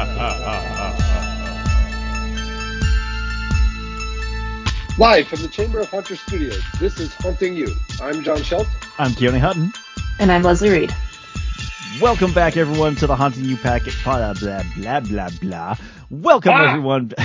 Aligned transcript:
Live 4.98 5.28
from 5.28 5.42
the 5.42 5.48
Chamber 5.52 5.80
of 5.80 5.90
Haunters 5.90 6.20
Studios, 6.20 6.62
this 6.78 6.98
is 6.98 7.12
Haunting 7.16 7.52
You. 7.54 7.68
I'm 8.00 8.22
John 8.22 8.42
Schultz. 8.42 8.70
I'm 8.98 9.10
Keone 9.10 9.38
Hutton. 9.38 9.70
And 10.18 10.32
I'm 10.32 10.42
Leslie 10.42 10.70
Reed. 10.70 10.94
Welcome 12.00 12.32
back, 12.32 12.56
everyone, 12.56 12.96
to 12.96 13.06
the 13.06 13.14
Haunting 13.14 13.44
You 13.44 13.58
packet. 13.58 13.92
Blah 14.02 14.32
blah 14.32 14.62
blah 14.74 15.00
blah 15.00 15.28
blah. 15.42 15.76
Welcome, 16.10 16.52
Ah! 16.54 16.70
everyone. 16.70 17.12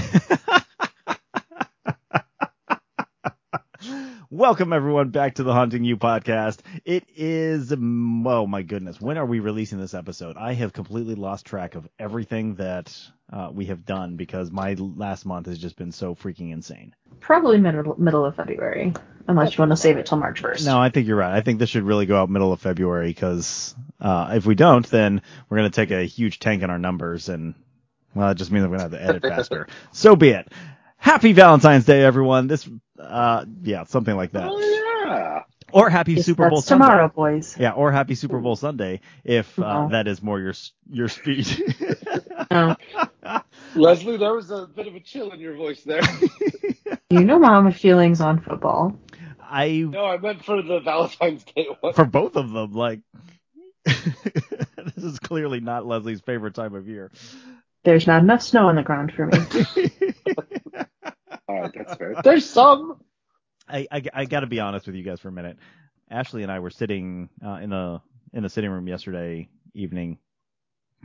Welcome, 4.30 4.74
everyone, 4.74 5.12
back 5.12 5.36
to 5.36 5.44
the 5.44 5.54
Haunting 5.54 5.86
You 5.86 5.96
podcast. 5.96 6.60
It 6.86 7.06
is, 7.16 7.72
mm, 7.72 8.28
oh 8.28 8.46
my 8.46 8.62
goodness, 8.62 9.02
when 9.02 9.18
are 9.18 9.26
we 9.26 9.40
releasing 9.40 9.80
this 9.80 9.96
episode? 9.96 10.38
I 10.38 10.54
have 10.54 10.72
completely 10.72 11.16
lost 11.16 11.44
track 11.44 11.74
of 11.74 11.90
everything 11.98 12.56
that 12.56 12.96
uh, 13.34 13.50
we 13.52 13.66
have 13.66 13.88
done 13.88 14.18
because 14.18 14.52
my 14.52 14.76
last 14.78 15.26
month 15.26 15.48
has 15.48 15.58
just 15.58 15.78
been 15.78 15.92
so 15.92 16.14
freaking 16.14 16.54
insane. 16.54 16.94
Probably 17.20 17.58
middle 17.58 18.00
middle 18.00 18.24
of 18.24 18.36
February, 18.36 18.94
unless 19.28 19.58
you 19.58 19.64
want 19.64 19.72
to 19.72 19.78
save 19.78 19.98
it 19.98 20.06
till 20.06 20.20
March 20.20 20.44
1st. 20.44 20.68
No, 20.68 20.80
I 20.80 20.90
think 20.90 21.08
you're 21.08 21.18
right. 21.18 21.36
I 21.36 21.42
think 21.42 21.58
this 21.58 21.72
should 21.72 21.82
really 21.82 22.06
go 22.06 22.22
out 22.22 22.30
middle 22.30 22.54
of 22.54 22.62
February 22.62 23.10
because 23.10 23.74
uh, 24.00 24.34
if 24.36 24.46
we 24.46 24.54
don't, 24.54 24.86
then 24.86 25.24
we're 25.50 25.58
going 25.58 25.72
to 25.72 25.76
take 25.76 25.90
a 25.90 26.04
huge 26.04 26.38
tank 26.38 26.62
in 26.62 26.70
our 26.70 26.78
numbers, 26.78 27.30
and 27.30 27.56
well, 28.14 28.30
it 28.30 28.36
just 28.36 28.52
means 28.52 28.62
we're 28.62 28.78
going 28.78 28.92
to 28.92 28.98
have 28.98 29.02
to 29.02 29.10
edit 29.10 29.24
faster. 29.24 29.68
so 29.92 30.16
be 30.16 30.30
it. 30.30 30.52
Happy 30.98 31.34
Valentine's 31.34 31.86
Day, 31.86 32.04
everyone. 32.04 32.46
This, 32.46 32.70
uh, 33.00 33.44
yeah, 33.64 33.86
something 33.86 34.16
like 34.16 34.34
that, 34.34 34.50
Oh 34.52 34.60
yeah. 34.60 34.76
Or 35.76 35.90
Happy 35.90 36.14
Yes, 36.14 36.26
Super 36.26 36.50
Bowl 36.50 36.60
that's 36.60 36.68
Sunday. 36.68 36.86
tomorrow, 36.86 37.10
boys. 37.10 37.56
Yeah, 37.60 37.72
or 37.72 37.92
Happy 37.92 38.16
Super 38.16 38.40
Bowl 38.40 38.56
Sunday 38.56 39.02
if 39.26 39.60
uh, 39.60 39.84
No. 39.84 39.90
that 39.92 40.08
is 40.08 40.24
more 40.24 40.40
your 40.40 40.54
your 40.90 41.10
speed. 41.10 41.46
No. 42.50 42.76
Leslie, 43.76 44.16
there 44.18 44.34
was 44.34 44.52
a 44.52 44.68
bit 44.68 44.88
of 44.88 44.96
a 44.96 45.02
chill 45.02 45.32
in 45.32 45.40
your 45.40 45.56
voice 45.56 45.84
there. 45.84 46.02
You 47.10 47.24
know 47.24 47.38
mama 47.40 47.72
feelings 47.72 48.20
on 48.20 48.42
football. 48.42 49.00
I 49.40 49.86
no, 49.88 50.06
I 50.06 50.18
meant 50.18 50.44
for 50.44 50.62
the 50.62 50.80
Valentine's 50.80 51.44
Day 51.44 51.68
one. 51.80 51.94
for 51.94 52.04
both 52.04 52.36
of 52.36 52.52
them, 52.52 52.74
like 52.74 53.02
this 53.86 54.98
is 55.04 55.20
clearly 55.20 55.60
not 55.60 55.86
Leslie's 55.86 56.22
favorite 56.22 56.56
time 56.56 56.74
of 56.74 56.88
year. 56.88 57.12
There's 57.84 58.08
not 58.08 58.24
enough 58.24 58.42
snow 58.42 58.68
on 58.70 58.76
the 58.76 58.82
ground 58.82 59.14
for 59.16 59.28
me. 59.28 59.38
All 61.48 61.62
right, 61.62 61.72
that's 61.76 61.96
fair. 61.96 62.16
There's 62.24 62.46
some. 62.50 63.00
I, 63.68 63.88
I, 63.92 64.04
I 64.14 64.26
got 64.26 64.42
to 64.42 64.48
be 64.48 64.60
honest 64.60 64.86
with 64.88 64.96
you 64.96 65.04
guys 65.04 65.20
for 65.20 65.30
a 65.30 65.32
minute. 65.32 65.58
Ashley 66.10 66.44
and 66.44 66.52
I 66.52 66.60
were 66.60 66.70
sitting 66.70 67.30
uh, 67.44 67.56
in 67.56 67.70
the 67.70 68.02
in 68.34 68.44
the 68.44 68.50
sitting 68.50 68.70
room 68.70 68.88
yesterday 68.88 69.50
evening, 69.74 70.20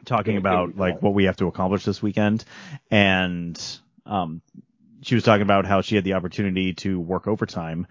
talking 0.04 0.36
about 0.36 0.76
like 0.76 1.00
what 1.00 1.14
we 1.14 1.24
have 1.24 1.36
to 1.36 1.46
accomplish 1.46 1.84
this 1.84 2.02
weekend, 2.02 2.44
and 2.90 3.60
um, 4.04 4.42
she 5.02 5.14
was 5.14 5.24
talking 5.24 5.42
about 5.42 5.64
how 5.64 5.80
she 5.80 5.94
had 5.94 6.04
the 6.04 6.14
opportunity 6.14 6.74
to 6.74 7.00
work 7.00 7.26
overtime, 7.26 7.86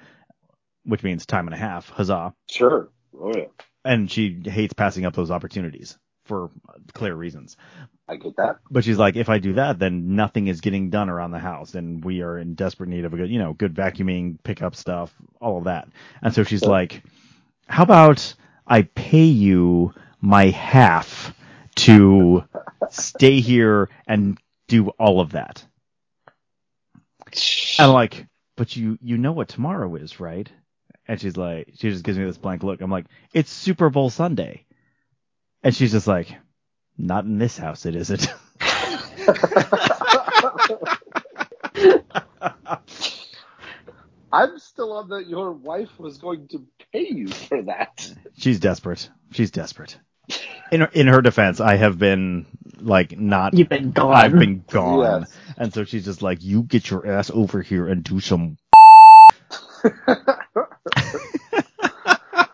which 0.84 1.04
means 1.04 1.26
time 1.26 1.48
and 1.48 1.56
a 1.56 1.58
half. 1.58 1.90
Huzzah! 1.90 2.34
Sure. 2.50 2.90
Oh 3.20 3.34
yeah. 3.36 3.46
And 3.84 4.12
she 4.12 4.42
hates 4.46 4.74
passing 4.74 5.06
up 5.06 5.16
those 5.16 5.32
opportunities 5.32 5.98
for 6.30 6.52
clear 6.94 7.16
reasons. 7.16 7.58
I 8.10 8.18
get 8.18 8.38
that. 8.38 8.60
But 8.72 8.86
she's 8.86 9.00
like, 9.00 9.18
if 9.18 9.30
I 9.30 9.40
do 9.40 9.54
that, 9.56 9.80
then 9.80 10.16
nothing 10.16 10.48
is 10.48 10.62
getting 10.62 10.92
done 10.92 11.10
around 11.10 11.32
the 11.32 11.40
house, 11.40 11.76
and 11.76 12.04
we 12.06 12.22
are 12.24 12.40
in 12.40 12.56
desperate 12.56 12.90
need 12.90 13.06
of 13.06 13.14
a 13.14 13.18
good, 13.18 13.32
you 13.32 13.40
know, 13.40 13.54
good 13.54 13.76
vacuuming, 13.76 14.38
pickup 14.44 14.76
stuff, 14.76 15.14
all 15.42 15.58
of 15.60 15.66
that. 15.66 15.90
And 16.22 16.34
so 16.34 16.44
she's 16.44 16.66
Sure. 16.66 16.70
like, 16.70 17.04
how 17.68 17.84
about 17.84 18.36
I 18.68 18.84
pay 18.84 19.26
you 19.26 19.94
my 20.22 20.50
half 20.52 21.34
to 21.78 22.46
stay 22.90 23.42
here 23.42 23.90
and 24.08 24.40
do 24.68 24.90
all 25.00 25.22
of 25.22 25.32
that? 25.34 25.66
And 27.78 27.88
I'm 27.88 27.94
like, 27.94 28.28
but 28.58 28.76
you 28.76 28.98
you 29.02 29.18
know 29.18 29.34
what 29.34 29.50
tomorrow 29.50 29.96
is, 29.96 30.20
right? 30.20 30.52
And 31.08 31.20
she's 31.22 31.38
like, 31.38 31.74
she 31.78 31.90
just 31.92 32.04
gives 32.06 32.18
me 32.20 32.26
this 32.26 32.38
blank 32.38 32.64
look. 32.64 32.82
I'm 32.82 32.92
like, 32.92 33.08
it's 33.34 33.52
Super 33.52 33.90
Bowl 33.90 34.10
Sunday, 34.12 34.66
and 35.64 35.76
she's 35.76 35.92
just 35.92 36.08
like, 36.08 36.34
not 36.98 37.26
in 37.26 37.38
this 37.38 37.58
house, 37.58 37.86
it 37.86 37.96
isn't. 37.96 38.28
I'm 44.32 44.60
still 44.60 44.94
on 44.94 45.10
that 45.10 45.28
your 45.28 45.52
wife 45.52 45.90
was 46.00 46.18
going 46.20 46.48
to 46.50 46.64
pay 46.94 47.08
you 47.10 47.28
for 47.30 47.64
that. 47.64 48.12
She's 48.38 48.60
desperate. 48.60 49.10
She's 49.32 49.50
desperate. 49.52 49.98
In 50.72 50.82
her, 50.82 50.90
in 50.94 51.08
her 51.08 51.22
defense, 51.22 51.60
I 51.60 51.78
have 51.78 51.98
been 51.98 52.46
like 52.80 53.18
not. 53.18 53.56
You've 53.56 53.70
been 53.70 53.92
gone. 53.92 54.14
I've 54.16 54.38
been 54.38 54.64
gone, 54.70 55.22
Yes. 55.22 55.32
and 55.58 55.74
so 55.74 55.84
she's 55.84 56.06
just 56.06 56.22
like, 56.22 56.44
"You 56.44 56.62
get 56.62 56.92
your 56.92 57.08
ass 57.08 57.32
over 57.32 57.64
here 57.64 57.88
and 57.88 58.04
do 58.04 58.20
some." 58.20 58.58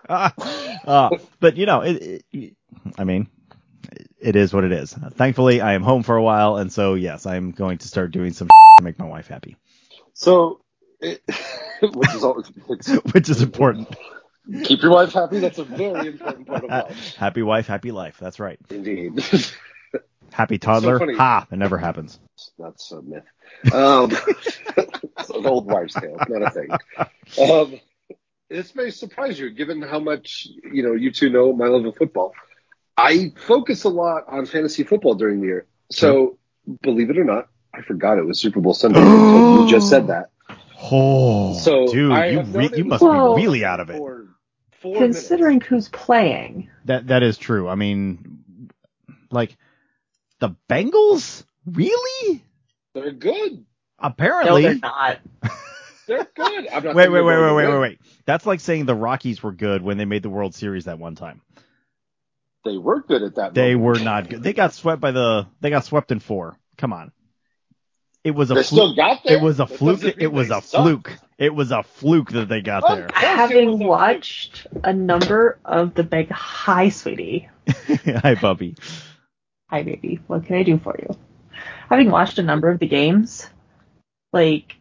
uh, 0.86 1.10
but 1.40 1.58
you 1.58 1.66
know, 1.66 1.82
it, 1.82 2.24
it, 2.32 2.56
I 2.98 3.04
mean, 3.04 3.28
it 4.20 4.36
is 4.36 4.54
what 4.54 4.64
it 4.64 4.72
is. 4.72 4.94
Thankfully, 4.94 5.62
I 5.62 5.74
am 5.74 5.84
home 5.84 6.04
for 6.04 6.16
a 6.16 6.24
while, 6.24 6.58
and 6.58 6.72
so 6.72 6.94
yes, 6.96 7.26
I'm 7.26 7.52
going 7.52 7.78
to 7.80 7.88
start 7.88 8.12
doing 8.12 8.34
some 8.34 8.48
to 8.80 8.84
make 8.84 9.00
my 9.00 9.06
wife 9.06 9.28
happy, 9.28 9.56
So, 10.14 10.62
it, 11.00 11.22
which 11.82 12.14
is 12.14 12.24
always 12.24 12.48
which 13.12 13.30
is 13.30 13.42
important. 13.42 13.96
keep 14.64 14.82
your 14.82 14.92
wife 14.92 15.14
happy. 15.14 15.40
That's 15.40 15.60
a 15.60 15.64
very 15.64 16.08
important 16.08 16.48
part 16.48 16.64
of 16.66 16.70
life. 16.70 17.16
happy 17.16 17.42
wife, 17.42 17.68
happy 17.68 17.92
life. 17.92 18.18
That's 18.20 18.40
right. 18.40 18.60
Indeed. 18.70 19.24
Happy 20.32 20.58
toddler. 20.58 21.00
funny. 21.00 21.16
ha! 21.16 21.48
It 21.50 21.56
never 21.56 21.78
happens. 21.78 22.20
That's 22.60 22.92
a 22.92 23.02
myth. 23.02 23.24
Um, 23.72 24.12
it's 24.76 25.30
an 25.30 25.46
old 25.46 25.66
wives' 25.72 25.94
tale, 25.94 26.18
not 26.28 26.42
a 26.42 26.50
thing. 26.52 26.70
Um, 27.50 27.80
this 28.50 28.76
may 28.76 28.90
surprise 28.92 29.40
you, 29.40 29.50
given 29.52 29.82
how 29.82 30.00
much 30.00 30.48
you 30.72 30.84
know 30.84 30.94
you 30.94 31.12
two 31.12 31.30
know 31.30 31.54
my 31.54 31.68
love 31.68 31.86
of 31.86 31.96
football. 31.96 32.34
I 32.98 33.34
focus 33.48 33.84
a 33.84 33.90
lot 33.90 34.24
on 34.28 34.46
fantasy 34.46 34.84
football 34.84 35.16
during 35.16 35.42
the 35.42 35.48
year, 35.48 35.66
so 35.92 36.38
believe 36.82 37.10
it 37.10 37.18
or 37.18 37.24
not, 37.26 37.50
I 37.74 37.82
forgot 37.82 38.18
it 38.18 38.26
was 38.26 38.40
Super 38.40 38.62
Bowl 38.62 38.74
Sunday 38.74 39.00
you 39.02 39.68
just 39.70 39.90
said 39.90 40.08
that. 40.08 40.30
Oh, 40.92 41.58
So 41.58 41.88
dude, 41.88 41.94
you 42.32 42.42
re- 42.42 42.70
you 42.76 42.86
must 42.86 43.02
Super 43.02 43.36
be 43.36 43.42
really 43.44 43.66
out 43.66 43.80
of 43.80 43.90
it. 43.90 43.98
For 43.98 44.28
four 44.82 44.98
Considering 44.98 45.56
minutes. 45.56 45.68
who's 45.68 45.90
playing. 45.90 46.70
That 46.86 47.08
that 47.08 47.24
is 47.24 47.38
true. 47.38 47.68
I 47.68 47.76
mean, 47.76 48.70
like 49.32 49.58
the 50.40 50.56
Bengals, 50.70 51.44
really? 51.66 52.44
they're 52.94 53.12
good. 53.12 53.54
No, 53.54 53.64
Apparently. 54.00 54.64
they're 54.64 54.76
not. 54.76 55.20
They're 56.08 56.28
good. 56.36 56.68
I'm 56.68 56.84
not 56.84 56.96
wait, 56.96 57.10
wait, 57.10 57.22
wait, 57.22 57.38
wait, 57.38 57.54
wait, 57.56 57.68
wait, 57.68 57.80
wait. 57.80 58.00
That's 58.26 58.46
like 58.46 58.60
saying 58.60 58.86
the 58.86 58.96
Rockies 58.96 59.42
were 59.42 59.52
good 59.52 59.82
when 59.82 59.98
they 59.98 60.06
made 60.06 60.24
the 60.24 60.30
World 60.30 60.54
Series 60.56 60.86
that 60.86 61.00
one 61.00 61.16
time. 61.16 61.42
They 62.64 62.78
were 62.78 63.02
good 63.02 63.22
at 63.24 63.36
that. 63.36 63.54
They 63.54 63.76
moment. 63.76 64.00
were 64.00 64.04
not 64.06 64.30
good. 64.30 64.44
They 64.44 64.54
got 64.54 64.74
swept 64.74 65.02
by 65.02 65.12
the. 65.12 65.48
They 65.62 65.70
got 65.70 65.86
swept 65.86 66.12
in 66.12 66.20
four. 66.20 66.58
Come 66.78 66.94
on. 66.94 67.12
It 68.24 68.32
was 68.32 68.50
a 68.50 68.56
They 68.56 68.64
fluke. 68.64 68.66
still 68.66 68.96
got 68.96 69.24
there. 69.24 69.38
It 69.38 69.42
was 69.44 69.60
a 69.60 69.66
That 69.66 69.78
fluke. 69.78 70.04
It 70.18 70.32
was 70.32 70.48
they 70.50 70.56
a 70.58 70.62
sucked. 70.62 70.84
fluke. 70.84 71.18
It 71.38 71.54
was 71.54 71.72
a 71.72 71.84
fluke 71.84 72.32
that 72.32 72.50
they 72.50 72.62
got 72.62 72.84
Of 72.84 72.98
there. 72.98 73.08
course 73.08 73.22
it 73.24 73.28
was 73.28 73.38
Having 73.40 73.80
watched 73.80 74.68
a 74.84 74.94
number 74.94 75.60
of 75.64 75.94
the 75.94 76.04
big 76.04 76.32
hi, 76.32 76.90
sweetie. 76.90 77.50
Hi, 78.24 78.34
puppy. 78.36 78.76
Hi, 79.70 79.84
baby. 79.84 80.20
What 80.28 80.46
can 80.46 80.56
I 80.56 80.64
do 80.64 80.80
for 80.80 80.96
you? 80.98 81.16
Having 81.90 82.10
watched 82.10 82.40
a 82.40 82.44
number 82.44 82.70
of 82.70 82.80
the 82.80 82.88
games, 82.88 83.48
like, 84.34 84.76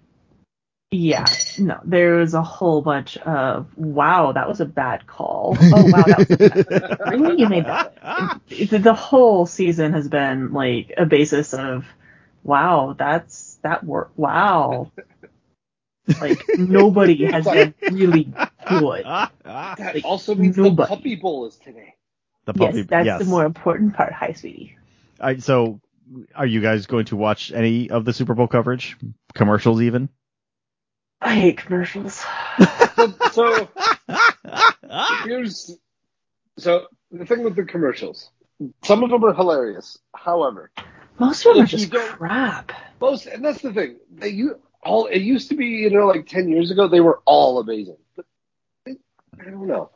yeah, 0.90 1.25
no, 1.58 1.81
there 1.84 2.16
was 2.16 2.34
a 2.34 2.42
whole 2.42 2.81
bunch 2.81 3.16
of, 3.19 3.66
wow, 3.76 4.32
that 4.32 4.48
was 4.48 4.60
a 4.60 4.64
bad 4.64 5.06
call. 5.06 5.56
Oh, 5.62 5.84
wow, 5.86 6.02
that 6.06 6.19
was 6.19 6.31
a 6.31 6.96
bad 6.96 7.10
Really? 7.10 7.40
You 7.40 7.48
made 7.48 7.66
that? 7.66 8.40
The 8.48 8.78
the 8.78 8.94
whole 8.94 9.46
season 9.46 9.92
has 9.92 10.08
been, 10.08 10.52
like, 10.52 10.92
a 10.96 11.04
basis 11.06 11.52
of, 11.52 11.84
wow, 12.44 12.94
that's, 12.96 13.58
that 13.62 13.84
work, 13.84 14.12
wow. 14.16 14.92
Like, 16.20 16.38
nobody 16.58 17.25
has 17.32 17.44
been 17.44 17.75
really 17.90 18.25
good. 18.25 19.04
That 19.04 19.78
Like, 19.78 20.04
also 20.04 20.34
means 20.34 20.56
the. 20.56 20.70
Puppy 20.70 21.16
Bowl 21.16 21.46
is 21.46 21.56
today. 21.56 21.94
The 22.44 22.54
puppy. 22.54 22.78
Yes, 22.78 22.87
that's 22.88 23.06
yes. 23.06 23.19
the 23.20 23.25
more 23.25 23.44
important 23.44 23.94
part. 23.94 24.12
Hi, 24.12 24.32
sweetie. 24.32 24.76
I, 25.19 25.38
so, 25.38 25.80
are 26.34 26.46
you 26.46 26.60
guys 26.60 26.87
going 26.87 27.06
to 27.06 27.16
watch 27.16 27.52
any 27.52 27.90
of 27.90 28.04
the 28.04 28.12
Super 28.12 28.34
Bowl 28.34 28.46
coverage? 28.46 28.96
Commercials, 29.34 29.80
even? 29.80 30.08
I 31.25 31.35
hate 31.35 31.59
commercials. 31.59 32.25
So, 32.97 33.15
so 33.32 33.69
here's 35.25 35.76
so 36.59 36.87
the 37.11 37.26
thing 37.26 37.43
with 37.43 37.56
the 37.56 37.65
commercials. 37.65 38.31
Some 38.85 39.03
of 39.03 39.11
them 39.11 39.25
are 39.25 39.35
hilarious. 39.35 39.99
However, 40.15 40.71
Most 41.19 41.44
of 41.47 41.55
them 41.55 41.65
are 41.65 41.67
just 41.67 41.91
crap. 41.93 42.73
most 43.00 43.26
and 43.26 43.44
that's 43.44 43.62
the 43.62 43.73
thing. 43.73 43.97
They 44.15 44.29
you 44.29 44.61
all 44.82 45.06
it 45.06 45.21
used 45.23 45.49
to 45.49 45.56
be 45.56 45.67
you 45.67 45.91
know 45.91 46.06
like 46.06 46.26
ten 46.26 46.49
years 46.49 46.71
ago 46.71 46.88
they 46.88 47.00
were 47.00 47.21
all 47.25 47.59
amazing. 47.59 47.97
But 48.17 48.26
I 48.87 48.97
I 49.41 49.44
don't 49.50 49.67
know. 49.67 49.91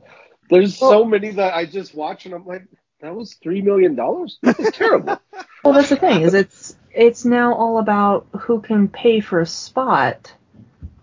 There's 0.50 0.76
so 0.76 1.04
many 1.04 1.32
that 1.32 1.54
I 1.54 1.66
just 1.66 1.94
watch 1.94 2.24
and 2.26 2.34
I'm 2.34 2.46
like 2.46 2.64
that 3.00 3.14
was 3.14 3.34
three 3.34 3.62
million 3.62 3.94
dollars. 3.94 4.38
That 4.42 4.58
was 4.58 4.72
terrible. 4.72 5.20
Well, 5.64 5.74
that's 5.74 5.88
the 5.90 5.96
thing 5.96 6.22
is 6.22 6.34
it's 6.34 6.76
it's 6.92 7.24
now 7.24 7.52
all 7.54 7.78
about 7.78 8.28
who 8.40 8.60
can 8.62 8.88
pay 8.88 9.20
for 9.20 9.40
a 9.40 9.46
spot, 9.46 10.32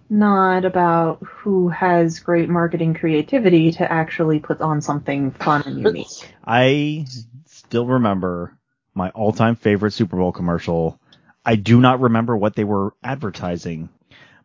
not 0.09 0.65
about 0.65 1.23
who 1.23 1.69
has 1.69 2.19
great 2.19 2.49
marketing 2.49 2.93
creativity 2.93 3.71
to 3.73 3.91
actually 3.91 4.39
put 4.39 4.61
on 4.61 4.81
something 4.81 5.31
fun 5.31 5.63
and 5.65 5.79
unique. 5.79 6.35
I 6.45 7.05
still 7.45 7.85
remember 7.85 8.55
my 8.93 9.09
all-time 9.09 9.55
favorite 9.55 9.91
Super 9.91 10.17
Bowl 10.17 10.31
commercial. 10.31 10.99
I 11.43 11.55
do 11.55 11.81
not 11.81 12.01
remember 12.01 12.37
what 12.37 12.55
they 12.55 12.63
were 12.63 12.93
advertising, 13.03 13.89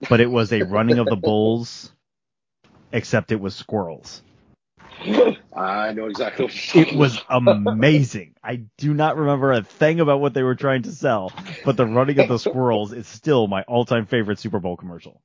but 0.08 0.20
it 0.20 0.30
was 0.30 0.52
a 0.52 0.62
running 0.62 0.98
of 0.98 1.08
the 1.08 1.16
bulls, 1.16 1.92
except 2.92 3.32
it 3.32 3.40
was 3.40 3.54
squirrels. 3.54 4.22
I 5.54 5.92
know 5.92 6.06
exactly. 6.06 6.46
What 6.46 6.74
It 6.74 6.94
was 6.94 7.18
amazing. 7.28 8.34
I 8.42 8.62
do 8.76 8.92
not 8.94 9.16
remember 9.16 9.52
a 9.52 9.62
thing 9.62 10.00
about 10.00 10.20
what 10.20 10.34
they 10.34 10.42
were 10.42 10.54
trying 10.54 10.82
to 10.82 10.92
sell, 10.92 11.32
but 11.64 11.76
the 11.76 11.86
running 11.86 12.18
of 12.18 12.28
the 12.28 12.38
squirrels 12.38 12.92
is 12.92 13.06
still 13.06 13.46
my 13.46 13.62
all-time 13.62 14.06
favorite 14.06 14.38
Super 14.38 14.58
Bowl 14.58 14.76
commercial. 14.76 15.20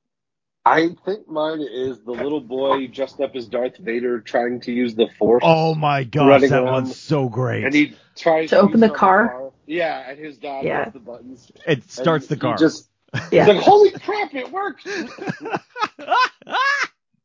I 0.66 0.88
think 1.04 1.28
mine 1.28 1.60
is 1.60 2.00
the 2.00 2.10
little 2.10 2.40
boy 2.40 2.88
dressed 2.88 3.20
up 3.20 3.36
as 3.36 3.46
Darth 3.46 3.76
Vader 3.78 4.20
trying 4.20 4.60
to 4.62 4.72
use 4.72 4.96
the 4.96 5.06
Force. 5.16 5.42
Oh 5.46 5.76
my 5.76 6.02
gosh, 6.02 6.40
that 6.42 6.52
around. 6.52 6.72
one's 6.72 6.96
so 7.00 7.28
great. 7.28 7.62
And 7.64 7.72
he 7.72 7.94
tries 8.16 8.50
To 8.50 8.58
open 8.58 8.72
use 8.72 8.80
the 8.80 8.86
it 8.86 8.90
on 8.90 8.96
car? 8.96 9.52
Yeah, 9.66 10.10
and 10.10 10.18
his 10.18 10.38
dad 10.38 10.64
Yeah. 10.64 10.84
hits 10.84 10.94
the 10.94 10.98
buttons. 10.98 11.52
it 11.66 11.88
starts 11.88 12.28
And 12.28 12.30
the 12.40 12.46
he 12.46 12.50
car. 12.50 12.56
Just 12.58 12.88
Yeah. 13.30 13.44
he's 13.46 13.54
like, 13.54 13.62
holy 13.64 13.90
crap, 13.92 14.34
it 14.34 14.50
works! 14.50 14.84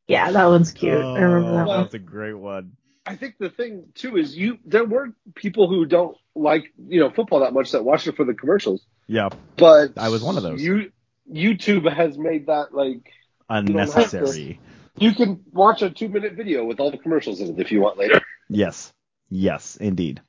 Yeah, 0.08 0.30
that 0.32 0.46
one's 0.48 0.72
cute. 0.74 0.94
I 0.94 1.20
remember 1.22 1.50
oh, 1.52 1.56
that 1.56 1.64
Oh, 1.64 1.68
one. 1.68 1.82
That's 1.84 1.94
a 1.94 2.00
great 2.00 2.34
one. 2.34 2.74
I 3.06 3.16
think 3.16 3.36
the 3.40 3.50
thing 3.50 3.86
too 3.96 4.18
is 4.18 4.36
you 4.38 4.60
there 4.66 4.84
were 4.86 5.14
people 5.36 5.68
who 5.70 5.86
don't 5.86 6.18
like 6.36 6.66
you 6.88 7.00
know 7.00 7.10
football 7.10 7.40
that 7.40 7.54
much 7.54 7.72
that 7.72 7.84
watched 7.86 8.08
it 8.08 8.16
for 8.18 8.26
the 8.26 8.34
commercials, 8.34 8.86
Yeah, 9.08 9.30
but 9.58 9.94
I 9.98 10.10
was 10.10 10.22
one 10.22 10.38
of 10.38 10.44
those. 10.44 10.62
You 10.62 10.92
YouTube 11.32 11.92
has 11.92 12.18
made 12.18 12.48
that 12.48 12.74
like 12.74 13.10
unnecessary. 13.52 14.60
you 14.98 15.14
can 15.14 15.44
watch 15.52 15.82
a 15.82 15.90
two 15.90 16.10
minute 16.10 16.34
video 16.34 16.66
with 16.66 16.80
all 16.80 16.92
the 16.92 16.98
commercials 16.98 17.42
in 17.42 17.50
it 17.50 17.60
if 17.60 17.72
you 17.72 17.82
want 17.82 17.98
later. 17.98 18.20
Yes. 18.50 18.94
Yes, 19.30 19.78
indeed. 19.78 20.22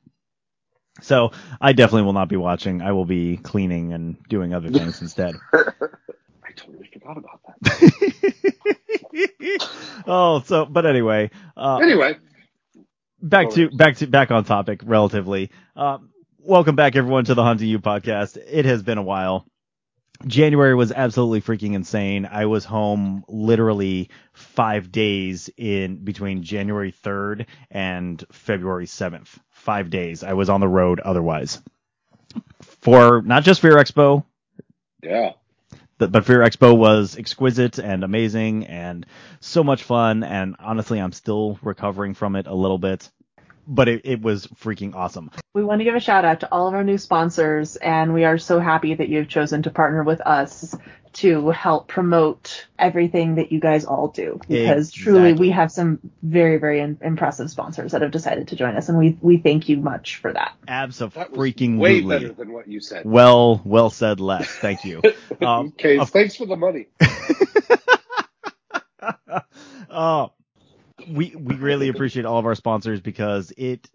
So 1.01 1.33
I 1.61 1.73
definitely 1.73 2.03
will 2.03 2.13
not 2.13 2.29
be 2.29 2.37
watching. 2.37 2.83
I 2.83 2.93
will 2.93 3.05
be 3.07 3.37
cleaning 3.39 3.93
and 3.93 4.17
doing 4.29 4.55
other 4.55 4.69
things 4.71 5.01
instead. 5.01 5.35
I 5.53 6.53
totally 6.55 6.89
forgot 6.93 7.17
about 7.17 7.41
that. 7.43 7.93
oh, 10.07 10.43
so 10.45 10.67
but 10.67 10.87
anyway, 10.87 11.31
uh, 11.57 11.79
Anyway, 11.79 12.19
back 13.23 13.51
to 13.51 13.71
back 13.71 13.97
to 13.97 14.07
back 14.07 14.31
on 14.31 14.45
topic 14.45 14.83
relatively. 14.85 15.51
Uh, 15.75 15.99
welcome 16.39 16.77
back 16.77 16.95
everyone 16.95 17.25
to 17.25 17.35
the 17.35 17.43
Haunting 17.43 17.69
You 17.69 17.81
podcast. 17.81 18.37
It 18.37 18.67
has 18.67 18.83
been 18.83 18.99
a 18.99 19.03
while. 19.03 19.47
January 20.27 20.75
was 20.75 20.93
absolutely 20.93 21.41
freaking 21.41 21.75
insane. 21.75 22.27
I 22.31 22.47
was 22.47 22.65
home 22.65 23.25
literally 23.29 24.11
five 24.33 24.93
days 24.93 25.51
in 25.57 25.97
between 25.97 26.43
January 26.43 26.93
3rd 26.93 27.47
and 27.71 28.25
February 28.31 28.87
7th. 28.87 29.29
Five 29.51 29.91
days. 29.91 30.23
I 30.23 30.33
was 30.33 30.49
on 30.49 30.61
the 30.61 30.69
road 30.69 31.01
otherwise. 31.01 31.61
For 32.61 33.23
not 33.23 33.45
just 33.45 33.61
Fear 33.61 33.77
Expo, 33.77 34.25
yeah. 35.03 35.33
but, 35.99 36.11
but 36.13 36.25
Fear 36.25 36.41
Expo 36.41 36.77
was 36.77 37.17
exquisite 37.17 37.79
and 37.79 38.05
amazing 38.05 38.67
and 38.67 39.07
so 39.41 39.63
much 39.63 39.83
fun. 39.83 40.25
And 40.25 40.57
honestly, 40.59 40.99
I'm 40.99 41.13
still 41.13 41.59
recovering 41.63 42.15
from 42.15 42.37
it 42.37 42.47
a 42.47 42.55
little 42.55 42.79
bit, 42.79 43.11
but 43.67 43.88
it, 43.88 44.03
it 44.05 44.23
was 44.23 44.47
freaking 44.47 44.94
awesome. 44.94 45.31
We 45.55 45.64
want 45.64 45.81
to 45.81 45.85
give 45.85 45.94
a 45.94 46.00
shout 46.00 46.25
out 46.25 46.41
to 46.41 46.53
all 46.53 46.69
of 46.69 46.75
our 46.75 46.85
new 46.85 46.99
sponsors, 46.99 47.76
and 47.76 48.14
we 48.14 48.25
are 48.25 48.38
so 48.38 48.59
happy 48.59 48.94
that 48.94 49.09
you've 49.09 49.29
chosen 49.29 49.62
to 49.64 49.70
partner 49.70 50.03
with 50.03 50.20
us 50.20 50.75
to 51.14 51.50
help 51.50 51.88
promote 51.88 52.67
everything 52.79 53.35
that 53.35 53.53
you 53.53 53.61
guys 53.61 53.85
all 53.85 54.09
do. 54.09 54.41
Because 54.49 54.91
truly, 54.91 55.35
we 55.35 55.50
have 55.50 55.70
some 55.70 55.99
very, 56.23 56.56
very 56.56 56.81
im- 56.81 56.99
impressive 57.03 57.50
sponsors 57.50 57.93
that 57.93 58.00
have 58.03 58.11
decided 58.11 58.49
to 58.49 58.56
join 58.56 58.76
us, 58.76 58.88
and 58.88 58.99
we 58.99 59.19
we 59.20 59.37
thank 59.37 59.69
you 59.69 59.76
much 59.76 60.17
for 60.17 60.32
that. 60.32 60.55
That 60.67 60.87
was 60.87 61.03
Absolutely. 61.03 61.76
way 61.76 62.00
better 62.00 62.32
than 62.32 62.53
what 62.53 62.67
you 62.69 62.81
said. 62.81 63.05
Well, 63.05 63.61
well 63.65 63.91
said, 63.91 64.20
Les. 64.20 64.47
Thank 64.47 64.85
you. 64.85 65.03
Um, 65.43 65.69
okay, 65.79 65.99
of- 65.99 66.11
thanks 66.11 66.37
for 66.37 66.47
the 66.47 66.55
money. 66.56 66.87
uh, 69.91 70.29
we 71.09 71.35
we 71.37 71.57
really 71.57 71.89
appreciate 71.89 72.25
all 72.25 72.39
of 72.39 72.47
our 72.47 72.55
sponsors 72.55 73.01
because 73.01 73.53
it 73.57 73.89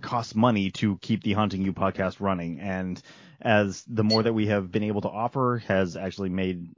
costs 0.00 0.34
money 0.34 0.70
to 0.70 0.98
keep 0.98 1.22
the 1.22 1.32
Haunting 1.32 1.62
You 1.62 1.72
podcast 1.72 2.20
running, 2.20 2.60
and 2.60 3.00
as 3.40 3.84
the 3.86 4.04
more 4.04 4.22
that 4.22 4.32
we 4.32 4.46
have 4.46 4.70
been 4.70 4.84
able 4.84 5.02
to 5.02 5.08
offer 5.08 5.62
has 5.66 5.96
actually 5.96 6.30
made 6.30 6.68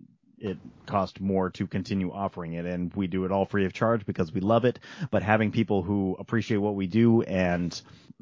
it 0.41 0.59
cost 0.87 1.21
more 1.21 1.51
to 1.51 1.67
continue 1.67 2.13
offering 2.13 2.55
it. 2.55 2.65
And 2.65 2.93
we 2.95 3.07
do 3.07 3.25
it 3.25 3.33
all 3.33 3.45
free 3.45 3.65
of 3.65 3.73
charge 3.73 4.07
because 4.07 4.33
we 4.33 4.41
love 4.41 4.65
it. 4.65 4.79
But 5.11 5.23
having 5.23 5.51
people 5.51 5.83
who 5.83 6.17
appreciate 6.19 6.59
what 6.59 6.75
we 6.75 6.87
do 6.87 7.23
and 7.23 7.81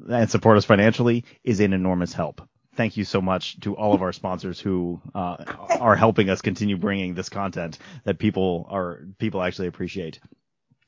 and 0.09 0.29
support 0.29 0.57
us 0.57 0.65
financially 0.65 1.25
is 1.43 1.59
an 1.59 1.73
enormous 1.73 2.13
help. 2.13 2.41
Thank 2.75 2.97
you 2.97 3.05
so 3.05 3.21
much 3.21 3.59
to 3.61 3.75
all 3.75 3.93
of 3.93 4.03
our 4.03 4.13
sponsors 4.13 4.59
who 4.59 5.01
uh, 5.15 5.37
are 5.79 5.95
helping 5.95 6.29
us 6.29 6.41
continue 6.41 6.77
bringing 6.77 7.15
this 7.15 7.29
content 7.29 7.79
that 8.03 8.19
people 8.19 8.67
are 8.69 8.99
people 9.17 9.41
actually 9.41 9.67
appreciate 9.67 10.19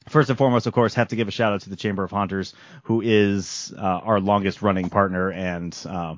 First 0.09 0.29
and 0.29 0.37
foremost, 0.37 0.65
of 0.65 0.73
course, 0.73 0.95
have 0.95 1.09
to 1.09 1.15
give 1.15 1.27
a 1.27 1.31
shout 1.31 1.53
out 1.53 1.61
to 1.61 1.69
the 1.69 1.75
Chamber 1.75 2.03
of 2.03 2.09
Haunters, 2.11 2.53
who 2.83 3.01
is 3.01 3.71
uh, 3.77 3.81
our 3.81 4.19
longest 4.19 4.61
running 4.63 4.89
partner, 4.89 5.31
and 5.31 5.77
uh, 5.87 6.15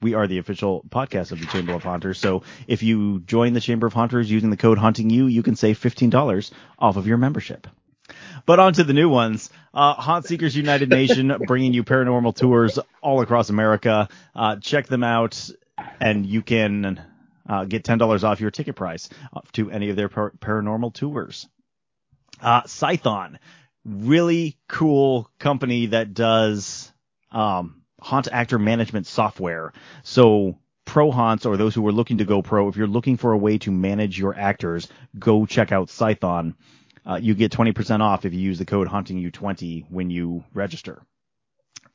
we 0.00 0.14
are 0.14 0.26
the 0.26 0.38
official 0.38 0.82
podcast 0.88 1.30
of 1.30 1.38
the 1.38 1.46
Chamber 1.46 1.74
of 1.74 1.82
Haunters. 1.82 2.18
So 2.18 2.42
if 2.66 2.82
you 2.82 3.20
join 3.20 3.52
the 3.52 3.60
Chamber 3.60 3.86
of 3.86 3.92
Haunters 3.92 4.30
using 4.30 4.48
the 4.48 4.56
code 4.56 4.78
Haunting 4.78 5.10
You, 5.10 5.26
you 5.26 5.42
can 5.42 5.54
save 5.54 5.76
fifteen 5.76 6.08
dollars 6.08 6.50
off 6.78 6.96
of 6.96 7.06
your 7.06 7.18
membership. 7.18 7.66
But 8.46 8.58
on 8.58 8.72
to 8.72 8.84
the 8.84 8.94
new 8.94 9.08
ones. 9.08 9.50
Uh, 9.72 9.92
Haunt 9.94 10.24
Seekers 10.24 10.56
United 10.56 10.88
Nation 10.88 11.32
bringing 11.46 11.74
you 11.74 11.84
paranormal 11.84 12.34
tours 12.34 12.78
all 13.02 13.20
across 13.20 13.50
America. 13.50 14.08
Uh, 14.34 14.56
check 14.56 14.86
them 14.86 15.04
out, 15.04 15.50
and 16.00 16.24
you 16.24 16.40
can 16.40 17.04
uh, 17.46 17.66
get 17.66 17.84
ten 17.84 17.98
dollars 17.98 18.24
off 18.24 18.40
your 18.40 18.50
ticket 18.50 18.76
price 18.76 19.10
uh, 19.34 19.40
to 19.52 19.70
any 19.70 19.90
of 19.90 19.96
their 19.96 20.08
par- 20.08 20.32
paranormal 20.40 20.94
tours. 20.94 21.46
Uh, 22.40 22.62
Scython, 22.62 23.36
really 23.84 24.56
cool 24.68 25.30
company 25.38 25.86
that 25.86 26.14
does 26.14 26.92
um, 27.30 27.82
haunt 28.00 28.28
actor 28.30 28.58
management 28.58 29.06
software. 29.06 29.72
So 30.02 30.58
pro 30.84 31.10
haunts 31.10 31.46
or 31.46 31.56
those 31.56 31.74
who 31.74 31.86
are 31.86 31.92
looking 31.92 32.18
to 32.18 32.24
go 32.24 32.42
pro, 32.42 32.68
if 32.68 32.76
you're 32.76 32.86
looking 32.86 33.16
for 33.16 33.32
a 33.32 33.38
way 33.38 33.58
to 33.58 33.70
manage 33.70 34.18
your 34.18 34.36
actors, 34.36 34.88
go 35.18 35.46
check 35.46 35.72
out 35.72 35.88
Scython. 35.88 36.54
Uh, 37.06 37.18
you 37.20 37.34
get 37.34 37.52
20% 37.52 38.00
off 38.00 38.24
if 38.24 38.34
you 38.34 38.40
use 38.40 38.58
the 38.58 38.66
code 38.66 38.88
HauntingU20 38.88 39.86
when 39.90 40.10
you 40.10 40.44
register. 40.52 41.02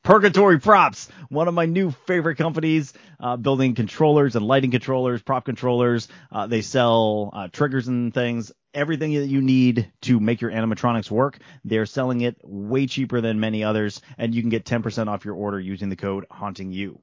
Purgatory 0.06 0.60
Props, 0.60 1.08
one 1.30 1.48
of 1.48 1.54
my 1.54 1.66
new 1.66 1.90
favorite 1.90 2.36
companies, 2.36 2.92
uh, 3.18 3.36
building 3.36 3.74
controllers 3.74 4.36
and 4.36 4.46
lighting 4.46 4.70
controllers, 4.70 5.20
prop 5.20 5.44
controllers. 5.44 6.06
Uh, 6.30 6.46
they 6.46 6.62
sell 6.62 7.30
uh, 7.32 7.48
triggers 7.48 7.88
and 7.88 8.14
things, 8.14 8.52
everything 8.72 9.14
that 9.14 9.26
you 9.26 9.40
need 9.40 9.92
to 10.02 10.20
make 10.20 10.40
your 10.40 10.52
animatronics 10.52 11.10
work. 11.10 11.38
They're 11.64 11.86
selling 11.86 12.20
it 12.20 12.36
way 12.44 12.86
cheaper 12.86 13.20
than 13.20 13.40
many 13.40 13.64
others, 13.64 14.00
and 14.16 14.32
you 14.32 14.42
can 14.42 14.50
get 14.50 14.64
10% 14.64 15.08
off 15.08 15.24
your 15.24 15.34
order 15.34 15.58
using 15.58 15.88
the 15.88 15.96
code 15.96 16.24
HauntingU. 16.30 17.00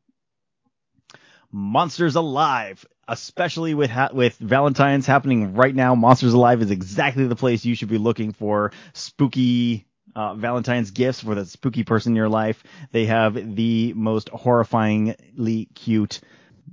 Monsters 1.51 2.15
Alive, 2.15 2.86
especially 3.10 3.74
with 3.74 3.89
ha- 3.89 4.12
with 4.13 4.38
Valentine's 4.38 5.05
happening 5.05 5.55
right 5.55 5.75
now. 5.75 5.93
Monsters 5.93 6.31
Alive 6.31 6.62
is 6.62 6.72
exactly 6.72 7.27
the 7.27 7.36
place 7.36 7.65
you 7.65 7.75
should 7.75 7.89
be 7.89 7.98
looking 7.98 8.31
for 8.31 8.72
spooky 8.93 9.88
uh, 10.15 10.36
Valentine's 10.36 10.91
gifts 10.91 11.22
for 11.22 11.36
the 11.36 11.46
spooky 11.46 11.84
person 11.84 12.13
in 12.13 12.15
your 12.15 12.29
life. 12.29 12.63
They 12.91 13.05
have 13.05 13.55
the 13.55 13.93
most 13.93 14.29
horrifyingly 14.29 15.67
cute 15.74 16.22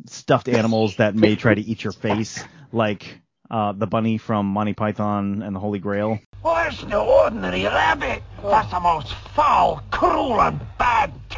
stuffed 0.06 0.48
animals 0.60 0.96
that 0.96 1.14
may 1.14 1.36
try 1.36 1.54
to 1.54 1.60
eat 1.60 1.84
your 1.84 1.92
face, 1.92 2.42
like 2.72 3.20
uh, 3.50 3.72
the 3.72 3.86
bunny 3.86 4.18
from 4.18 4.46
Monty 4.46 4.74
Python 4.74 5.42
and 5.42 5.54
the 5.54 5.60
Holy 5.60 5.78
Grail. 5.78 6.20
Well, 6.42 6.54
that's 6.54 6.84
no 6.84 7.06
ordinary 7.06 7.64
rabbit. 7.64 8.22
That's 8.42 8.70
the 8.70 8.80
most 8.80 9.12
foul, 9.34 9.82
cruel, 9.90 10.40
and 10.40 10.60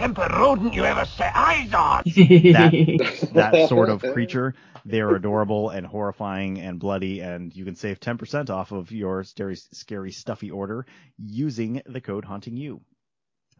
bad-tempered 0.03 0.39
rodent 0.39 0.75
you 0.75 0.85
ever 0.85 1.05
set 1.05 1.33
eyes 1.35 1.73
on. 1.73 2.03
That 2.53 3.31
that 3.35 3.69
sort 3.69 3.89
of 3.89 4.03
creature. 4.03 4.55
They're 4.85 5.15
adorable 5.15 5.71
and 5.71 5.87
horrifying 5.87 6.59
and 6.59 6.81
bloody, 6.81 7.21
and 7.21 7.55
you 7.55 7.65
can 7.65 7.77
save 7.77 8.01
10% 8.01 8.51
off 8.51 8.73
of 8.73 8.91
your 8.91 9.23
scary, 9.23 9.55
scary 9.55 10.11
stuffy 10.11 10.51
order 10.51 10.87
using 11.19 11.83
the 11.87 12.01
code 12.01 12.25
Haunting 12.25 12.57
You. 12.57 12.81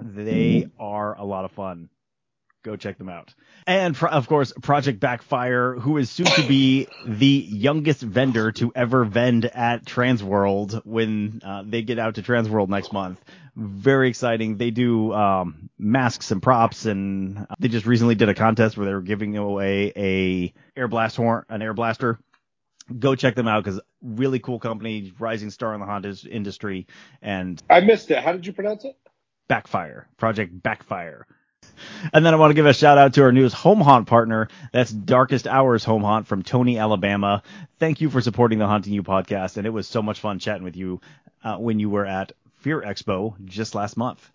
They 0.01 0.63
mm-hmm. 0.63 0.83
are 0.83 1.17
a 1.17 1.25
lot 1.25 1.45
of 1.45 1.53
fun. 1.53 1.91
Go 2.63 2.77
check 2.77 2.97
them 2.97 3.09
out. 3.09 3.35
And 3.67 3.97
for, 3.97 4.09
of 4.09 4.29
course, 4.29 4.53
Project 4.63 5.01
Backfire, 5.01 5.75
who 5.75 5.97
is 5.97 6.11
soon 6.11 6.27
to 6.27 6.47
be 6.47 6.87
the 7.05 7.27
youngest 7.27 8.03
vendor 8.03 8.53
to 8.53 8.73
ever 8.75 9.05
vend 9.05 9.47
at 9.47 9.85
Transworld 9.85 10.85
when 10.85 11.41
uh, 11.45 11.65
they 11.67 11.83
get 11.83 11.99
out 11.99 12.17
to 12.17 12.23
Transworld 12.23 12.69
next 12.69 12.93
month. 12.93 13.21
Very 13.57 14.09
exciting. 14.09 14.57
They 14.59 14.71
do 14.71 15.13
um, 15.13 15.71
masks 15.77 16.31
and 16.31 16.41
props, 16.41 16.87
and 16.87 17.47
they 17.59 17.69
just 17.69 17.85
recently 17.85 18.15
did 18.15 18.29
a 18.29 18.35
contest 18.35 18.77
where 18.77 18.87
they 18.87 18.95
were 18.95 19.03
giving 19.03 19.37
away 19.37 19.93
a 19.97 20.55
air 20.77 20.89
blast 20.89 21.17
horn, 21.17 21.45
an 21.49 21.63
air 21.63 21.75
blaster. 21.75 22.19
Go 22.97 23.15
check 23.15 23.35
them 23.35 23.49
out 23.49 23.65
because 23.65 23.81
really 24.01 24.39
cool 24.39 24.59
company, 24.59 25.13
rising 25.19 25.51
star 25.51 25.75
in 25.75 25.81
the 25.81 25.87
haunt 25.87 26.07
industry, 26.25 26.87
and 27.21 27.63
I 27.69 27.81
missed 27.81 28.11
it. 28.11 28.19
How 28.19 28.33
did 28.33 28.47
you 28.47 28.53
pronounce 28.53 28.85
it? 28.85 28.97
Backfire, 29.49 30.09
Project 30.17 30.63
Backfire. 30.63 31.27
And 32.13 32.27
then 32.27 32.35
I 32.35 32.37
want 32.37 32.51
to 32.51 32.55
give 32.55 32.67
a 32.67 32.75
shout 32.75 32.99
out 32.99 33.15
to 33.15 33.23
our 33.23 33.33
newest 33.33 33.55
home 33.55 33.81
haunt 33.81 34.07
partner. 34.07 34.49
That's 34.73 34.91
Darkest 34.91 35.47
Hours 35.47 35.85
Home 35.85 36.03
Haunt 36.03 36.27
from 36.27 36.43
Toney, 36.43 36.79
Alabama. 36.79 37.43
Thank 37.79 38.01
you 38.01 38.11
for 38.11 38.21
supporting 38.21 38.59
the 38.59 38.67
Haunting 38.67 38.93
You 38.93 39.03
podcast, 39.03 39.57
and 39.57 39.67
it 39.67 39.71
was 39.71 39.87
so 39.87 40.03
much 40.03 40.21
fun 40.21 40.39
chatting 40.39 40.65
with 40.65 40.77
you 40.77 41.01
uh, 41.45 41.57
when 41.57 41.79
you 41.79 41.91
were 41.91 42.07
at 42.07 42.33
Fear 42.61 42.83
Expo 42.83 43.35
just 43.45 43.75
last 43.75 43.97
month. 43.97 44.31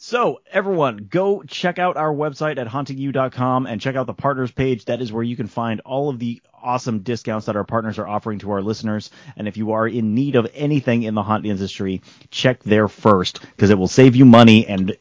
So 0.00 0.42
everyone, 0.52 1.08
go 1.10 1.42
check 1.42 1.80
out 1.80 1.96
our 1.96 2.14
website 2.14 2.58
at 2.58 2.68
hauntingyou.com 2.68 3.66
and 3.66 3.80
check 3.80 3.96
out 3.96 4.06
the 4.06 4.14
partners 4.14 4.52
page. 4.52 4.84
That 4.84 5.00
is 5.00 5.12
where 5.12 5.24
you 5.24 5.34
can 5.34 5.48
find 5.48 5.80
all 5.80 6.08
of 6.08 6.20
the 6.20 6.40
awesome 6.62 7.00
discounts 7.00 7.46
that 7.46 7.56
our 7.56 7.64
partners 7.64 7.98
are 7.98 8.06
offering 8.06 8.38
to 8.40 8.52
our 8.52 8.62
listeners. 8.62 9.10
And 9.36 9.48
if 9.48 9.56
you 9.56 9.72
are 9.72 9.88
in 9.88 10.14
need 10.14 10.36
of 10.36 10.48
anything 10.54 11.02
in 11.02 11.14
the 11.14 11.22
haunt 11.24 11.46
industry, 11.46 12.02
check 12.30 12.62
there 12.62 12.86
first 12.86 13.40
because 13.40 13.70
it 13.70 13.78
will 13.78 13.88
save 13.88 14.14
you 14.14 14.24
money 14.24 14.68
and 14.68 14.96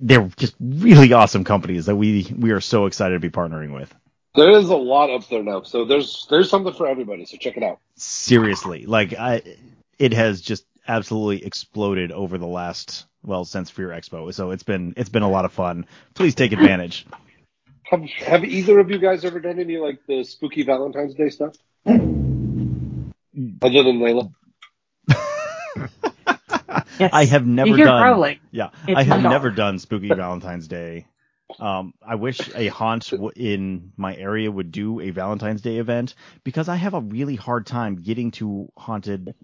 they're 0.00 0.28
just 0.36 0.54
really 0.60 1.12
awesome 1.12 1.44
companies 1.44 1.86
that 1.86 1.96
we 1.96 2.32
we 2.36 2.50
are 2.50 2.60
so 2.60 2.86
excited 2.86 3.14
to 3.14 3.20
be 3.20 3.30
partnering 3.30 3.74
with. 3.74 3.94
There 4.34 4.50
is 4.50 4.68
a 4.68 4.76
lot 4.76 5.10
up 5.10 5.28
there 5.28 5.42
now, 5.42 5.62
so 5.62 5.84
there's 5.84 6.26
there's 6.28 6.50
something 6.50 6.72
for 6.72 6.86
everybody. 6.88 7.24
So 7.24 7.36
check 7.36 7.56
it 7.56 7.62
out. 7.62 7.78
Seriously, 7.96 8.86
like 8.86 9.14
I, 9.14 9.42
it 9.98 10.12
has 10.12 10.40
just 10.40 10.66
absolutely 10.86 11.46
exploded 11.46 12.12
over 12.12 12.36
the 12.38 12.46
last 12.46 13.06
well 13.22 13.44
since 13.44 13.70
Fear 13.70 13.88
Expo. 13.88 14.32
So 14.34 14.50
it's 14.50 14.64
been 14.64 14.94
it's 14.96 15.08
been 15.08 15.22
a 15.22 15.30
lot 15.30 15.44
of 15.44 15.52
fun. 15.52 15.86
Please 16.14 16.34
take 16.34 16.52
advantage. 16.52 17.06
Have 17.84 18.02
Have 18.04 18.44
either 18.44 18.78
of 18.80 18.90
you 18.90 18.98
guys 18.98 19.24
ever 19.24 19.40
done 19.40 19.60
any 19.60 19.76
like 19.76 20.00
the 20.08 20.24
spooky 20.24 20.64
Valentine's 20.64 21.14
Day 21.14 21.28
stuff? 21.28 21.54
Other 21.86 23.82
than 23.82 24.00
Layla. 24.00 24.32
Yes. 26.98 27.10
I 27.12 27.24
have 27.24 27.46
never 27.46 27.76
done. 27.76 28.02
growling. 28.02 28.38
Yeah, 28.50 28.70
It's 28.86 28.98
I 28.98 29.02
have 29.02 29.22
never 29.22 29.50
done 29.50 29.78
Spooky 29.78 30.08
Valentine's 30.08 30.68
Day. 30.68 31.06
Um, 31.60 31.92
I 32.06 32.14
wish 32.16 32.40
a 32.54 32.68
haunt 32.68 33.10
w- 33.10 33.30
in 33.36 33.92
my 33.96 34.16
area 34.16 34.50
would 34.50 34.72
do 34.72 35.00
a 35.00 35.10
Valentine's 35.10 35.60
Day 35.62 35.76
event 35.78 36.14
because 36.42 36.68
I 36.68 36.76
have 36.76 36.94
a 36.94 37.00
really 37.00 37.36
hard 37.36 37.66
time 37.66 37.96
getting 37.96 38.30
to 38.32 38.68
haunted 38.76 39.34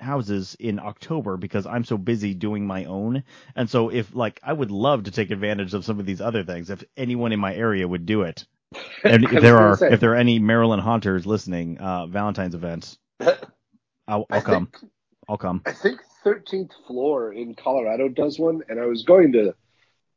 houses 0.00 0.56
in 0.58 0.78
October 0.78 1.36
because 1.36 1.66
I'm 1.66 1.84
so 1.84 1.96
busy 1.98 2.34
doing 2.34 2.66
my 2.66 2.86
own. 2.86 3.22
And 3.54 3.68
so 3.70 3.90
if 3.90 4.14
like 4.14 4.40
I 4.42 4.52
would 4.52 4.70
love 4.70 5.04
to 5.04 5.10
take 5.10 5.30
advantage 5.30 5.74
of 5.74 5.84
some 5.84 6.00
of 6.00 6.06
these 6.06 6.20
other 6.20 6.42
things 6.42 6.70
if 6.70 6.82
anyone 6.96 7.32
in 7.32 7.40
my 7.40 7.54
area 7.54 7.86
would 7.86 8.06
do 8.06 8.22
it. 8.22 8.44
And 9.04 9.24
if 9.24 9.40
there 9.42 9.58
are 9.58 9.76
say. 9.76 9.92
if 9.92 10.00
there 10.00 10.12
are 10.12 10.16
any 10.16 10.38
Maryland 10.40 10.82
haunters 10.82 11.26
listening, 11.26 11.78
uh, 11.78 12.06
Valentine's 12.06 12.54
events, 12.54 12.98
I'll, 13.20 14.26
I'll 14.30 14.42
come. 14.42 14.66
think 14.66 14.90
I'll 15.28 15.38
come. 15.38 15.62
I 15.66 15.72
think 15.72 16.00
13th 16.24 16.70
floor 16.86 17.32
in 17.32 17.54
Colorado 17.54 18.08
does 18.08 18.38
one, 18.38 18.62
and 18.68 18.80
I 18.80 18.86
was 18.86 19.02
going 19.02 19.32
to 19.32 19.54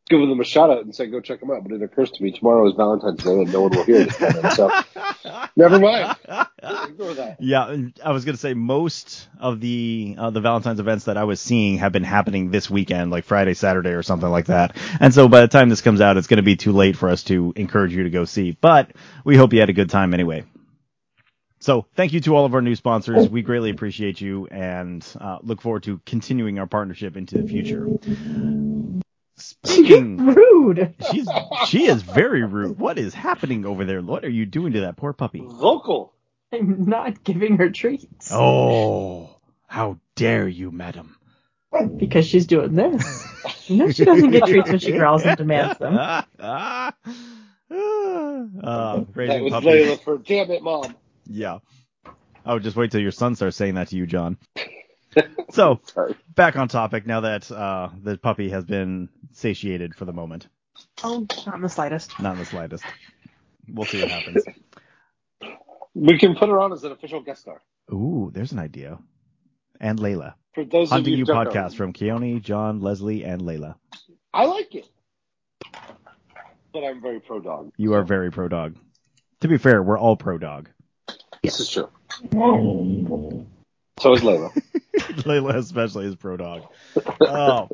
give 0.10 0.20
them 0.22 0.40
a 0.40 0.44
shout 0.44 0.70
out 0.70 0.84
and 0.84 0.96
say 0.96 1.08
go 1.08 1.20
check 1.20 1.40
them 1.40 1.52
out, 1.52 1.64
but 1.64 1.72
it 1.74 1.82
occurs 1.82 2.12
to 2.12 2.24
me 2.24 2.32
tomorrow 2.32 2.68
is 2.68 2.76
Valentine's 2.76 3.24
Day 3.24 3.32
and 3.32 3.52
no 3.52 3.64
one 3.64 3.72
will 3.72 3.84
hear 3.84 4.06
this. 4.06 4.20
moment, 4.20 4.54
so 4.54 4.72
never 5.56 5.80
mind. 5.80 6.16
Ignore 6.64 7.14
that. 7.16 7.38
Yeah, 7.40 7.78
I 8.04 8.12
was 8.12 8.26
gonna 8.26 8.38
say 8.38 8.54
most 8.54 9.28
of 9.40 9.60
the 9.60 10.16
uh, 10.18 10.30
the 10.30 10.42
Valentine's 10.42 10.80
events 10.80 11.06
that 11.06 11.18
I 11.18 11.26
was 11.26 11.42
seeing 11.42 11.78
have 11.80 11.92
been 11.92 12.04
happening 12.04 12.52
this 12.52 12.70
weekend, 12.70 13.12
like 13.12 13.26
Friday, 13.26 13.54
Saturday, 13.54 13.92
or 13.92 14.04
something 14.04 14.30
like 14.30 14.46
that. 14.46 14.78
And 15.00 15.14
so 15.14 15.28
by 15.28 15.42
the 15.42 15.48
time 15.48 15.70
this 15.70 15.82
comes 15.82 16.02
out, 16.02 16.18
it's 16.18 16.28
gonna 16.28 16.42
be 16.42 16.56
too 16.56 16.72
late 16.72 16.96
for 16.96 17.10
us 17.10 17.24
to 17.24 17.54
encourage 17.56 17.94
you 17.94 18.04
to 18.04 18.10
go 18.10 18.26
see. 18.26 18.52
But 18.60 18.92
we 19.24 19.36
hope 19.36 19.54
you 19.54 19.60
had 19.60 19.70
a 19.70 19.74
good 19.74 19.90
time 19.90 20.14
anyway. 20.14 20.46
So 21.68 21.86
thank 21.96 22.14
you 22.14 22.22
to 22.22 22.34
all 22.34 22.46
of 22.46 22.56
our 22.56 22.62
new 22.62 22.76
sponsors. 22.76 23.28
We 23.28 23.42
greatly 23.42 23.72
appreciate 23.72 24.22
you 24.22 24.48
and 24.48 25.06
uh, 25.20 25.40
look 25.42 25.60
forward 25.60 25.84
to 25.84 26.00
continuing 26.06 26.60
our 26.60 26.66
partnership 26.66 27.18
into 27.18 27.42
the 27.42 27.46
future. 27.46 27.90
Speaking, 29.36 30.28
Rude. 30.28 30.96
she's 31.12 31.28
she 31.68 31.88
is 31.88 32.04
very 32.04 32.46
rude. 32.46 32.80
What 32.80 32.98
is 32.98 33.14
happening 33.14 33.66
over 33.66 33.84
there? 33.84 34.02
What 34.02 34.24
are 34.24 34.30
you 34.30 34.46
doing 34.46 34.72
to 34.74 34.80
that 34.80 34.96
poor 34.96 35.12
puppy? 35.12 35.44
Vocal. 35.46 36.14
I'm 36.54 36.86
not 36.86 37.26
giving 37.26 37.58
her 37.58 37.70
treats 37.70 38.32
Oh, 38.32 39.30
how 39.66 40.00
dare 40.16 40.48
you, 40.48 40.72
madam? 40.72 41.18
because 41.98 42.26
she's 42.26 42.46
doing 42.46 42.76
this. 42.76 43.28
You 43.70 43.76
know 43.76 43.92
she 43.92 44.06
doesn't 44.06 44.32
get 44.32 44.46
treats 44.46 44.70
when 44.70 44.80
she 44.80 44.94
growls 44.94 45.24
and 45.24 45.36
demands 45.36 45.78
them. 45.80 45.98
uh, 45.98 46.22
That 47.70 49.42
was 49.42 49.52
puppy. 49.52 49.66
Layla 49.68 50.02
for 50.02 50.18
damn 50.20 50.50
it, 50.50 50.64
mom. 50.64 50.96
Yeah. 51.30 51.60
Oh, 52.46 52.60
just 52.60 52.76
wait 52.78 52.92
till 52.92 53.02
your 53.02 53.12
son 53.12 53.36
starts 53.36 53.58
saying 53.58 53.76
that 53.76 53.90
to 53.90 53.96
you, 53.98 54.06
John. 54.08 54.38
So, 55.50 55.80
Sorry. 55.86 56.16
back 56.36 56.58
on 56.58 56.68
topic 56.68 57.08
now 57.08 57.22
that 57.22 57.50
uh, 57.52 57.90
the 58.04 58.18
puppy 58.18 58.50
has 58.50 58.66
been 58.66 59.10
satiated 59.32 59.96
for 59.96 60.06
the 60.06 60.14
moment. 60.14 60.48
Oh, 61.04 61.26
not 61.48 61.56
in 61.56 61.62
the 61.62 61.70
slightest. 61.70 62.20
Not 62.20 62.34
in 62.34 62.40
the 62.40 62.46
slightest. 62.46 62.84
We'll 63.68 63.86
see 63.88 64.00
what 64.02 64.12
happens. 64.12 64.44
We 65.96 66.20
can 66.20 66.36
put 66.36 66.50
her 66.50 66.60
on 66.60 66.72
as 66.74 66.84
an 66.84 66.92
official 66.92 67.22
guest 67.22 67.42
star. 67.42 67.64
Ooh, 67.92 68.30
there's 68.32 68.52
an 68.52 68.60
idea. 68.60 69.00
And 69.80 69.98
Layla. 69.98 70.36
For 70.54 70.66
those 70.66 70.90
Haunting 70.90 71.14
of 71.14 71.18
you 71.20 71.26
You 71.26 71.26
who 71.26 71.34
don't 71.34 71.48
podcast 71.48 71.72
know, 71.72 71.78
from 71.78 71.94
Keone, 71.94 72.42
John, 72.42 72.82
Leslie, 72.82 73.24
and 73.24 73.42
Layla. 73.42 73.76
I 74.34 74.46
like 74.46 74.76
it, 74.76 74.88
but 76.74 76.84
I'm 76.84 77.02
very 77.02 77.22
pro 77.22 77.40
dog. 77.40 77.72
You 77.78 77.94
are 77.94 78.04
very 78.04 78.32
pro 78.32 78.50
dog. 78.50 78.76
To 79.42 79.48
be 79.48 79.58
fair, 79.58 79.82
we're 79.82 79.98
all 79.98 80.16
pro 80.18 80.38
dog. 80.38 80.70
This 81.44 81.60
is 81.60 81.70
true. 81.70 81.90
So 84.00 84.14
is 84.14 84.22
Layla. 84.22 84.52
Layla 84.98 85.56
especially 85.56 86.06
is 86.06 86.16
pro 86.16 86.38
dog. 86.38 86.64
Oh. 87.22 87.70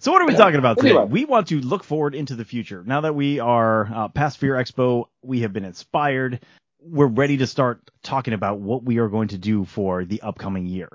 So 0.00 0.12
what 0.12 0.22
are 0.22 0.26
we 0.26 0.34
talking 0.34 0.58
about 0.58 0.78
today? 0.78 0.90
Anyway. 0.90 1.06
We 1.06 1.24
want 1.24 1.48
to 1.48 1.60
look 1.60 1.84
forward 1.84 2.14
into 2.14 2.36
the 2.36 2.44
future. 2.44 2.82
Now 2.86 3.02
that 3.02 3.14
we 3.14 3.40
are 3.40 3.90
uh, 3.92 4.08
past 4.08 4.38
Fear 4.38 4.54
Expo, 4.54 5.06
we 5.22 5.40
have 5.40 5.52
been 5.52 5.64
inspired. 5.64 6.40
We're 6.80 7.06
ready 7.06 7.38
to 7.38 7.46
start 7.46 7.80
talking 8.02 8.34
about 8.34 8.60
what 8.60 8.84
we 8.84 8.98
are 8.98 9.08
going 9.08 9.28
to 9.28 9.38
do 9.38 9.64
for 9.64 10.04
the 10.04 10.22
upcoming 10.22 10.66
year. 10.66 10.88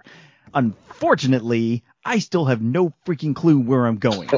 Unfortunately, 0.54 1.84
I 2.06 2.20
still 2.20 2.46
have 2.46 2.62
no 2.62 2.94
freaking 3.06 3.36
clue 3.36 3.60
where 3.60 3.86
I'm 3.86 3.98
going. 3.98 4.30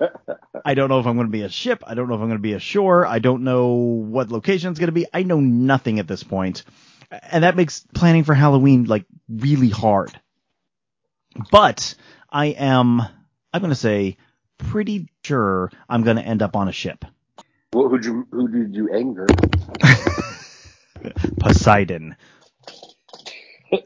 I 0.64 0.74
don't 0.74 0.88
know 0.88 1.00
if 1.00 1.06
I'm 1.06 1.16
going 1.16 1.26
to 1.26 1.32
be 1.32 1.42
a 1.42 1.48
ship. 1.48 1.82
I 1.86 1.94
don't 1.94 2.08
know 2.08 2.14
if 2.14 2.20
I'm 2.20 2.28
going 2.28 2.38
to 2.38 2.42
be 2.42 2.52
ashore. 2.52 3.06
I 3.06 3.18
don't 3.18 3.44
know 3.44 3.72
what 3.74 4.30
location 4.30 4.70
it's 4.70 4.78
going 4.78 4.88
to 4.88 4.92
be. 4.92 5.06
I 5.12 5.22
know 5.22 5.40
nothing 5.40 5.98
at 5.98 6.06
this 6.06 6.22
point. 6.22 6.64
And 7.10 7.44
that 7.44 7.56
makes 7.56 7.80
planning 7.94 8.24
for 8.24 8.34
Halloween 8.34 8.84
like 8.84 9.04
really 9.28 9.68
hard. 9.70 10.12
But 11.50 11.94
I 12.30 12.46
am, 12.46 13.00
I'm 13.52 13.60
going 13.60 13.70
to 13.70 13.74
say, 13.76 14.16
pretty 14.58 15.08
sure 15.24 15.70
I'm 15.88 16.02
going 16.02 16.16
to 16.16 16.22
end 16.22 16.42
up 16.42 16.54
on 16.56 16.68
a 16.68 16.72
ship. 16.72 17.04
Who 17.72 17.88
who'd 17.88 18.04
you 18.04 18.26
who 18.30 18.48
did 18.48 18.74
you 18.74 18.90
anger? 18.92 19.26
Poseidon, 21.38 22.16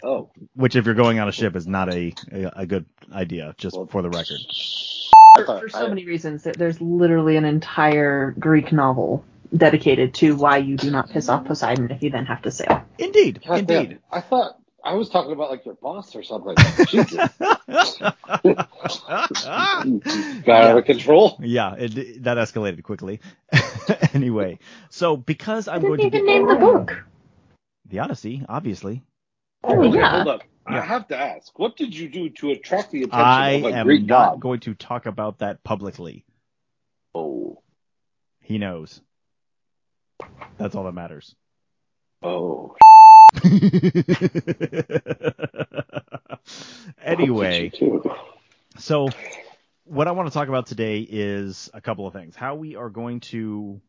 oh, 0.03 0.31
which 0.57 0.75
if 0.75 0.85
you're 0.87 0.95
going 0.95 1.21
on 1.21 1.29
a 1.29 1.33
ship 1.33 1.55
is 1.55 1.67
not 1.67 1.93
a, 1.93 2.13
a, 2.33 2.53
a 2.57 2.67
good 2.67 2.87
idea, 3.13 3.55
just 3.59 3.77
Well- 3.77 3.87
for 3.87 4.03
the 4.03 4.11
record. 4.11 4.39
I 5.37 5.45
thought- 5.45 5.61
For 5.63 5.69
so 5.69 5.87
I- 5.87 5.89
many 5.89 6.07
reasons. 6.07 6.43
There's 6.45 6.81
literally 6.81 7.37
an 7.37 7.45
entire 7.45 8.33
Greek 8.39 8.73
novel 8.73 9.25
dedicated 9.57 10.15
to 10.15 10.37
why 10.37 10.59
you 10.59 10.77
do 10.77 10.91
not 10.91 11.11
piss 11.11 11.29
off 11.29 11.45
Poseidon 11.45 11.91
if 11.91 12.03
you 12.03 12.11
then 12.11 12.27
have 12.27 12.43
to 12.43 12.51
sail. 12.51 12.85
Indeed, 12.99 13.43
God 13.47 13.67
damn, 13.67 13.85
indeed. 13.85 13.99
I 14.11 14.21
thought 14.21 14.59
I 14.85 14.95
was 14.95 15.09
talking 15.09 15.33
about 15.33 15.51
like 15.51 15.65
your 15.65 15.75
boss 15.75 16.15
or 16.15 16.23
something. 16.23 16.57
Jesus, 16.89 17.15
got 17.39 17.61
out 20.49 20.79
of 20.79 20.85
control. 20.85 21.37
Yeah, 21.41 21.75
it, 21.77 22.23
that 22.25 22.37
escalated 22.37 22.83
quickly. 22.83 23.21
anyway, 24.15 24.59
so 24.91 25.17
because 25.17 25.69
I 25.69 25.77
I'm 25.77 25.83
didn't 25.83 25.97
going 25.99 26.11
to 26.11 26.17
even 26.19 26.27
be 26.27 26.33
name 26.33 26.47
the 26.49 26.57
book. 26.57 27.05
the 27.89 28.01
Odyssey, 28.01 28.45
obviously, 28.49 29.03
oh, 29.63 29.89
Okay, 29.89 29.99
yeah. 29.99 30.11
hold 30.11 30.29
up. 30.29 30.43
Yeah. 30.69 30.81
I 30.81 30.85
have 30.87 31.09
to 31.09 31.19
ask, 31.19 31.57
what 31.59 31.77
did 31.77 31.95
you 31.95 32.09
do 32.09 32.31
to 32.31 32.51
attract 32.53 32.91
the 32.91 33.03
attention 33.03 33.21
I 33.21 33.51
of 33.51 33.65
a 33.65 33.69
am 33.73 33.87
Greek 33.87 34.07
not 34.07 34.33
god? 34.33 34.41
going 34.41 34.61
to 34.61 34.75
talk 34.75 35.05
about 35.07 35.39
that 35.41 35.63
publicly. 35.63 36.25
Oh, 37.15 37.63
He 38.41 38.57
knows. 38.59 39.01
That's 40.59 40.75
all 40.75 40.85
that 40.85 40.93
matters. 40.93 41.35
oh. 42.23 42.77
anyway, 47.03 47.73
so 48.79 49.09
what 49.85 50.07
I 50.09 50.13
want 50.13 50.29
to 50.29 50.35
talk 50.35 50.49
about 50.49 50.67
today 50.67 51.01
is 51.01 51.69
a 51.75 51.81
couple 51.81 52.07
of 52.07 52.13
things. 52.13 52.37
How 52.37 52.55
we 52.55 52.77
are 52.77 52.89
going 52.89 53.21
to, 53.21 53.81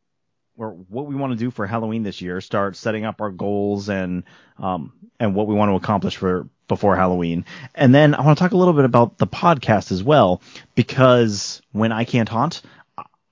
or 0.57 0.71
what 0.71 1.05
we 1.05 1.15
want 1.15 1.33
to 1.33 1.37
do 1.37 1.51
for 1.51 1.67
Halloween 1.67 2.01
this 2.03 2.21
year. 2.21 2.41
Start 2.41 2.75
setting 2.75 3.05
up 3.05 3.21
our 3.21 3.29
goals 3.31 3.89
and 3.89 4.23
um 4.57 4.93
and 5.19 5.35
what 5.35 5.47
we 5.47 5.53
want 5.55 5.69
to 5.69 5.75
accomplish 5.75 6.17
for 6.17 6.49
before 6.67 6.95
Halloween. 6.95 7.45
And 7.75 7.93
then 7.93 8.15
I 8.15 8.21
want 8.21 8.37
to 8.37 8.43
talk 8.43 8.53
a 8.53 8.57
little 8.57 8.73
bit 8.73 8.85
about 8.85 9.17
the 9.17 9.27
podcast 9.27 9.91
as 9.91 10.01
well, 10.03 10.41
because 10.73 11.61
when 11.71 11.91
I 11.91 12.03
can't 12.03 12.29
haunt, 12.29 12.63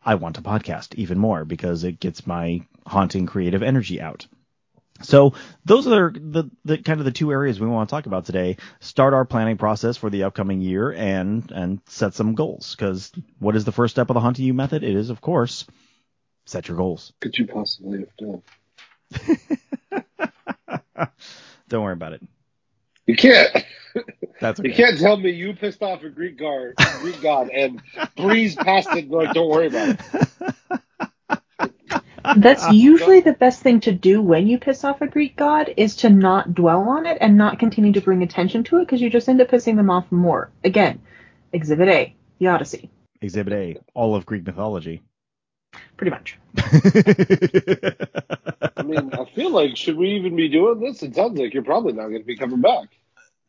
I 0.06 0.16
want 0.16 0.36
to 0.36 0.42
podcast 0.42 0.96
even 0.96 1.18
more 1.18 1.44
because 1.46 1.84
it 1.84 2.00
gets 2.00 2.28
my 2.28 2.62
haunting 2.86 3.26
creative 3.26 3.64
energy 3.64 4.02
out. 4.02 4.28
So 5.02 5.34
those 5.66 5.88
are 5.88 6.12
the, 6.12 6.50
the 6.64 6.78
kind 6.78 7.00
of 7.00 7.06
the 7.06 7.12
two 7.12 7.32
areas 7.32 7.60
we 7.60 7.68
want 7.68 7.90
to 7.90 7.94
talk 7.94 8.06
about 8.06 8.26
today. 8.26 8.58
Start 8.80 9.14
our 9.14 9.26
planning 9.26 9.58
process 9.58 9.98
for 9.98 10.10
the 10.10 10.24
upcoming 10.24 10.62
year 10.62 10.92
and 10.92 11.50
and 11.52 11.82
set 11.88 12.14
some 12.14 12.36
goals. 12.36 12.76
Because 12.76 13.12
what 13.40 13.56
is 13.56 13.66
the 13.66 13.72
first 13.72 13.94
step 13.96 14.10
of 14.10 14.14
the 14.14 14.20
haunting 14.20 14.46
you 14.46 14.54
method? 14.54 14.84
It 14.84 14.96
is 14.96 15.10
of 15.10 15.20
course 15.20 15.66
set 16.46 16.68
your 16.68 16.78
goals. 16.78 17.12
Could 17.20 17.38
you 17.38 17.48
possibly 17.48 18.00
have 18.00 18.16
done? 18.18 18.42
Don't 21.70 21.84
worry 21.84 21.94
about 21.94 22.14
it. 22.14 22.22
You 23.06 23.16
can't. 23.16 23.66
That's 24.40 24.60
okay. 24.60 24.70
You 24.70 24.76
can't 24.76 25.00
tell 25.00 25.18
me 25.18 25.32
you 25.32 25.54
pissed 25.54 25.82
off 25.82 26.04
a 26.04 26.10
Greek 26.10 26.38
god, 26.38 26.74
Greek 27.00 27.22
god, 27.22 27.50
and 27.50 27.82
breeze 28.16 28.56
past 28.56 28.90
it. 28.92 29.10
Like, 29.10 29.34
don't 29.34 29.50
worry 29.50 29.68
about 29.68 29.90
it. 29.90 30.00
That's 32.38 32.70
usually 32.72 33.22
the 33.22 33.34
best 33.34 33.62
thing 33.62 33.80
to 33.82 33.92
do 33.92 34.22
when 34.22 34.48
you 34.48 34.58
piss 34.58 34.84
off 34.84 35.02
a 35.02 35.08
Greek 35.08 35.36
god 35.36 35.74
is 35.78 35.96
to 35.98 36.10
not 36.10 36.54
dwell 36.54 36.90
on 36.90 37.06
it 37.06 37.18
and 37.22 37.38
not 37.38 37.60
continue 37.60 37.94
to 37.94 38.02
bring 38.02 38.24
attention 38.24 38.64
to 38.66 38.78
it 38.78 38.86
because 38.86 39.02
you 39.02 39.10
just 39.10 39.30
end 39.30 39.42
up 39.42 39.50
pissing 39.50 39.76
them 39.76 39.90
off 39.90 40.12
more. 40.12 40.52
Again, 40.64 41.02
Exhibit 41.52 41.90
A, 41.90 42.16
the 42.40 42.48
Odyssey, 42.48 42.90
Exhibit 43.22 43.54
A, 43.54 43.78
all 43.94 44.16
of 44.16 44.26
Greek 44.26 44.46
mythology. 44.46 45.02
pretty 45.98 46.12
much. 46.12 46.38
I 48.76 48.84
mean, 48.84 49.14
I 49.14 49.26
feel 49.34 49.52
like 49.52 49.78
should 49.78 49.98
we 49.98 50.12
even 50.16 50.36
be 50.36 50.50
doing 50.50 50.80
this? 50.80 51.04
It 51.04 51.16
sounds 51.16 51.40
like 51.40 51.54
you're 51.54 51.64
probably 51.64 51.94
not 51.94 52.08
going 52.08 52.22
to 52.22 52.28
be 52.28 52.38
coming 52.38 52.62
back. 52.62 52.90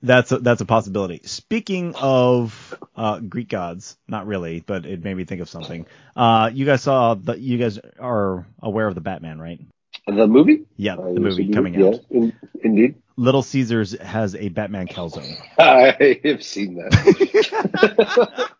That's 0.04 0.32
a, 0.32 0.38
that's 0.38 0.60
a 0.60 0.66
possibility. 0.66 1.20
Speaking 1.24 1.94
of 1.96 2.74
uh, 2.94 3.20
Greek 3.20 3.48
gods, 3.48 3.96
not 4.06 4.26
really, 4.26 4.60
but 4.60 4.84
it 4.84 5.02
made 5.02 5.14
me 5.16 5.24
think 5.24 5.40
of 5.40 5.48
something. 5.48 5.86
Uh, 6.14 6.50
you 6.52 6.66
guys 6.66 6.82
saw 6.82 7.14
the 7.14 7.38
you 7.40 7.56
guys 7.56 7.78
are 7.98 8.46
aware 8.62 8.86
of 8.86 8.94
the 8.94 9.00
Batman, 9.00 9.40
right? 9.40 9.60
The 10.06 10.26
movie? 10.26 10.66
Yeah, 10.76 10.96
Uh, 10.96 11.14
the 11.14 11.20
movie 11.20 11.48
coming 11.50 11.82
out. 11.82 12.00
in, 12.10 12.34
indeed. 12.62 12.96
Little 13.16 13.42
Caesars 13.42 13.98
has 13.98 14.34
a 14.34 14.50
Batman 14.50 14.88
calzone. 14.88 15.36
I 15.58 16.20
have 16.24 16.42
seen 16.42 16.74
that. 16.74 18.50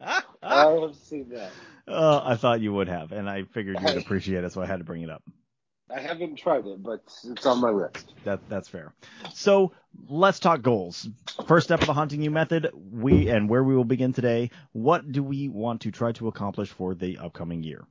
I 0.42 0.66
have 0.66 0.94
seen 0.96 1.30
that. 1.30 1.50
Uh, 1.88 2.20
I 2.24 2.36
thought 2.36 2.60
you 2.60 2.72
would 2.72 2.88
have, 2.88 3.10
and 3.10 3.28
I 3.28 3.42
figured 3.44 3.80
you 3.80 3.86
would 3.86 3.96
appreciate 3.96 4.44
it, 4.44 4.52
so 4.52 4.62
I 4.62 4.66
had 4.66 4.78
to 4.78 4.84
bring 4.84 5.02
it 5.02 5.10
up. 5.10 5.22
I 5.94 6.00
haven't 6.00 6.36
tried 6.36 6.66
it, 6.66 6.82
but 6.82 7.02
it's 7.24 7.46
on 7.46 7.60
my 7.60 7.70
list. 7.70 8.14
That 8.24 8.40
that's 8.48 8.68
fair. 8.68 8.92
So 9.34 9.72
let's 10.08 10.38
talk 10.38 10.62
goals. 10.62 11.08
First 11.46 11.66
step 11.66 11.80
of 11.80 11.86
the 11.86 11.92
haunting 11.92 12.22
you 12.22 12.30
method, 12.30 12.70
we 12.74 13.28
and 13.28 13.48
where 13.48 13.62
we 13.62 13.76
will 13.76 13.84
begin 13.84 14.12
today. 14.12 14.50
What 14.72 15.10
do 15.10 15.22
we 15.22 15.48
want 15.48 15.82
to 15.82 15.90
try 15.90 16.12
to 16.12 16.28
accomplish 16.28 16.70
for 16.70 16.94
the 16.94 17.18
upcoming 17.18 17.62
year? 17.62 17.84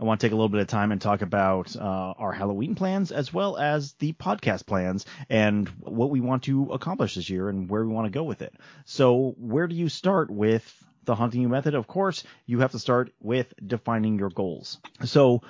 I 0.00 0.04
want 0.04 0.20
to 0.20 0.26
take 0.26 0.32
a 0.32 0.36
little 0.36 0.48
bit 0.48 0.60
of 0.60 0.66
time 0.66 0.90
and 0.90 1.00
talk 1.00 1.22
about 1.22 1.76
uh, 1.76 1.80
our 1.80 2.32
Halloween 2.32 2.74
plans 2.74 3.12
as 3.12 3.32
well 3.32 3.56
as 3.56 3.92
the 3.94 4.12
podcast 4.14 4.66
plans 4.66 5.06
and 5.30 5.68
what 5.78 6.10
we 6.10 6.20
want 6.20 6.44
to 6.44 6.72
accomplish 6.72 7.14
this 7.14 7.30
year 7.30 7.48
and 7.48 7.70
where 7.70 7.84
we 7.84 7.92
want 7.92 8.06
to 8.06 8.10
go 8.10 8.24
with 8.24 8.42
it. 8.42 8.52
So 8.86 9.34
where 9.38 9.68
do 9.68 9.76
you 9.76 9.88
start 9.88 10.30
with 10.30 10.64
the 11.04 11.14
haunting 11.14 11.42
you 11.42 11.48
method? 11.48 11.74
Of 11.74 11.86
course, 11.86 12.24
you 12.46 12.60
have 12.60 12.72
to 12.72 12.78
start 12.80 13.12
with 13.20 13.54
defining 13.64 14.18
your 14.18 14.30
goals. 14.30 14.78
So 15.04 15.42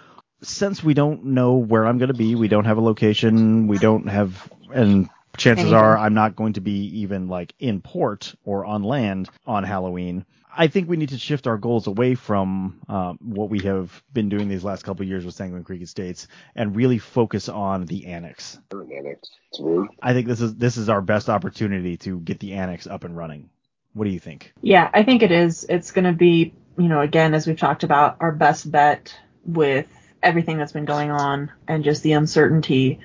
since 0.45 0.83
we 0.83 0.95
don't 0.95 1.25
know 1.27 1.55
where 1.55 1.87
I'm 1.87 1.99
going 1.99 2.09
to 2.09 2.15
be, 2.15 2.35
we 2.35 2.49
don't 2.49 2.65
have 2.65 2.79
a 2.79 2.83
location, 2.83 3.67
we 3.67 3.79
don't 3.79 4.09
have, 4.09 4.51
and 4.73 5.09
chances 5.37 5.65
Anything. 5.67 5.81
are 5.81 5.99
I'm 5.99 6.15
not 6.15 6.37
going 6.37 6.55
to 6.55 6.61
be 6.61 7.01
even 7.01 7.29
like 7.29 7.55
in 7.59 7.81
port 7.81 8.35
or 8.45 8.65
on 8.65 8.83
land 8.83 9.29
on 9.47 9.65
Halloween. 9.65 10.25
I 10.57 10.69
think 10.69 10.89
we 10.89 10.97
need 10.97 11.09
to 11.09 11.19
shift 11.19 11.49
our 11.49 11.59
goals 11.59 11.89
away 11.89 12.15
from 12.15 12.81
um, 12.89 13.19
what 13.21 13.51
we 13.51 13.61
have 13.61 14.03
been 14.13 14.29
doing 14.29 14.49
these 14.49 14.63
last 14.63 14.85
couple 14.85 15.03
of 15.03 15.09
years 15.09 15.25
with 15.25 15.35
Sanguine 15.35 15.65
Creek 15.65 15.83
Estates 15.83 16.29
and 16.55 16.77
really 16.77 16.99
focus 16.99 17.49
on 17.49 17.87
the 17.87 18.07
annex. 18.07 18.59
It's 18.71 19.59
weird. 19.59 19.89
I 20.01 20.13
think 20.13 20.29
this 20.29 20.41
is 20.41 20.55
this 20.55 20.77
is 20.77 20.89
our 20.89 21.01
best 21.01 21.29
opportunity 21.29 21.97
to 21.99 22.21
get 22.21 22.39
the 22.39 22.53
annex 22.53 22.87
up 22.87 23.03
and 23.03 23.17
running. 23.17 23.51
What 23.95 24.05
do 24.05 24.11
you 24.11 24.21
think? 24.21 24.53
Yeah, 24.63 24.89
I 24.95 25.03
think 25.03 25.23
it 25.23 25.33
is. 25.33 25.65
It's 25.69 25.91
going 25.91 26.05
to 26.05 26.13
be, 26.13 26.55
you 26.79 26.89
know, 26.89 27.01
again, 27.01 27.35
as 27.35 27.47
we've 27.47 27.59
talked 27.59 27.83
about, 27.83 28.17
our 28.21 28.33
best 28.33 28.71
bet 28.71 29.17
with 29.45 29.87
everything 30.25 30.59
that's 30.59 30.73
been 30.73 30.85
going 30.85 31.11
on 31.11 31.53
and 31.69 31.85
just 31.85 32.03
the 32.03 32.13
uncertainty. 32.13 33.01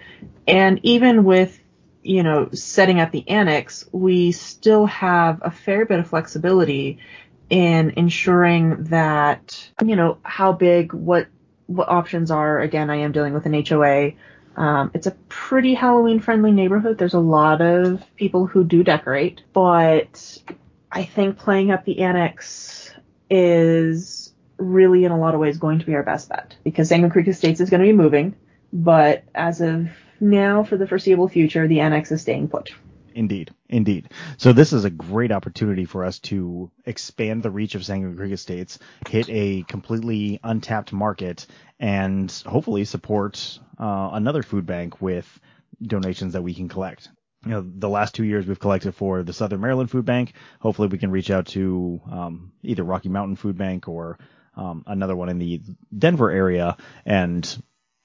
And 0.47 0.79
even 0.83 1.23
with, 1.23 1.59
you 2.01 2.23
know, 2.23 2.49
setting 2.53 2.99
up 2.99 3.11
the 3.11 3.27
annex, 3.27 3.87
we 3.91 4.31
still 4.31 4.85
have 4.87 5.39
a 5.43 5.51
fair 5.51 5.85
bit 5.85 5.99
of 5.99 6.07
flexibility 6.07 6.99
in 7.49 7.91
ensuring 7.91 8.85
that, 8.85 9.69
you 9.83 9.95
know, 9.95 10.17
how 10.23 10.53
big, 10.53 10.93
what, 10.93 11.27
what 11.67 11.89
options 11.89 12.31
are. 12.31 12.59
Again, 12.59 12.89
I 12.89 12.97
am 12.97 13.11
dealing 13.11 13.33
with 13.33 13.45
an 13.45 13.65
HOA. 13.65 14.13
Um, 14.55 14.91
it's 14.93 15.07
a 15.07 15.11
pretty 15.29 15.73
Halloween 15.73 16.19
friendly 16.19 16.51
neighborhood. 16.51 16.97
There's 16.97 17.13
a 17.13 17.19
lot 17.19 17.61
of 17.61 18.03
people 18.15 18.45
who 18.45 18.63
do 18.63 18.83
decorate, 18.83 19.41
but 19.53 20.37
I 20.91 21.03
think 21.03 21.37
playing 21.37 21.71
up 21.71 21.85
the 21.85 21.99
annex 21.99 22.91
is 23.29 24.18
really 24.59 25.05
in 25.05 25.11
a 25.11 25.19
lot 25.19 25.33
of 25.33 25.39
ways 25.39 25.57
going 25.57 25.79
to 25.79 25.85
be 25.85 25.95
our 25.95 26.03
best 26.03 26.29
bet 26.29 26.55
because 26.63 26.89
Sanguine 26.89 27.11
Creek 27.11 27.27
Estates 27.27 27.59
is 27.59 27.69
going 27.69 27.81
to 27.81 27.87
be 27.87 27.93
moving, 27.93 28.35
but 28.71 29.23
as 29.33 29.61
of 29.61 29.89
now, 30.19 30.63
for 30.63 30.77
the 30.77 30.87
foreseeable 30.87 31.29
future, 31.29 31.67
the 31.67 31.79
annex 31.79 32.11
is 32.11 32.21
staying 32.21 32.49
put. 32.49 32.71
Indeed, 33.15 33.51
indeed. 33.67 34.09
So 34.37 34.53
this 34.53 34.71
is 34.71 34.85
a 34.85 34.89
great 34.89 35.31
opportunity 35.31 35.85
for 35.85 36.05
us 36.05 36.19
to 36.19 36.71
expand 36.85 37.43
the 37.43 37.51
reach 37.51 37.75
of 37.75 37.83
Sanguine 37.83 38.15
Creek 38.15 38.33
Estates, 38.33 38.79
hit 39.07 39.27
a 39.29 39.63
completely 39.63 40.39
untapped 40.43 40.93
market, 40.93 41.47
and 41.79 42.31
hopefully 42.45 42.85
support 42.85 43.59
uh, 43.79 44.09
another 44.13 44.43
food 44.43 44.65
bank 44.65 45.01
with 45.01 45.39
donations 45.81 46.33
that 46.33 46.43
we 46.43 46.53
can 46.53 46.69
collect. 46.69 47.09
You 47.45 47.51
know, 47.51 47.65
the 47.65 47.89
last 47.89 48.15
two 48.15 48.25
years 48.25 48.45
we've 48.45 48.59
collected 48.59 48.93
for 48.93 49.23
the 49.23 49.33
Southern 49.33 49.61
Maryland 49.61 49.89
Food 49.89 50.05
Bank. 50.05 50.33
Hopefully 50.59 50.89
we 50.89 50.97
can 50.97 51.09
reach 51.09 51.31
out 51.31 51.47
to 51.47 52.01
um, 52.11 52.51
either 52.63 52.83
Rocky 52.83 53.09
Mountain 53.09 53.37
Food 53.37 53.57
Bank 53.57 53.87
or 53.87 54.19
um, 54.59 54.83
another 54.87 55.15
one 55.15 55.29
in 55.29 55.39
the 55.39 55.61
Denver 55.97 56.29
area 56.29 56.75
and 57.05 57.63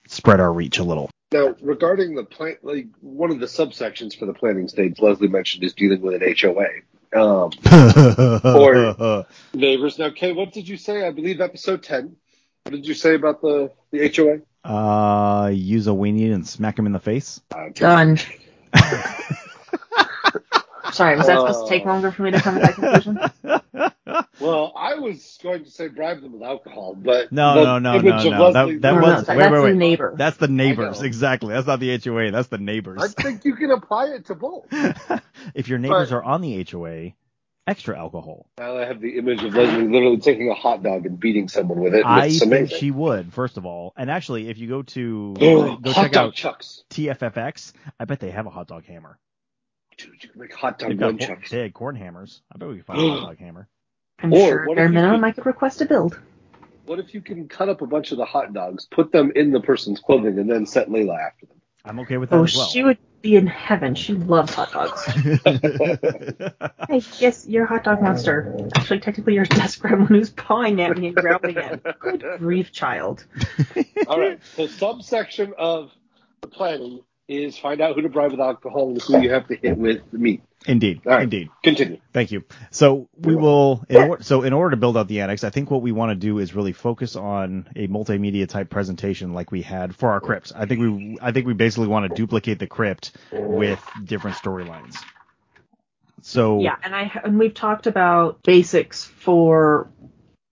spread 0.09 0.40
our 0.40 0.53
reach 0.53 0.79
a 0.79 0.85
little. 0.85 1.11
Now, 1.33 1.57
regarding 1.61 2.14
the 2.14 2.25
plan, 2.25 2.57
like 2.62 2.87
one 3.01 3.31
of 3.31 3.40
the 3.40 3.47
subsections 3.47 4.17
for 4.17 4.27
the 4.27 4.35
planning 4.35 4.69
stage, 4.69 5.01
Leslie 5.01 5.29
mentioned 5.29 5.64
is 5.64 5.75
dealing 5.75 6.01
with 6.01 6.23
an 6.23 6.35
HOA. 6.40 6.69
Um, 7.12 7.51
Or- 8.45 9.27
neighbors. 9.53 9.99
Now, 9.99 10.11
Kay, 10.11 10.33
what 10.33 10.53
did 10.53 10.69
you 10.69 10.77
say? 10.77 11.07
I 11.07 11.11
believe 11.11 11.40
episode 11.40 11.83
ten. 11.83 12.17
What 12.62 12.73
did 12.73 12.87
you 12.87 12.95
say 12.95 13.14
about 13.14 13.40
the 13.43 13.73
the 13.90 14.09
HOA? 14.14 14.40
uh, 14.64 15.49
use 15.49 15.87
a 15.87 15.90
weenie 15.90 16.33
and 16.33 16.47
smack 16.47 16.79
him 16.79 16.87
in 16.87 16.93
the 16.93 17.01
face. 17.01 17.40
Uh, 17.55 17.69
Done. 17.75 18.19
Sorry, 20.94 21.16
was 21.16 21.26
that 21.26 21.38
supposed 21.40 21.66
to 21.66 21.68
take 21.68 21.85
longer 21.85 22.11
for 22.12 22.22
me 22.22 22.30
to 22.30 22.40
come 22.40 22.54
to 22.54 22.61
that 22.61 22.74
conclusion? 22.74 23.18
Well, 24.40 24.72
I 24.76 24.96
was 24.96 25.38
going 25.42 25.64
to 25.64 25.70
say 25.70 25.88
bribe 25.88 26.20
them 26.20 26.33
with 26.33 26.42
alcohol, 26.42 26.94
but 26.94 27.33
No, 27.33 27.54
no, 27.54 27.78
no, 27.78 27.98
no, 27.98 28.00
no. 28.00 28.52
That- 28.52 28.54
Leslie- 28.54 28.78
that 28.78 28.94
No, 28.94 29.00
no, 29.00 29.07
was- 29.14 29.26
that- 29.26 29.37
wait, 29.37 29.42
that's 29.42 29.52
wait, 29.52 29.59
the 29.59 29.64
wait. 29.64 29.76
neighbor. 29.76 30.14
That's 30.16 30.37
the 30.37 30.48
neighbors, 30.48 31.02
exactly. 31.02 31.54
That's 31.54 31.66
not 31.66 31.80
the 31.80 31.96
HOA. 31.98 32.30
That's 32.30 32.48
the 32.48 32.59
neighbors. 32.59 33.00
I 33.02 33.09
think 33.22 33.44
you 33.44 33.54
can 33.54 33.70
apply 33.70 34.07
it 34.09 34.26
to 34.26 34.35
both. 34.35 34.66
if 35.54 35.68
your 35.68 35.78
neighbors 35.78 36.11
But- 36.11 36.16
are 36.16 36.22
on 36.24 36.40
the 36.42 36.64
HOA, 36.70 37.12
extra 37.66 37.98
alcohol. 37.98 38.46
Now 38.59 38.76
I 38.76 38.85
have 38.85 39.00
the 39.00 39.16
image 39.18 39.42
of 39.42 39.54
Leslie 39.54 39.88
literally 39.88 40.18
taking 40.18 40.50
a 40.50 40.54
hot 40.54 40.83
dog 40.83 41.07
and 41.07 41.18
beating 41.18 41.48
someone 41.48 41.80
with 41.80 41.94
it. 41.94 42.04
and 42.04 42.07
I 42.07 42.26
it's 42.26 42.40
think 42.40 42.52
amazing. 42.52 42.78
she 42.78 42.90
would, 42.90 43.33
first 43.33 43.57
of 43.57 43.64
all. 43.66 43.92
And 43.96 44.11
actually, 44.11 44.48
if 44.50 44.59
you 44.59 44.68
go 44.68 44.83
to 44.83 45.35
Oh, 45.40 45.76
go 45.83 45.92
hot 45.92 46.02
check 46.02 46.12
dog 46.12 46.26
out 46.28 46.35
chucks. 46.35 46.85
TFFX, 46.90 47.72
I 47.98 48.04
bet 48.04 48.20
they 48.20 48.30
have 48.30 48.46
a 48.46 48.50
hot 48.50 48.68
dog 48.68 48.85
hammer. 48.85 49.18
Dude, 50.05 50.23
you 50.23 50.29
can 50.29 50.40
make 50.40 50.53
hot 50.55 50.79
dog 50.79 50.90
They've 50.90 50.99
got 50.99 51.14
nunchucks. 51.14 51.49
they 51.51 51.61
had 51.62 51.75
corn 51.75 51.97
hammers. 51.97 52.43
I 52.55 52.59
bet 52.59 52.69
we 52.69 52.77
could 52.77 52.87
find 52.87 53.01
a 53.01 53.11
hot 53.21 53.27
dog 53.29 53.38
hammer. 53.40 53.69
I'm 54.21 54.33
Or 54.33 54.37
sure 54.49 54.67
what 54.69 54.77
bare 54.77 54.88
minimum 54.88 55.21
could- 55.21 55.27
I 55.27 55.31
could 55.33 55.47
request 55.47 55.81
a 55.81 55.87
build. 55.87 56.21
What 56.87 56.99
if 56.99 57.14
you 57.14 57.23
can 57.23 57.49
cut 57.49 57.69
up 57.71 57.81
a 57.81 57.87
bunch 57.87 58.12
of 58.12 58.19
the 58.19 58.27
hot 58.27 58.53
dogs, 58.53 58.87
put 58.87 59.11
them 59.11 59.33
in 59.35 59.53
the 59.53 59.61
person's 59.61 60.01
clothing, 60.01 60.38
and 60.38 60.51
then 60.51 60.67
set 60.67 60.88
Layla 60.90 61.19
after 61.19 61.47
them? 61.47 61.57
I'm 61.87 61.99
okay 62.01 62.19
with 62.19 62.29
that 62.31 62.37
Oh, 62.37 62.45
as 62.45 62.55
well. 62.55 62.67
she 62.67 62.83
would 62.83 62.99
be 63.23 63.37
in 63.37 63.47
heaven. 63.47 63.95
She 63.95 64.12
loves 64.12 64.53
hot 64.55 64.71
dogs. 64.73 65.03
Hey, 66.88 67.03
yes, 67.19 67.47
you're 67.49 67.64
a 67.64 67.67
hot 67.67 67.85
dog 67.85 68.03
monster. 68.03 68.55
Actually, 68.77 69.01
technically, 69.01 69.35
you're 69.35 69.45
a 69.45 69.49
desk 69.49 69.81
gremlin 69.81 70.09
who's 70.09 70.31
pawing 70.31 70.81
at 70.83 70.97
me 70.99 71.09
and 71.09 71.17
growling 71.17 71.57
at 71.57 71.83
me. 71.85 71.93
Good 71.99 72.25
grief, 72.38 72.73
child. 72.73 73.25
All 74.07 74.21
right. 74.21 74.38
So 74.57 74.67
subsection 74.67 75.55
of 75.57 75.90
the 76.43 76.49
planning 76.49 77.01
is 77.29 77.57
find 77.59 77.81
out 77.81 77.95
who 77.95 78.03
to 78.03 78.09
bribe 78.09 78.33
with 78.33 78.41
alcohol 78.41 78.91
and 78.91 79.01
who 79.01 79.21
you 79.21 79.31
have 79.31 79.49
to 79.49 79.57
hit 79.57 79.79
with 79.79 80.13
meat. 80.13 80.43
Indeed. 80.67 81.03
All 81.07 81.13
right. 81.13 81.23
Indeed. 81.25 81.51
Continue. 81.63 81.99
Thank 82.13 82.33
you. 82.33 82.45
So 82.71 83.09
we 83.17 83.35
will. 83.35 83.85
In 83.89 83.97
or, 83.97 84.23
so 84.23 84.43
in 84.43 84.53
order 84.53 84.71
to 84.71 84.77
build 84.77 84.97
out 84.97 85.09
the 85.09 85.21
annex, 85.21 85.45
I 85.45 85.51
think 85.51 85.71
what 85.71 85.83
we 85.83 85.93
want 85.93 86.11
to 86.11 86.15
do 86.15 86.39
is 86.39 86.55
really 86.55 86.73
focus 86.73 87.17
on 87.17 87.69
a 87.77 87.87
multimedia 87.89 88.49
type 88.49 88.71
presentation 88.71 89.35
like 89.35 89.51
we 89.51 89.63
had 89.63 89.95
for 89.95 90.11
our 90.11 90.21
crypt. 90.21 90.53
I 90.55 90.67
think 90.67 90.81
we. 90.81 91.19
I 91.21 91.33
think 91.33 91.47
we 91.47 91.55
basically 91.55 91.89
want 91.89 92.09
to 92.09 92.15
duplicate 92.15 92.59
the 92.59 92.67
crypt 92.67 93.13
with 93.33 93.83
different 94.05 94.37
storylines. 94.37 94.97
So 96.23 96.61
Yeah, 96.61 96.77
and 96.83 96.95
I 96.95 97.11
and 97.25 97.39
we've 97.39 97.55
talked 97.55 97.87
about 97.87 98.43
basics 98.43 99.05
for 99.05 99.91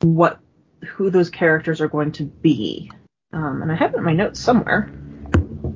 what 0.01 0.41
who 0.85 1.11
those 1.11 1.31
characters 1.31 1.81
are 1.81 1.89
going 1.89 2.13
to 2.13 2.25
be. 2.25 2.91
Um, 3.33 3.63
and 3.63 3.73
I 3.73 3.77
have 3.77 3.95
it 3.95 3.99
in 3.99 4.05
my 4.05 4.13
notes 4.13 4.41
somewhere. 4.41 4.93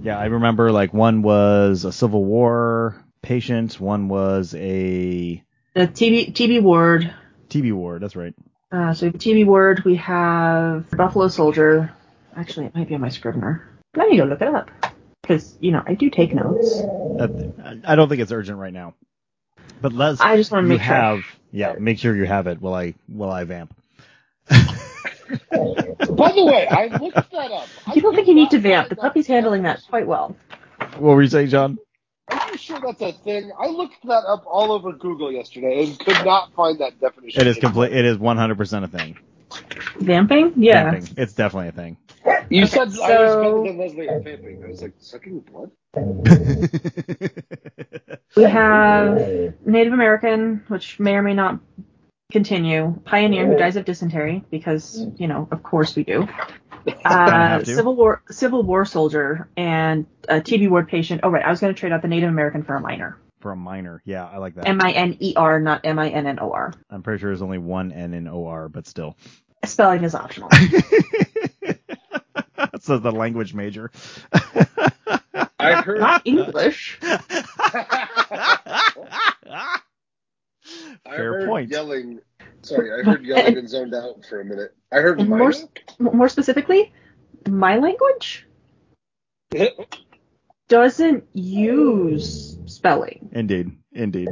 Yeah, 0.03 0.19
I 0.19 0.27
remember 0.27 0.73
like 0.73 0.93
one 0.95 1.23
was 1.23 1.85
a 1.85 1.93
Civil 1.93 2.25
War 2.25 3.05
patient, 3.23 3.81
one 3.81 4.09
was 4.09 4.55
a 4.55 5.43
The 5.75 5.81
TB 5.89 6.33
TB 6.33 6.63
ward. 6.63 7.13
TB 7.49 7.73
ward. 7.73 8.03
That's 8.03 8.17
right. 8.17 8.35
Uh, 8.71 8.95
so 8.95 9.07
we 9.07 9.13
have 9.13 9.21
TB 9.21 9.47
ward. 9.47 9.85
We 9.85 9.97
have 9.97 10.91
Buffalo 10.91 11.29
Soldier. 11.29 11.93
Actually, 12.37 12.67
it 12.67 12.75
might 12.75 12.89
be 12.89 12.95
on 12.95 13.01
my 13.01 13.09
Scrivener. 13.09 13.69
Let 13.95 14.09
me 14.09 14.17
go 14.17 14.25
look 14.25 14.43
it 14.43 14.49
up 14.49 14.71
because 15.23 15.57
you 15.61 15.73
know 15.73 15.83
I 15.87 15.95
do 15.95 16.11
take 16.11 16.35
notes. 16.35 16.81
I 17.85 17.95
don't 17.97 18.09
think 18.09 18.21
it's 18.21 18.33
urgent 18.33 18.59
right 18.59 18.73
now. 18.73 18.95
But 19.81 19.93
let's. 19.93 20.21
I 20.21 20.37
just 20.37 20.51
want 20.51 20.65
to 20.65 20.69
make 20.69 20.81
sure. 20.81 20.95
have 20.95 21.25
yeah, 21.51 21.75
make 21.79 21.99
sure 21.99 22.15
you 22.15 22.27
have 22.27 22.47
it 22.47 22.61
while 22.61 22.75
I 22.75 22.95
while 23.07 23.31
I 23.31 23.45
vamp. 23.45 23.75
By 25.29 26.33
the 26.33 26.45
way, 26.45 26.67
I 26.69 26.87
looked 26.87 27.31
that 27.33 27.51
up. 27.51 27.69
I 27.87 27.95
You 27.95 28.03
don't 28.03 28.15
think 28.15 28.29
you 28.29 28.35
need 28.35 28.51
to 28.51 28.59
vamp? 28.59 28.89
The 28.89 28.97
puppy's 28.97 29.27
handling 29.27 29.63
that 29.65 29.83
quite 29.89 30.07
well. 30.07 30.37
What 30.99 31.15
were 31.17 31.23
you 31.23 31.29
saying, 31.29 31.49
John? 31.49 31.79
Are 32.29 32.51
you 32.51 32.59
sure 32.59 32.81
that's 32.81 33.01
a 33.01 33.13
thing? 33.13 33.53
I 33.59 33.69
looked 33.69 34.03
that 34.05 34.25
up 34.27 34.45
all 34.47 34.73
over 34.73 34.93
Google 34.93 35.31
yesterday 35.33 35.85
and 35.85 35.99
could 35.99 36.25
not 36.25 36.53
find 36.55 36.79
that 36.81 37.01
definition. 37.01 37.41
It 37.41 37.47
is 37.47 37.57
complete. 37.59 37.93
It 37.93 38.05
is 38.05 38.17
100% 38.19 38.85
a 38.85 38.89
thing. 38.89 39.19
Vamping? 40.01 40.53
Yeah. 40.57 40.91
Vamping. 40.91 41.15
It's 41.17 41.35
definitely 41.35 41.69
a 41.69 41.73
thing. 41.73 41.97
You 42.51 42.67
said 42.67 42.93
so... 42.93 43.03
I 43.05 43.23
was 43.23 43.33
so- 43.33 43.63
better 43.63 43.77
than 43.77 43.79
Leslie 43.79 44.09
at 44.09 44.25
vamping. 44.25 44.65
I 44.65 44.69
was 44.69 44.83
like, 44.83 44.95
sucking 44.99 45.41
blood? 45.41 45.71
We 48.37 48.43
have 48.43 49.55
Native 49.65 49.95
American, 49.95 50.63
which 50.69 51.01
may 51.01 51.15
or 51.15 51.23
may 51.23 51.33
not 51.33 51.59
continue. 52.31 53.01
Pioneer, 53.05 53.47
who 53.47 53.57
dies 53.57 53.77
of 53.77 53.85
dysentery, 53.85 54.45
because 54.51 55.07
you 55.17 55.29
know, 55.29 55.49
of 55.51 55.63
course 55.63 55.95
we 55.97 56.05
do. 56.05 56.27
Uh. 57.05 57.65
Civil 57.65 57.97
War, 57.97 58.23
Civil 58.31 58.63
War 58.63 58.85
soldier, 58.85 59.49
and 59.57 60.07
a 60.29 60.37
TB 60.37 60.71
ward 60.71 60.87
patient. 60.87 61.23
Oh 61.25 61.31
right, 61.31 61.45
I 61.45 61.51
was 61.51 61.59
going 61.59 61.75
to 61.75 61.79
trade 61.81 61.91
out 61.91 62.01
the 62.01 62.07
Native 62.07 62.29
American 62.29 62.63
for 62.63 62.77
a 62.77 62.81
minor. 62.81 63.19
For 63.41 63.51
a 63.51 63.57
minor, 63.57 64.03
yeah, 64.05 64.25
I 64.25 64.39
like 64.39 64.55
that. 64.55 64.69
M 64.69 64.81
I 64.81 64.93
N 64.93 65.17
E 65.19 65.35
R, 65.35 65.59
not 65.59 65.81
M 65.85 65.99
I 65.99 66.11
N 66.11 66.29
N 66.29 66.39
O 66.41 66.53
R. 66.53 66.73
I'm 66.89 67.03
pretty 67.03 67.21
sure 67.21 67.31
there's 67.31 67.43
only 67.43 67.59
one 67.59 67.91
N 67.91 68.15
in 68.15 68.29
OR, 68.29 68.69
but 68.69 68.87
still. 68.87 69.17
Spelling 69.65 70.05
is 70.05 70.15
optional. 70.15 70.49
Says 72.81 73.01
the 73.01 73.11
language 73.11 73.53
major. 73.53 73.91
I 75.59 75.83
heard. 75.83 75.99
not 75.99 76.23
English. 76.25 77.01
I 81.07 81.17
Fair 81.17 81.33
heard 81.41 81.49
point. 81.49 81.71
yelling. 81.71 82.21
Sorry, 82.63 82.93
I 82.93 83.05
heard 83.05 83.25
yelling 83.25 83.59
and 83.59 83.69
zoned 83.69 83.95
out 83.95 84.25
for 84.29 84.41
a 84.41 84.45
minute. 84.45 84.75
I 84.93 84.97
heard 84.97 85.21
And 85.21 85.29
more, 85.29 85.53
more 85.99 86.29
specifically, 86.29 86.93
my 87.49 87.77
language 87.79 88.47
doesn't 90.69 91.25
use 91.33 92.59
spelling. 92.67 93.29
Indeed, 93.33 93.71
indeed. 93.93 94.29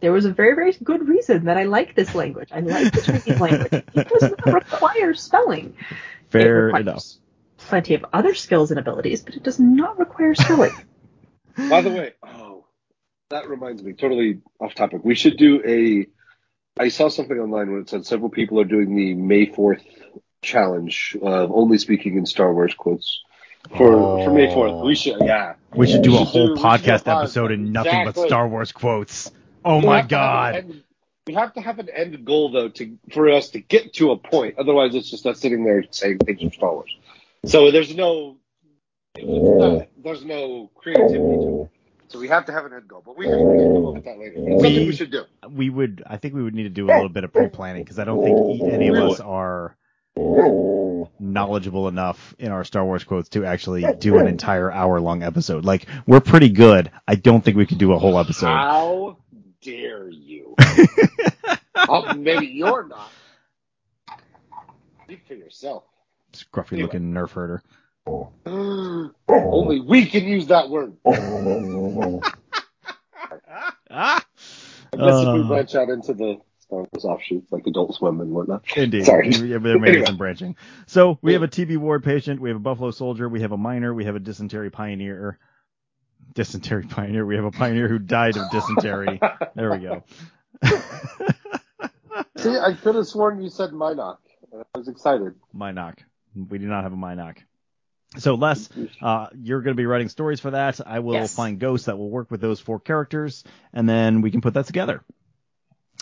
There 0.00 0.12
was 0.12 0.26
a 0.26 0.32
very, 0.32 0.54
very 0.54 0.72
good 0.72 1.08
reason 1.08 1.46
that 1.46 1.56
I 1.56 1.64
like 1.64 1.94
this 1.94 2.14
language. 2.14 2.50
I 2.52 2.60
like 2.60 2.92
the 2.92 3.00
Chinese 3.00 3.40
language. 3.40 3.84
It 3.94 4.08
does 4.08 4.22
not 4.22 4.46
require 4.46 5.14
spelling. 5.14 5.74
It 5.78 5.96
Fair 6.30 6.64
requires 6.66 6.82
enough. 6.82 7.04
Plenty 7.58 7.94
of 7.94 8.04
other 8.12 8.34
skills 8.34 8.70
and 8.70 8.78
abilities, 8.78 9.22
but 9.22 9.34
it 9.34 9.42
does 9.42 9.58
not 9.58 9.98
require 9.98 10.34
spelling. 10.34 10.72
By 11.70 11.80
the 11.80 11.88
way, 11.90 12.12
oh, 12.22 12.55
that 13.30 13.48
reminds 13.48 13.82
me, 13.82 13.92
totally 13.92 14.40
off 14.60 14.74
topic. 14.74 15.04
We 15.04 15.14
should 15.14 15.36
do 15.36 15.62
a. 15.66 16.06
I 16.80 16.88
saw 16.88 17.08
something 17.08 17.38
online 17.38 17.70
where 17.70 17.80
it 17.80 17.88
said 17.88 18.06
several 18.06 18.28
people 18.30 18.60
are 18.60 18.64
doing 18.64 18.94
the 18.94 19.14
May 19.14 19.46
Fourth 19.46 19.82
challenge 20.42 21.16
of 21.22 21.50
only 21.50 21.78
speaking 21.78 22.18
in 22.18 22.26
Star 22.26 22.52
Wars 22.52 22.74
quotes 22.74 23.22
for 23.76 24.24
for 24.24 24.30
May 24.30 24.52
Fourth. 24.52 24.84
We 24.84 24.92
oh. 24.92 24.94
should, 24.94 25.16
yeah. 25.20 25.54
We 25.74 25.86
should 25.86 26.02
do 26.02 26.10
We 26.12 26.16
a 26.16 26.18
should 26.20 26.28
whole 26.28 26.46
do- 26.48 26.54
do 26.56 26.60
a 26.60 26.64
podcast 26.64 27.10
episode 27.20 27.50
and 27.52 27.72
nothing 27.72 28.04
but 28.04 28.16
Star 28.16 28.46
Wars 28.48 28.72
quotes. 28.72 29.30
Oh 29.64 29.78
We 29.80 29.86
my 29.86 29.96
have 29.98 30.08
to 30.08 30.16
have 30.18 30.54
an 30.54 30.54
god. 30.54 30.54
end- 30.54 30.82
we 31.26 31.34
have 31.34 31.54
to 31.54 31.60
have 31.60 31.78
an 31.80 31.88
end 31.88 32.24
goal 32.24 32.52
though 32.52 32.68
to 32.68 32.98
for 33.12 33.28
us 33.30 33.48
to 33.50 33.60
get 33.60 33.94
to 33.94 34.12
a 34.12 34.16
point. 34.16 34.56
Otherwise, 34.58 34.94
it's 34.94 35.10
just 35.10 35.26
us 35.26 35.40
sitting 35.40 35.64
there 35.64 35.82
saying 35.90 36.18
things 36.18 36.40
from 36.40 36.52
Star 36.52 36.72
Wars. 36.72 36.96
So 37.46 37.72
there's 37.72 37.92
no 37.96 38.36
not- 39.20 39.88
there's 39.96 40.24
no 40.24 40.70
creativity 40.76 41.18
to 41.18 41.62
it. 41.62 41.70
So 42.08 42.18
we 42.20 42.28
have 42.28 42.46
to 42.46 42.52
have 42.52 42.64
an 42.64 42.72
end 42.72 42.88
goal. 42.88 43.02
But 43.04 43.16
we 43.18 43.24
can, 43.26 43.36
we 43.50 43.58
can 43.58 43.74
come 43.74 43.86
up 43.86 43.94
with 43.94 44.04
that 44.04 44.18
later. 44.18 44.34
It's 44.36 44.62
something 44.62 44.72
We- 44.80 44.86
we 44.86 44.92
should 44.96 45.10
do. 45.10 45.24
We 45.50 45.70
would, 45.70 46.02
I 46.06 46.16
think 46.16 46.34
we 46.34 46.42
would 46.42 46.54
need 46.54 46.64
to 46.64 46.68
do 46.70 46.86
a 46.86 46.92
little 46.92 47.08
bit 47.08 47.24
of 47.24 47.32
pre-planning 47.32 47.82
because 47.84 47.98
I 47.98 48.04
don't 48.04 48.22
think 48.22 48.72
any 48.72 48.88
of 48.88 48.96
us 48.96 49.20
are 49.20 49.76
knowledgeable 51.18 51.88
enough 51.88 52.34
in 52.38 52.50
our 52.52 52.64
Star 52.64 52.84
Wars 52.84 53.04
quotes 53.04 53.28
to 53.30 53.44
actually 53.44 53.84
do 53.98 54.18
an 54.18 54.26
entire 54.26 54.70
hour-long 54.72 55.22
episode. 55.22 55.64
Like 55.64 55.86
we're 56.06 56.20
pretty 56.20 56.48
good. 56.48 56.90
I 57.06 57.14
don't 57.16 57.44
think 57.44 57.56
we 57.56 57.66
could 57.66 57.78
do 57.78 57.92
a 57.92 57.98
whole 57.98 58.18
episode. 58.18 58.46
How 58.46 59.18
dare 59.60 60.08
you? 60.08 60.54
oh, 61.88 62.14
maybe 62.14 62.46
you're 62.46 62.86
not. 62.86 63.10
Speak 65.04 65.20
for 65.26 65.34
yourself. 65.34 65.84
Scruffy-looking 66.32 67.12
nerf 67.12 67.30
herder. 67.30 67.62
Only 68.06 69.80
we 69.80 70.06
can 70.06 70.24
use 70.24 70.46
that 70.48 70.68
word. 70.70 70.96
Ah, 73.90 74.24
I 74.92 74.96
guess 74.96 75.22
if 75.22 75.34
we 75.34 75.40
Uh. 75.42 75.48
branch 75.48 75.74
out 75.74 75.88
into 75.88 76.12
the 76.14 76.38
Star 76.58 76.80
Wars 76.92 77.04
offshoots 77.04 77.50
like 77.52 77.66
Adult 77.66 77.94
Swim 77.94 78.20
and 78.20 78.30
whatnot. 78.32 78.64
Indeed. 78.76 79.04
Sorry. 79.06 79.28
Yeah, 79.30 79.58
There 79.58 79.78
may 79.78 79.92
be 79.92 80.04
some 80.04 80.16
branching. 80.16 80.56
So 80.86 81.18
we 81.22 81.32
have 81.32 81.42
a 81.42 81.48
TB 81.48 81.76
ward 81.78 82.02
patient, 82.04 82.40
we 82.40 82.50
have 82.50 82.56
a 82.56 82.60
Buffalo 82.60 82.90
soldier, 82.90 83.28
we 83.28 83.40
have 83.42 83.52
a 83.52 83.56
miner, 83.56 83.94
we 83.94 84.04
have 84.04 84.16
a 84.16 84.20
dysentery 84.20 84.70
pioneer. 84.70 85.38
Dysentery 86.34 86.84
pioneer. 86.88 87.24
We 87.24 87.36
have 87.36 87.44
a 87.44 87.50
pioneer 87.50 87.88
who 87.88 87.98
died 87.98 88.36
of 88.36 88.50
dysentery. 88.50 89.18
There 89.54 89.70
we 89.70 89.78
go. 89.78 90.02
See, 92.36 92.50
I 92.58 92.72
could 92.74 92.94
have 92.96 93.06
sworn 93.06 93.40
you 93.40 93.48
said 93.48 93.70
Minoc. 93.70 94.18
I 94.52 94.78
was 94.78 94.88
excited. 94.88 95.34
Minoc. 95.54 95.98
We 96.34 96.58
do 96.58 96.66
not 96.66 96.82
have 96.82 96.92
a 96.92 96.96
Minoc. 96.96 97.38
So 98.18 98.34
Les, 98.34 98.68
uh, 99.02 99.26
you're 99.40 99.60
going 99.60 99.74
to 99.74 99.80
be 99.80 99.86
writing 99.86 100.08
stories 100.08 100.40
for 100.40 100.50
that. 100.52 100.80
I 100.86 101.00
will 101.00 101.14
Yes. 101.14 101.34
find 101.34 101.58
ghosts 101.58 101.86
that 101.86 101.98
will 101.98 102.10
work 102.10 102.30
with 102.30 102.40
those 102.40 102.60
four 102.60 102.80
characters, 102.80 103.44
and 103.72 103.88
then 103.88 104.20
we 104.22 104.30
can 104.30 104.40
put 104.40 104.54
that 104.54 104.66
together. 104.66 105.02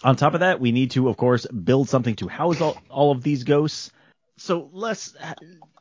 On 0.03 0.17
top 0.17 0.35
of 0.35 0.41
that, 0.41 0.61
we 0.61 0.73
need 0.73 0.91
to, 0.93 1.09
of 1.09 1.17
course, 1.17 1.47
build 1.47 1.89
something 1.89 2.17
to 2.17 2.29
house 2.29 2.61
all, 2.61 2.77
all 2.91 3.11
of 3.13 3.23
these 3.23 3.45
ghosts. 3.45 3.91
So 4.37 4.69
Les, 4.73 5.15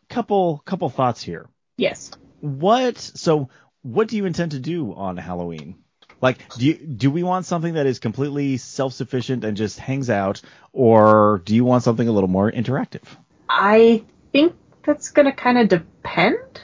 couple 0.10 0.62
couple 0.65 0.89
thoughts 0.89 1.22
here. 1.24 1.50
yes. 1.78 2.12
What 2.39 2.98
so 2.98 3.50
what 3.84 4.08
do 4.10 4.17
you 4.17 4.26
intend 4.26 4.52
to 4.52 4.60
do 4.60 4.93
on 4.93 5.17
Halloween? 5.17 5.76
Like 6.22 6.38
do 6.58 6.65
you 6.65 6.74
do 6.76 7.10
we 7.10 7.24
want 7.24 7.46
something 7.46 7.74
that 7.76 7.86
is 7.86 8.00
completely 8.00 8.58
self-sufficient 8.58 9.43
and 9.43 9.56
just 9.58 9.80
hangs 9.80 10.10
out 10.10 10.41
or 10.74 11.41
do 11.46 11.56
you 11.56 11.63
want 11.65 11.84
something 11.84 12.08
a 12.08 12.12
little 12.12 12.30
more 12.30 12.52
interactive? 12.52 13.04
I 13.50 14.04
think 14.34 14.56
that's 14.86 15.12
going 15.12 15.26
to 15.26 15.32
kind 15.32 15.58
of 15.58 15.69
depend, 16.04 16.62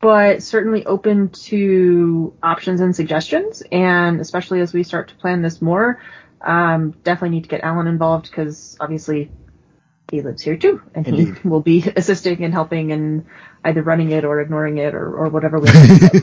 but 0.00 0.42
certainly 0.42 0.84
open 0.84 1.28
to 1.30 2.34
options 2.42 2.80
and 2.80 2.94
suggestions. 2.94 3.62
And 3.72 4.20
especially 4.20 4.60
as 4.60 4.72
we 4.72 4.82
start 4.82 5.08
to 5.08 5.14
plan 5.14 5.42
this 5.42 5.62
more, 5.62 6.00
um, 6.40 6.90
definitely 7.04 7.36
need 7.36 7.44
to 7.44 7.48
get 7.48 7.62
Alan 7.62 7.86
involved 7.86 8.28
because 8.28 8.76
obviously 8.80 9.30
he 10.10 10.20
lives 10.20 10.42
here 10.42 10.56
too, 10.56 10.82
and 10.94 11.06
Indeed. 11.06 11.38
he 11.38 11.48
will 11.48 11.60
be 11.60 11.84
assisting 11.96 12.44
and 12.44 12.52
helping 12.52 12.92
and 12.92 13.24
either 13.64 13.80
running 13.80 14.10
it 14.10 14.24
or 14.24 14.40
ignoring 14.40 14.78
it 14.78 14.94
or, 14.94 15.14
or 15.16 15.28
whatever 15.28 15.60
we 15.60 15.68
have 15.68 16.10
to 16.10 16.20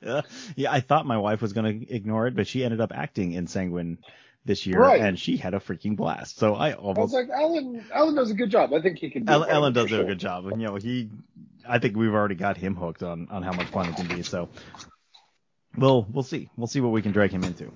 do. 0.00 0.22
yeah, 0.56 0.72
I 0.72 0.80
thought 0.80 1.06
my 1.06 1.18
wife 1.18 1.42
was 1.42 1.52
going 1.52 1.80
to 1.80 1.94
ignore 1.94 2.26
it, 2.26 2.34
but 2.34 2.46
she 2.46 2.64
ended 2.64 2.80
up 2.80 2.90
acting 2.94 3.32
in 3.32 3.46
Sanguine 3.46 3.98
this 4.44 4.66
year, 4.66 4.80
Right. 4.80 5.00
and 5.00 5.18
she 5.18 5.36
had 5.36 5.54
a 5.54 5.60
freaking 5.60 5.96
blast. 5.96 6.36
So 6.38 6.54
I 6.54 6.70
I 6.70 6.76
was 6.80 6.96
almost 6.96 7.14
like, 7.14 7.28
Alan. 7.28 7.84
Alan 7.94 8.14
does 8.14 8.30
a 8.30 8.34
good 8.34 8.50
job. 8.50 8.72
I 8.72 8.80
think 8.80 8.98
he 8.98 9.10
can. 9.10 9.24
Do 9.24 9.32
Ellen 9.32 9.72
for 9.72 9.80
does 9.80 9.90
do 9.90 10.00
a 10.00 10.04
good 10.04 10.18
job. 10.18 10.46
And, 10.46 10.60
you 10.60 10.68
know, 10.68 10.74
he, 10.76 11.10
I 11.68 11.78
think 11.78 11.96
we've 11.96 12.12
already 12.12 12.34
got 12.34 12.56
him 12.56 12.74
hooked 12.74 13.02
on, 13.02 13.28
on 13.30 13.42
how 13.42 13.52
much 13.52 13.68
fun 13.68 13.88
it 13.88 13.96
can 13.96 14.08
be. 14.08 14.22
So 14.22 14.48
we'll, 15.76 16.06
we'll 16.10 16.24
see. 16.24 16.50
We'll 16.56 16.66
see 16.66 16.80
what 16.80 16.90
we 16.92 17.02
can 17.02 17.12
drag 17.12 17.30
him 17.30 17.44
into. 17.44 17.70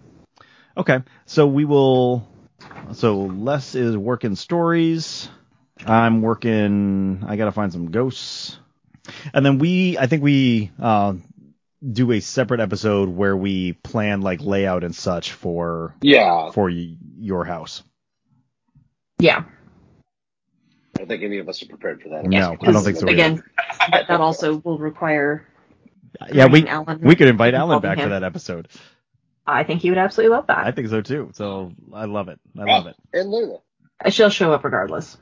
Okay. 0.76 1.00
So 1.24 1.46
we 1.46 1.64
will, 1.64 2.29
so 2.92 3.20
Les 3.20 3.74
is 3.74 3.96
working 3.96 4.35
stories. 4.35 5.29
I'm 5.87 6.22
working, 6.22 7.22
I 7.26 7.37
gotta 7.37 7.52
find 7.52 7.70
some 7.72 7.90
ghosts. 7.90 8.59
And 9.33 9.46
then 9.46 9.59
we, 9.59 9.96
I 9.98 10.07
think 10.07 10.22
we 10.22 10.72
uh, 10.81 11.14
do 11.82 12.12
a 12.12 12.20
separate 12.20 12.60
episode 12.60 13.08
where 13.08 13.36
we 13.36 13.72
plan 13.74 14.20
like 14.22 14.40
layout 14.40 14.84
and 14.84 14.94
such 14.94 15.32
for 15.32 15.94
Yeah, 16.00 16.50
for 16.50 16.66
y- 16.70 16.96
your 17.18 17.44
house. 17.44 17.82
Yeah. 19.18 19.44
I 20.94 20.98
don't 21.00 21.08
think 21.08 21.22
any 21.22 21.38
of 21.38 21.48
us 21.48 21.62
are 21.62 21.66
prepared 21.66 22.02
for 22.02 22.08
that. 22.10 22.24
No, 22.24 22.56
I 22.60 22.72
don't 22.72 22.82
think 22.82 22.96
so. 22.96 23.06
Again, 23.06 23.42
that, 23.90 24.08
that 24.08 24.20
also 24.20 24.56
will 24.58 24.78
require. 24.78 25.46
yeah, 26.32 26.46
we 26.46 26.66
Alan 26.66 27.00
we 27.02 27.14
could 27.16 27.28
invite 27.28 27.52
Alan 27.54 27.80
back 27.80 27.98
to 27.98 28.04
him. 28.04 28.10
that 28.10 28.24
episode. 28.24 28.68
I 29.46 29.62
think 29.64 29.82
he 29.82 29.90
would 29.90 29.98
absolutely 29.98 30.34
love 30.34 30.46
that. 30.48 30.66
I 30.66 30.72
think 30.72 30.88
so 30.88 31.02
too. 31.02 31.30
So 31.34 31.72
I 31.92 32.06
love 32.06 32.28
it. 32.28 32.40
I 32.58 32.64
love 32.64 32.86
it. 32.86 32.96
And 33.12 33.28
Layla. 33.32 33.60
She'll 34.10 34.30
show 34.30 34.52
up 34.52 34.64
regardless. 34.64 35.16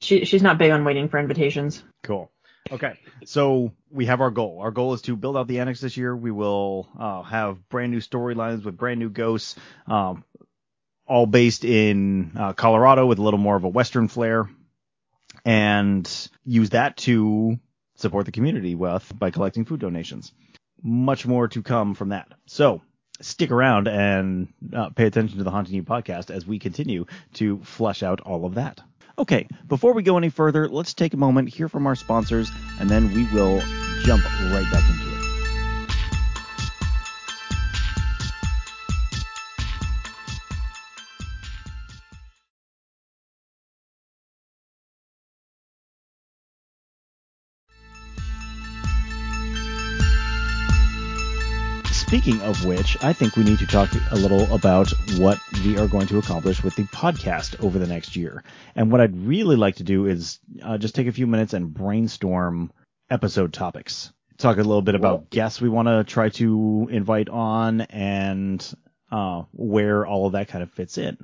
She 0.00 0.24
she's 0.24 0.42
not 0.42 0.58
big 0.58 0.72
on 0.72 0.84
waiting 0.84 1.08
for 1.08 1.18
invitations. 1.18 1.82
Cool. 2.02 2.30
Okay, 2.70 2.98
so 3.24 3.72
we 3.90 4.06
have 4.06 4.20
our 4.20 4.30
goal. 4.30 4.60
Our 4.60 4.70
goal 4.70 4.94
is 4.94 5.02
to 5.02 5.16
build 5.16 5.36
out 5.36 5.48
the 5.48 5.60
annex 5.60 5.80
this 5.80 5.96
year. 5.96 6.16
We 6.16 6.30
will 6.30 6.88
uh, 6.98 7.22
have 7.22 7.68
brand 7.68 7.92
new 7.92 7.98
storylines 7.98 8.64
with 8.64 8.76
brand 8.76 9.00
new 9.00 9.10
ghosts, 9.10 9.56
um, 9.86 10.24
all 11.06 11.26
based 11.26 11.64
in 11.64 12.32
uh, 12.38 12.52
Colorado 12.52 13.06
with 13.06 13.18
a 13.18 13.22
little 13.22 13.38
more 13.38 13.56
of 13.56 13.64
a 13.64 13.68
Western 13.68 14.08
flair, 14.08 14.48
and 15.44 16.28
use 16.44 16.70
that 16.70 16.96
to 16.98 17.58
support 17.96 18.26
the 18.26 18.32
community 18.32 18.74
with 18.74 19.12
by 19.18 19.30
collecting 19.30 19.64
food 19.64 19.80
donations. 19.80 20.32
Much 20.82 21.26
more 21.26 21.48
to 21.48 21.62
come 21.62 21.94
from 21.94 22.10
that. 22.10 22.28
So 22.46 22.80
stick 23.20 23.50
around 23.50 23.88
and 23.88 24.48
uh, 24.74 24.90
pay 24.90 25.06
attention 25.06 25.38
to 25.38 25.44
the 25.44 25.50
Haunting 25.50 25.74
You 25.74 25.82
podcast 25.82 26.30
as 26.30 26.46
we 26.46 26.58
continue 26.58 27.06
to 27.34 27.58
flesh 27.60 28.02
out 28.02 28.20
all 28.20 28.44
of 28.44 28.54
that. 28.54 28.80
Okay, 29.22 29.46
before 29.68 29.92
we 29.92 30.02
go 30.02 30.18
any 30.18 30.30
further, 30.30 30.68
let's 30.68 30.94
take 30.94 31.14
a 31.14 31.16
moment, 31.16 31.48
hear 31.48 31.68
from 31.68 31.86
our 31.86 31.94
sponsors, 31.94 32.50
and 32.80 32.90
then 32.90 33.14
we 33.14 33.24
will 33.32 33.62
jump 34.02 34.24
right 34.50 34.66
back 34.72 34.82
into 34.90 35.06
it. 35.06 35.11
Speaking 52.12 52.42
of 52.42 52.66
which, 52.66 53.02
I 53.02 53.14
think 53.14 53.36
we 53.36 53.42
need 53.42 53.60
to 53.60 53.66
talk 53.66 53.90
a 54.10 54.16
little 54.16 54.54
about 54.54 54.92
what 55.16 55.38
we 55.64 55.78
are 55.78 55.88
going 55.88 56.06
to 56.08 56.18
accomplish 56.18 56.62
with 56.62 56.76
the 56.76 56.82
podcast 56.82 57.64
over 57.64 57.78
the 57.78 57.86
next 57.86 58.16
year. 58.16 58.44
And 58.76 58.92
what 58.92 59.00
I'd 59.00 59.16
really 59.16 59.56
like 59.56 59.76
to 59.76 59.82
do 59.82 60.04
is 60.04 60.38
uh, 60.62 60.76
just 60.76 60.94
take 60.94 61.06
a 61.06 61.12
few 61.12 61.26
minutes 61.26 61.54
and 61.54 61.72
brainstorm 61.72 62.70
episode 63.08 63.54
topics. 63.54 64.12
Talk 64.36 64.58
a 64.58 64.62
little 64.62 64.82
bit 64.82 64.94
about 64.94 65.30
guests 65.30 65.62
we 65.62 65.70
want 65.70 65.88
to 65.88 66.04
try 66.04 66.28
to 66.28 66.86
invite 66.90 67.30
on 67.30 67.80
and 67.80 68.62
uh, 69.10 69.44
where 69.52 70.04
all 70.04 70.26
of 70.26 70.32
that 70.32 70.48
kind 70.48 70.62
of 70.62 70.70
fits 70.70 70.98
in. 70.98 71.16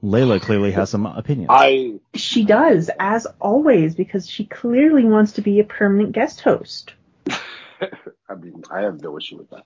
Layla 0.00 0.40
clearly 0.40 0.70
has 0.70 0.90
some 0.90 1.06
opinions. 1.06 1.48
I 1.50 1.94
She 2.14 2.44
does, 2.44 2.88
as 3.00 3.26
always, 3.40 3.96
because 3.96 4.30
she 4.30 4.44
clearly 4.44 5.06
wants 5.06 5.32
to 5.32 5.42
be 5.42 5.58
a 5.58 5.64
permanent 5.64 6.12
guest 6.12 6.40
host. 6.40 6.92
I 8.28 8.34
mean 8.34 8.62
I 8.70 8.80
have 8.82 9.00
no 9.02 9.16
issue 9.18 9.38
with 9.38 9.50
that. 9.50 9.64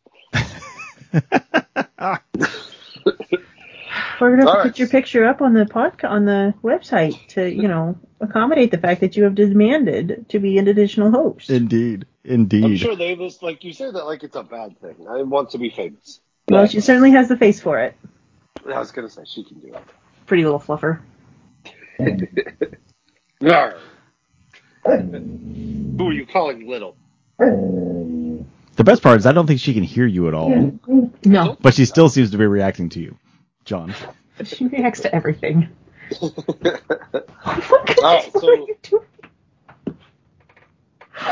We're 4.21 4.31
gonna 4.31 4.43
have 4.43 4.49
All 4.49 4.55
to 4.55 4.59
right. 4.61 4.67
put 4.69 4.79
your 4.79 4.89
picture 4.89 5.25
up 5.25 5.43
on 5.43 5.55
the 5.55 5.65
podca- 5.65 6.09
on 6.09 6.25
the 6.25 6.55
website 6.63 7.27
to, 7.29 7.49
you 7.51 7.69
know, 7.69 7.97
accommodate 8.21 8.71
the 8.71 8.79
fact 8.79 9.01
that 9.01 9.17
you 9.17 9.25
have 9.25 9.35
demanded 9.35 10.27
to 10.29 10.39
be 10.39 10.59
an 10.59 10.69
additional 10.69 11.11
host. 11.11 11.51
Indeed, 11.51 12.07
indeed. 12.25 12.65
I'm 12.65 12.77
sure 12.77 12.97
they 12.97 13.17
just 13.17 13.43
like 13.43 13.65
you 13.65 13.73
say 13.73 13.91
that 13.91 14.05
like 14.05 14.23
it's 14.23 14.37
a 14.37 14.43
bad 14.43 14.81
thing. 14.81 15.07
I 15.09 15.23
want 15.23 15.51
to 15.51 15.59
be 15.59 15.69
famous. 15.71 16.21
well, 16.49 16.67
she 16.67 16.81
certainly 16.81 17.11
has 17.11 17.29
the 17.29 17.37
face 17.37 17.61
for 17.61 17.81
it. 17.81 17.97
I 18.67 18.79
was 18.79 18.93
gonna 18.93 19.11
say 19.11 19.23
she 19.27 19.43
can 19.45 19.59
do 19.59 19.75
it. 19.75 19.83
Pretty 20.27 20.45
little 20.45 20.61
fluffer. 20.61 21.01
Yarr. 23.41 23.79
Who 24.87 26.09
are 26.09 26.13
you 26.13 26.27
calling 26.27 26.67
little? 26.69 26.97
The 27.39 28.85
best 28.85 29.03
part 29.03 29.19
is 29.19 29.27
I 29.27 29.33
don't 29.33 29.47
think 29.47 29.61
she 29.61 29.75
can 29.75 29.83
hear 29.83 30.07
you 30.07 30.29
at 30.29 30.35
all, 30.35 30.79
No, 31.25 31.57
but 31.61 31.75
she 31.75 31.85
still 31.85 32.09
seems 32.09 32.31
to 32.33 32.39
be 32.39 32.47
reacting 32.47 32.89
to 32.91 33.01
you, 33.01 33.17
John. 33.65 33.95
she 34.45 34.67
reacts 34.67 35.01
to 35.01 35.15
everything. 35.15 35.69
Alright, 36.23 36.83
What 37.45 38.33
so- 38.41 38.49
are 38.49 38.55
you 38.57 38.77
doing? 38.83 39.05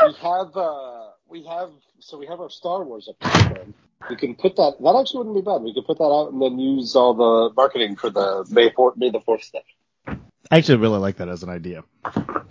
we 0.06 0.12
have 0.22 0.56
uh 0.56 1.08
we 1.28 1.44
have 1.44 1.70
so 1.98 2.16
we 2.18 2.26
have 2.26 2.40
our 2.40 2.50
Star 2.50 2.84
Wars 2.84 3.08
episode. 3.08 3.54
planned. 3.54 3.74
We 4.10 4.16
can 4.16 4.34
put 4.34 4.56
that. 4.56 4.76
That 4.80 4.96
actually 5.00 5.18
wouldn't 5.18 5.36
be 5.36 5.42
bad. 5.48 5.62
We 5.62 5.72
could 5.74 5.84
put 5.86 5.98
that 5.98 6.04
out 6.04 6.32
and 6.32 6.42
then 6.42 6.58
use 6.58 6.96
all 6.96 7.14
the 7.14 7.54
marketing 7.54 7.94
for 7.96 8.10
the 8.10 8.44
May 8.50 8.70
fourth, 8.70 8.96
May 8.96 9.10
the 9.10 9.20
fourth 9.20 9.42
stuff. 9.44 9.62
I 10.06 10.58
actually 10.58 10.78
really 10.78 10.98
like 10.98 11.16
that 11.18 11.28
as 11.28 11.42
an 11.44 11.48
idea. 11.50 11.84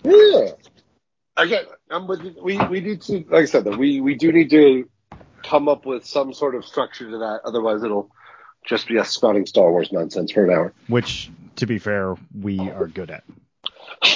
Yeah. 0.04 0.52
Again, 1.38 1.65
I'm 1.89 2.08
with 2.08 2.22
you. 2.22 2.36
We 2.41 2.58
we 2.67 2.82
need 2.82 3.02
to, 3.04 3.26
like 3.30 3.44
I 3.44 3.46
said, 3.46 3.63
that 3.65 3.78
we 3.78 4.02
we 4.02 4.15
do 4.15 4.32
need 4.32 4.50
to 4.50 4.89
come 5.44 5.70
up 5.70 5.86
with 5.86 6.06
some 6.06 6.34
sort 6.34 6.56
of 6.56 6.65
structure 6.65 7.10
to 7.10 7.17
that. 7.20 7.41
Otherwise, 7.46 7.84
it'll 7.84 8.12
just 8.65 8.88
be 8.88 9.00
us 9.00 9.10
spouting 9.10 9.46
Star 9.46 9.72
Wars 9.72 9.91
nonsense 9.91 10.32
for 10.32 10.46
an 10.46 10.52
hour. 10.52 10.74
Which, 10.88 11.32
to 11.58 11.65
be 11.65 11.80
fair, 11.80 12.15
we 12.38 12.60
are 12.60 12.88
good 12.88 13.12
at. 13.12 13.24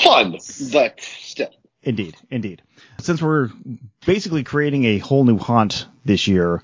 Fun, 0.04 0.38
but 0.71 1.01
still. 1.01 1.49
Indeed, 1.84 2.17
indeed. 2.32 2.63
Since 2.99 3.21
we're 3.21 3.49
basically 4.06 4.43
creating 4.43 4.86
a 4.86 4.97
whole 4.97 5.23
new 5.23 5.38
haunt 5.38 5.86
this 6.04 6.28
year, 6.28 6.62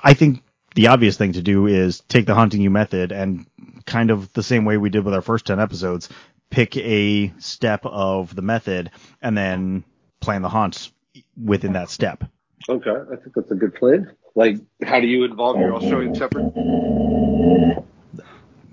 I 0.00 0.14
think 0.14 0.42
the 0.74 0.88
obvious 0.88 1.16
thing 1.16 1.34
to 1.34 1.42
do 1.42 1.66
is 1.66 2.00
take 2.08 2.26
the 2.26 2.34
haunting 2.34 2.62
you 2.62 2.70
method 2.70 3.12
and 3.12 3.46
kind 3.86 4.10
of 4.10 4.32
the 4.32 4.42
same 4.42 4.64
way 4.64 4.78
we 4.78 4.90
did 4.90 5.04
with 5.04 5.14
our 5.14 5.20
first 5.20 5.46
10 5.46 5.60
episodes, 5.60 6.08
pick 6.54 6.76
a 6.76 7.32
step 7.38 7.84
of 7.84 8.32
the 8.36 8.40
method 8.40 8.92
and 9.20 9.36
then 9.36 9.82
plan 10.20 10.40
the 10.40 10.48
haunts 10.48 10.92
within 11.36 11.72
that 11.72 11.90
step. 11.90 12.22
Okay, 12.68 12.90
I 12.90 13.16
think 13.16 13.34
that's 13.34 13.50
a 13.50 13.56
good 13.56 13.74
plan. 13.74 14.12
Like, 14.36 14.58
how 14.84 15.00
do 15.00 15.08
you 15.08 15.24
involve 15.24 15.58
your 15.58 15.74
Australian 15.74 16.14
Shepherd? 16.14 16.52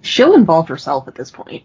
She'll 0.04 0.36
involve 0.36 0.68
herself 0.68 1.08
at 1.08 1.16
this 1.16 1.32
point. 1.32 1.64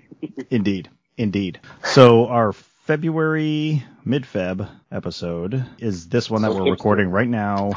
Indeed, 0.50 0.88
indeed. 1.18 1.60
So 1.84 2.26
our 2.28 2.52
February 2.52 3.84
mid-Feb 4.04 4.68
episode 4.90 5.64
is 5.78 6.08
this 6.08 6.30
one 6.30 6.42
that 6.42 6.52
So 6.52 6.64
we're 6.64 6.70
recording 6.70 7.10
right 7.10 7.28
now. 7.28 7.72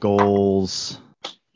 Goals, 0.00 0.98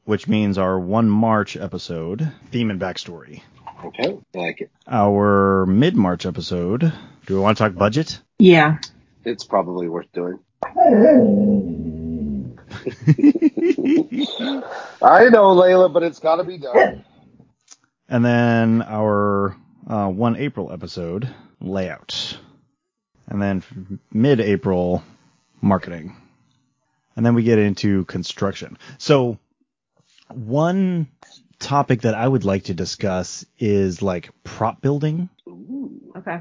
which 0.04 0.28
means 0.28 0.56
our 0.56 0.78
one 0.78 1.10
March 1.10 1.56
episode, 1.56 2.32
theme 2.52 2.70
and 2.70 2.80
backstory. 2.80 3.42
Okay, 3.84 4.18
I 4.34 4.38
like 4.38 4.60
it. 4.60 4.70
Our 4.88 5.66
mid-March 5.66 6.26
episode. 6.26 6.92
Do 7.26 7.34
we 7.34 7.40
want 7.40 7.58
to 7.58 7.64
talk 7.64 7.74
budget? 7.74 8.20
Yeah. 8.38 8.78
It's 9.24 9.44
probably 9.44 9.88
worth 9.88 10.10
doing. 10.12 10.38
I 15.00 15.28
know, 15.28 15.54
Layla, 15.54 15.92
but 15.92 16.02
it's 16.02 16.18
got 16.18 16.36
to 16.36 16.44
be 16.44 16.58
done. 16.58 17.04
And 18.08 18.24
then 18.24 18.82
our 18.82 19.56
uh, 19.86 20.08
one 20.08 20.36
April 20.36 20.72
episode, 20.72 21.32
layout. 21.60 22.36
And 23.28 23.40
then 23.40 24.00
mid 24.12 24.40
April, 24.40 25.04
marketing. 25.60 26.16
And 27.14 27.24
then 27.24 27.34
we 27.34 27.42
get 27.42 27.58
into 27.58 28.04
construction. 28.06 28.78
So, 28.98 29.38
one 30.28 31.08
topic 31.58 32.02
that 32.02 32.14
I 32.14 32.26
would 32.26 32.44
like 32.44 32.64
to 32.64 32.74
discuss 32.74 33.44
is 33.58 34.02
like 34.02 34.30
prop 34.44 34.80
building. 34.80 35.28
Ooh. 35.48 36.12
Okay. 36.16 36.40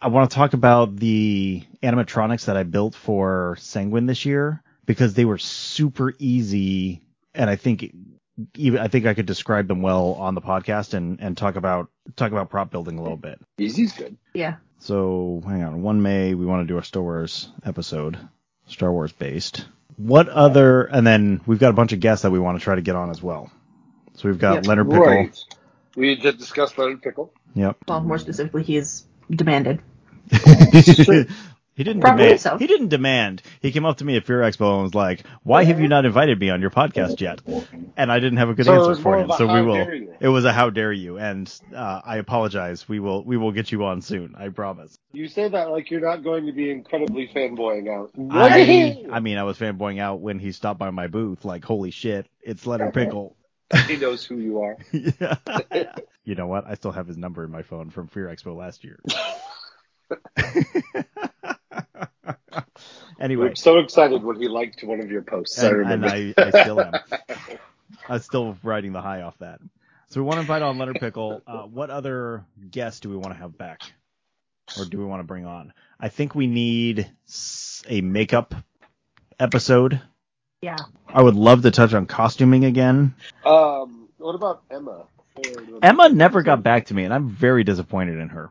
I 0.00 0.08
want 0.08 0.30
to 0.30 0.34
talk 0.34 0.52
about 0.52 0.96
the 0.96 1.64
animatronics 1.82 2.46
that 2.46 2.56
I 2.56 2.62
built 2.62 2.94
for 2.94 3.56
Sanguine 3.58 4.06
this 4.06 4.24
year 4.24 4.62
because 4.86 5.14
they 5.14 5.24
were 5.24 5.38
super 5.38 6.14
easy, 6.18 7.02
and 7.34 7.50
I 7.50 7.56
think 7.56 7.92
even 8.54 8.80
I 8.80 8.88
think 8.88 9.06
I 9.06 9.14
could 9.14 9.26
describe 9.26 9.66
them 9.66 9.82
well 9.82 10.12
on 10.14 10.34
the 10.34 10.40
podcast 10.40 10.94
and 10.94 11.20
and 11.20 11.36
talk 11.36 11.56
about 11.56 11.90
talk 12.14 12.30
about 12.30 12.48
prop 12.50 12.70
building 12.70 12.98
a 12.98 13.02
little 13.02 13.16
bit. 13.16 13.40
Easy's 13.58 13.92
good. 13.92 14.16
Yeah. 14.34 14.56
So 14.78 15.42
hang 15.44 15.64
on, 15.64 15.82
one 15.82 16.00
May 16.00 16.34
we 16.34 16.46
want 16.46 16.66
to 16.66 16.72
do 16.72 16.78
a 16.78 16.84
Star 16.84 17.02
Wars 17.02 17.50
episode, 17.64 18.18
Star 18.68 18.92
Wars 18.92 19.12
based. 19.12 19.66
What 19.96 20.28
other? 20.28 20.84
And 20.84 21.04
then 21.04 21.40
we've 21.44 21.58
got 21.58 21.70
a 21.70 21.74
bunch 21.74 21.92
of 21.92 21.98
guests 21.98 22.22
that 22.22 22.30
we 22.30 22.38
want 22.38 22.58
to 22.58 22.62
try 22.62 22.76
to 22.76 22.82
get 22.82 22.94
on 22.94 23.10
as 23.10 23.20
well. 23.20 23.50
So 24.18 24.28
we've 24.28 24.38
got 24.38 24.54
Yep. 24.54 24.66
Leonard 24.66 24.90
Pickle. 24.90 25.06
Right. 25.06 25.38
We 25.96 26.16
did 26.16 26.38
discuss 26.38 26.76
Leonard 26.76 27.02
Pickle. 27.02 27.32
Yep. 27.54 27.76
Well, 27.86 28.00
more 28.00 28.18
specifically, 28.18 28.64
he 28.64 28.76
is 28.76 29.04
demanded. 29.30 29.80
He 31.78 31.84
didn't 31.84 32.00
Probably 32.02 32.24
demand. 32.24 32.40
so. 32.40 32.58
He 32.58 32.66
didn't 32.66 32.88
demand. 32.88 33.40
He 33.60 33.70
came 33.70 33.86
up 33.86 33.98
to 33.98 34.04
me 34.04 34.16
at 34.16 34.24
Fear 34.26 34.40
Expo 34.40 34.74
and 34.74 34.82
was 34.82 34.96
like, 34.96 35.22
"Why 35.44 35.62
have 35.62 35.78
you 35.78 35.86
not 35.86 36.04
invited 36.06 36.40
me 36.40 36.50
on 36.50 36.60
your 36.60 36.70
podcast 36.70 37.20
yet?" 37.20 37.40
And 37.96 38.10
I 38.10 38.18
didn't 38.18 38.38
have 38.38 38.48
a 38.48 38.54
good 38.54 38.66
So 38.66 38.90
answer 38.90 39.00
for 39.00 39.16
him. 39.16 39.30
So 39.38 39.46
we 39.46 39.62
will. 39.62 39.86
It 40.18 40.26
was 40.26 40.44
a 40.44 40.52
how 40.52 40.70
dare 40.70 40.92
you, 40.92 41.18
and 41.18 41.48
uh, 41.72 42.00
I 42.04 42.16
apologize. 42.16 42.88
We 42.88 42.98
will. 42.98 43.22
We 43.22 43.36
will 43.36 43.52
get 43.52 43.70
you 43.70 43.84
on 43.84 44.02
soon. 44.02 44.34
I 44.36 44.48
promise. 44.48 44.98
You 45.12 45.28
say 45.28 45.48
that 45.50 45.70
like 45.70 45.92
you're 45.92 46.00
not 46.00 46.24
going 46.24 46.46
to 46.46 46.52
be 46.52 46.68
incredibly 46.68 47.28
fanboying 47.28 47.88
out. 47.88 48.10
I. 48.32 49.06
I 49.12 49.20
mean, 49.20 49.38
I 49.38 49.44
was 49.44 49.56
fanboying 49.56 50.00
out 50.00 50.18
when 50.20 50.40
he 50.40 50.50
stopped 50.50 50.80
by 50.80 50.90
my 50.90 51.06
booth. 51.06 51.44
Like, 51.44 51.64
holy 51.64 51.92
shit, 51.92 52.26
it's 52.42 52.66
Leonard 52.66 52.92
Pickle. 52.92 53.36
He 53.86 53.96
knows 53.96 54.24
who 54.24 54.36
you 54.38 54.62
are. 54.62 54.76
Yeah. 54.92 55.36
you 56.24 56.34
know 56.34 56.46
what? 56.46 56.66
I 56.66 56.74
still 56.74 56.92
have 56.92 57.06
his 57.06 57.16
number 57.16 57.44
in 57.44 57.50
my 57.50 57.62
phone 57.62 57.90
from 57.90 58.08
Fear 58.08 58.26
Expo 58.28 58.56
last 58.56 58.84
year. 58.84 58.98
anyway, 63.20 63.48
I'm 63.48 63.56
so 63.56 63.78
excited 63.78 64.22
when 64.22 64.40
he 64.40 64.48
liked 64.48 64.82
one 64.82 65.00
of 65.00 65.10
your 65.10 65.22
posts. 65.22 65.62
I 65.62 65.68
and, 65.68 65.76
remember. 65.76 66.06
and 66.08 66.34
I, 66.36 66.42
I 66.42 66.62
still 66.62 66.80
am. 66.80 66.92
I'm 68.08 68.20
still 68.20 68.56
riding 68.62 68.92
the 68.92 69.00
high 69.00 69.22
off 69.22 69.38
that. 69.38 69.60
So 70.10 70.20
we 70.20 70.26
want 70.26 70.36
to 70.36 70.40
invite 70.40 70.62
on 70.62 70.78
Leonard 70.78 71.00
Pickle. 71.00 71.42
Uh, 71.46 71.62
what 71.62 71.90
other 71.90 72.46
guests 72.70 73.00
do 73.00 73.10
we 73.10 73.16
want 73.16 73.34
to 73.34 73.40
have 73.40 73.58
back, 73.58 73.82
or 74.78 74.86
do 74.86 74.98
we 74.98 75.04
want 75.04 75.20
to 75.20 75.24
bring 75.24 75.44
on? 75.44 75.72
I 76.00 76.08
think 76.08 76.34
we 76.34 76.46
need 76.46 77.10
a 77.86 78.00
makeup 78.00 78.54
episode. 79.38 80.00
Yeah. 80.60 80.76
I 81.06 81.22
would 81.22 81.36
love 81.36 81.62
to 81.62 81.70
touch 81.70 81.94
on 81.94 82.06
costuming 82.06 82.64
again. 82.64 83.14
um, 83.44 84.08
what 84.18 84.34
about 84.34 84.62
Emma? 84.70 85.04
Emma 85.82 86.08
never 86.08 86.42
got 86.42 86.62
back 86.64 86.86
to 86.86 86.94
me, 86.94 87.04
and 87.04 87.14
I'm 87.14 87.28
very 87.28 87.62
disappointed 87.62 88.18
in 88.18 88.28
her. 88.30 88.50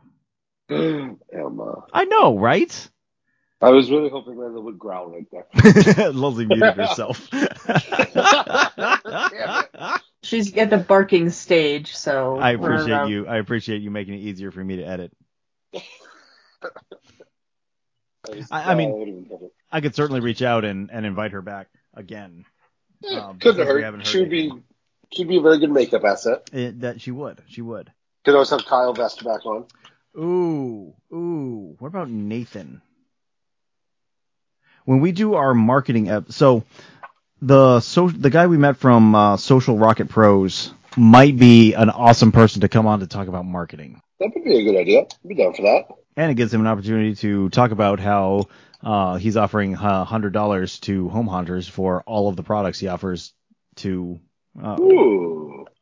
Emma. 0.70 1.84
I 1.92 2.04
know, 2.04 2.38
right? 2.38 2.88
I 3.60 3.70
was 3.70 3.90
really 3.90 4.08
hoping 4.08 4.38
Lana 4.38 4.60
would 4.60 4.78
growl 4.78 5.10
right 5.10 5.26
there. 5.32 6.12
Leslie 6.12 6.46
muted 6.46 6.74
herself. 6.76 7.28
She's 10.22 10.54
at 10.56 10.70
the 10.70 10.78
barking 10.78 11.30
stage, 11.30 11.94
so 11.96 12.38
I 12.38 12.52
appreciate 12.52 13.08
you. 13.08 13.26
I 13.26 13.36
appreciate 13.38 13.82
you 13.82 13.90
making 13.90 14.14
it 14.14 14.18
easier 14.18 14.50
for 14.50 14.62
me 14.62 14.76
to 14.76 14.84
edit. 14.84 15.12
I- 18.50 18.72
I 18.72 18.74
mean- 18.74 18.90
what 18.90 19.04
do 19.06 19.12
we 19.12 19.24
call 19.24 19.40
it? 19.46 19.52
I 19.70 19.80
could 19.82 19.94
certainly 19.94 20.20
reach 20.20 20.40
out 20.40 20.64
and, 20.64 20.90
and 20.90 21.04
invite 21.04 21.32
her 21.32 21.42
back 21.42 21.68
again. 21.98 22.44
Yeah, 23.00 23.26
Um, 23.28 23.38
couldn't 23.38 23.66
hurt. 23.66 23.82
haven't 23.82 24.00
heard 24.00 24.06
She'd 24.08 24.30
be 24.30 24.52
she'd 25.12 25.28
be 25.28 25.36
a 25.36 25.40
very 25.42 25.58
good 25.58 25.70
makeup 25.70 26.04
asset. 26.04 26.48
It, 26.52 26.80
that 26.80 27.00
she 27.00 27.10
would. 27.10 27.42
She 27.48 27.60
would. 27.62 27.92
Could 28.24 28.34
always 28.34 28.50
have 28.50 28.64
Kyle 28.64 28.92
Vest 28.94 29.22
back 29.24 29.44
on. 29.46 29.66
Ooh, 30.18 30.94
ooh. 31.14 31.76
What 31.78 31.88
about 31.88 32.08
Nathan? 32.10 32.82
When 34.84 35.00
we 35.00 35.12
do 35.12 35.34
our 35.34 35.54
marketing 35.54 36.08
ep- 36.08 36.32
so 36.32 36.64
the 37.42 37.80
so 37.80 38.08
the 38.08 38.30
guy 38.30 38.46
we 38.46 38.56
met 38.58 38.76
from 38.78 39.14
uh, 39.14 39.36
Social 39.36 39.76
Rocket 39.78 40.08
Pros 40.08 40.72
might 40.96 41.36
be 41.38 41.74
an 41.74 41.90
awesome 41.90 42.32
person 42.32 42.62
to 42.62 42.68
come 42.68 42.86
on 42.86 43.00
to 43.00 43.06
talk 43.06 43.28
about 43.28 43.44
marketing. 43.44 44.00
That 44.18 44.32
would 44.34 44.44
be 44.44 44.58
a 44.58 44.64
good 44.64 44.76
idea. 44.80 45.00
I'd 45.02 45.28
be 45.28 45.34
down 45.34 45.52
for 45.54 45.62
that. 45.62 45.84
and 46.16 46.30
it 46.32 46.34
gives 46.34 46.52
him 46.52 46.60
an 46.62 46.66
opportunity 46.66 47.14
to 47.16 47.48
talk 47.50 47.70
about 47.70 48.00
how 48.00 48.46
uh, 48.82 49.16
he's 49.16 49.36
offering 49.36 49.76
uh, 49.76 50.04
hundred 50.04 50.32
dollars 50.32 50.78
to 50.80 51.08
home 51.08 51.26
haunters 51.26 51.68
for 51.68 52.02
all 52.02 52.28
of 52.28 52.36
the 52.36 52.42
products 52.42 52.78
he 52.78 52.88
offers 52.88 53.32
to 53.76 54.20
uh, 54.62 54.76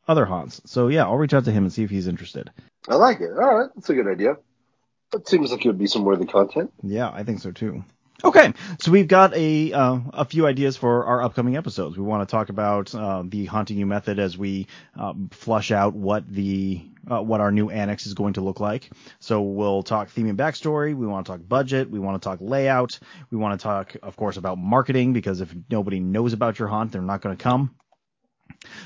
other 0.07 0.25
haunts. 0.25 0.61
So 0.65 0.87
yeah, 0.87 1.03
I'll 1.03 1.17
reach 1.17 1.33
out 1.33 1.45
to 1.45 1.51
him 1.51 1.63
and 1.63 1.73
see 1.73 1.83
if 1.83 1.89
he's 1.89 2.07
interested. 2.07 2.51
I 2.87 2.95
like 2.95 3.19
it. 3.21 3.31
All 3.31 3.55
right, 3.55 3.69
that's 3.75 3.89
a 3.89 3.93
good 3.93 4.07
idea. 4.07 4.37
That 5.11 5.27
seems 5.27 5.51
like 5.51 5.65
it 5.65 5.69
would 5.69 5.77
be 5.77 5.87
some 5.87 6.03
worthy 6.03 6.25
content. 6.25 6.71
Yeah, 6.83 7.09
I 7.09 7.23
think 7.23 7.39
so 7.39 7.51
too. 7.51 7.83
Okay, 8.23 8.51
so 8.79 8.91
we've 8.91 9.07
got 9.07 9.35
a 9.35 9.71
uh, 9.71 9.99
a 10.11 10.25
few 10.25 10.47
ideas 10.47 10.75
for 10.75 11.05
our 11.05 11.21
upcoming 11.21 11.55
episodes. 11.55 11.97
We 11.97 12.03
want 12.03 12.27
to 12.27 12.31
talk 12.31 12.49
about 12.49 12.93
uh, 12.95 13.23
the 13.23 13.45
haunting 13.45 13.77
you 13.77 13.85
method 13.85 14.17
as 14.17 14.35
we 14.35 14.65
uh, 14.99 15.13
flush 15.29 15.69
out 15.69 15.93
what 15.93 16.27
the 16.27 16.83
uh, 17.11 17.21
what 17.21 17.41
our 17.41 17.51
new 17.51 17.69
annex 17.69 18.07
is 18.07 18.15
going 18.15 18.33
to 18.33 18.41
look 18.41 18.59
like. 18.59 18.89
So 19.19 19.41
we'll 19.43 19.83
talk 19.83 20.09
theme 20.09 20.27
and 20.29 20.37
backstory. 20.37 20.95
We 20.95 21.05
want 21.05 21.27
to 21.27 21.31
talk 21.33 21.47
budget. 21.47 21.91
We 21.91 21.99
want 21.99 22.19
to 22.19 22.27
talk 22.27 22.39
layout. 22.41 22.97
We 23.29 23.37
want 23.37 23.59
to 23.59 23.63
talk, 23.63 23.95
of 24.01 24.15
course, 24.15 24.37
about 24.37 24.57
marketing 24.57 25.13
because 25.13 25.39
if 25.39 25.53
nobody 25.69 25.99
knows 25.99 26.33
about 26.33 26.57
your 26.57 26.69
haunt, 26.69 26.93
they're 26.93 27.03
not 27.03 27.21
going 27.21 27.37
to 27.37 27.43
come. 27.43 27.75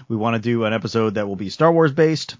We 0.10 0.17
want 0.17 0.36
to 0.36 0.41
do 0.41 0.65
an 0.65 0.74
episode 0.74 1.13
that 1.13 1.28
will 1.30 1.38
be 1.38 1.50
Star 1.50 1.72
Wars 1.72 1.94
based. 1.94 2.36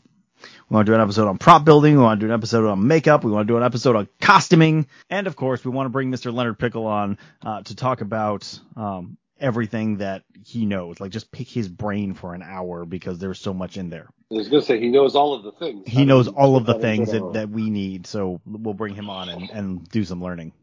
We 0.70 0.76
want 0.76 0.86
to 0.86 0.92
do 0.92 0.96
an 0.96 1.02
episode 1.02 1.28
on 1.28 1.38
prop 1.38 1.66
building. 1.66 1.96
We 1.96 2.04
want 2.04 2.20
to 2.20 2.28
do 2.28 2.32
an 2.32 2.38
episode 2.38 2.70
on 2.70 2.88
makeup. 2.88 3.24
We 3.24 3.32
want 3.32 3.48
to 3.48 3.54
do 3.54 3.58
an 3.58 3.64
episode 3.64 3.96
on 3.96 4.08
costuming. 4.20 4.88
And 5.10 5.28
of 5.28 5.36
course, 5.36 5.64
we 5.66 5.72
want 5.72 5.86
to 5.86 5.90
bring 5.90 6.12
Mr. 6.12 6.34
Leonard 6.34 6.60
Pickel 6.60 6.86
on 6.86 7.18
uh, 7.46 7.62
to 7.64 7.76
talk 7.76 8.02
about 8.02 8.60
um, 8.76 9.18
everything 9.40 9.98
that 9.98 10.24
he 10.46 10.66
knows. 10.66 11.00
Like 11.00 11.12
just 11.12 11.32
pick 11.32 11.50
his 11.50 11.68
brain 11.68 12.14
for 12.14 12.34
an 12.34 12.44
hour 12.44 12.86
because 12.86 13.20
there's 13.20 13.40
so 13.40 13.54
much 13.54 13.78
in 13.78 13.90
there. 13.90 14.08
I 14.32 14.36
was 14.36 14.48
going 14.48 14.62
to 14.62 14.66
say 14.66 14.80
he 14.80 14.90
knows 14.90 15.16
all 15.16 15.34
of 15.34 15.44
the 15.44 15.52
things. 15.52 15.84
He 15.88 16.06
knows 16.06 16.28
all 16.28 16.56
of 16.56 16.66
the 16.66 16.76
things 16.76 17.12
that, 17.12 17.34
that 17.34 17.50
we 17.50 17.70
need. 17.70 18.08
So 18.08 18.40
we'll 18.46 18.74
bring 18.74 18.96
him 18.96 19.10
on 19.10 19.28
and, 19.30 19.50
and 19.50 19.90
do 19.90 20.06
some 20.06 20.24
learning. 20.24 20.54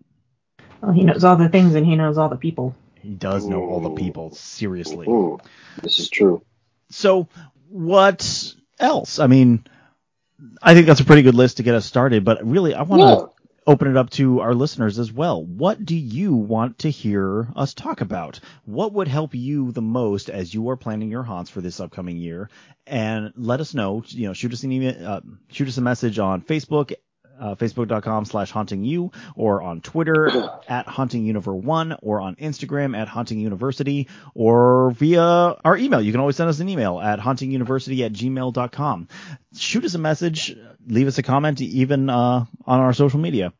Well, 0.81 0.93
he 0.93 1.05
knows 1.05 1.25
all 1.25 1.37
the 1.37 1.49
things 1.49 1.75
and 1.75 1.85
he 1.85 1.97
knows 1.97 2.17
all 2.17 2.29
the 2.29 2.37
people. 2.37 2.75
He 3.01 3.11
does 3.11 3.47
know 3.47 3.64
all 3.64 3.81
the 3.81 3.91
people. 3.91 4.35
Seriously. 4.35 5.07
Ooh, 5.07 5.38
this 5.83 5.99
is 5.99 6.09
true. 6.09 6.43
So 6.91 7.29
what 7.69 8.55
else? 8.81 9.19
I 9.19 9.27
mean, 9.27 9.64
I 10.62 10.75
think 10.75 10.87
that's 10.87 11.01
a 11.01 11.05
pretty 11.05 11.23
good 11.23 11.35
list 11.35 11.57
to 11.59 11.62
get 11.62 11.75
us 11.75 11.87
started, 11.87 12.25
but 12.25 12.47
really 12.47 12.75
I 12.75 12.83
want 12.83 13.03
to 13.03 13.21
Yeah. 13.21 13.27
open 13.67 13.88
it 13.88 13.97
up 13.97 14.11
to 14.11 14.41
our 14.41 14.55
listeners 14.55 14.99
as 14.99 15.12
well. 15.12 15.45
What 15.45 15.85
do 15.85 15.97
you 15.97 16.35
want 16.35 16.79
to 16.81 16.91
hear 16.91 17.49
us 17.55 17.75
talk 17.75 18.01
about? 18.01 18.41
What 18.64 18.93
would 18.95 19.09
help 19.09 19.35
you 19.35 19.73
the 19.73 19.83
most 19.83 20.31
as 20.31 20.55
you 20.55 20.71
are 20.71 20.77
planning 20.77 21.11
your 21.11 21.23
haunts 21.23 21.51
for 21.51 21.61
this 21.61 21.81
upcoming 21.81 22.17
year? 22.17 22.49
And 22.87 23.33
let 23.37 23.61
us 23.61 23.75
know. 23.75 24.03
You 24.07 24.29
know, 24.29 24.33
shoot 24.33 24.53
us 24.53 24.62
an 24.62 24.73
email, 24.73 25.07
uh, 25.07 25.21
shoot 25.51 25.69
us 25.69 25.77
a 25.77 25.83
message 25.83 26.19
on 26.19 26.41
Facebook. 26.43 26.95
Uh, 27.38 27.55
Facebook.com 27.55 28.24
slash 28.24 28.51
haunting 28.51 28.85
you 28.85 29.12
or 29.37 29.62
on 29.62 29.81
Twitter 29.81 30.51
at 30.68 30.87
haunting 30.87 31.24
univer 31.24 31.55
one 31.55 31.96
or 32.03 32.20
on 32.20 32.35
Instagram 32.37 32.96
at 32.96 33.09
haunting 33.09 33.38
university 33.38 34.09
or 34.35 34.90
via 34.92 35.22
our 35.22 35.77
email. 35.77 36.01
You 36.01 36.12
can 36.12 36.20
always 36.20 36.37
send 36.37 36.51
us 36.51 36.61
an 36.61 36.68
email 36.68 37.01
at 37.01 37.20
hauntinguniversity 37.20 38.05
at 38.05 38.12
gmail.com. 38.12 39.09
Shoot 39.57 39.85
us 39.85 39.94
a 39.94 39.98
message, 39.98 40.57
leave 40.87 41.07
us 41.07 41.18
a 41.18 41.22
comment, 41.22 41.61
even 41.61 42.11
uh, 42.11 42.44
on 42.66 42.81
our 42.81 42.92
social 42.92 43.20
media 43.20 43.53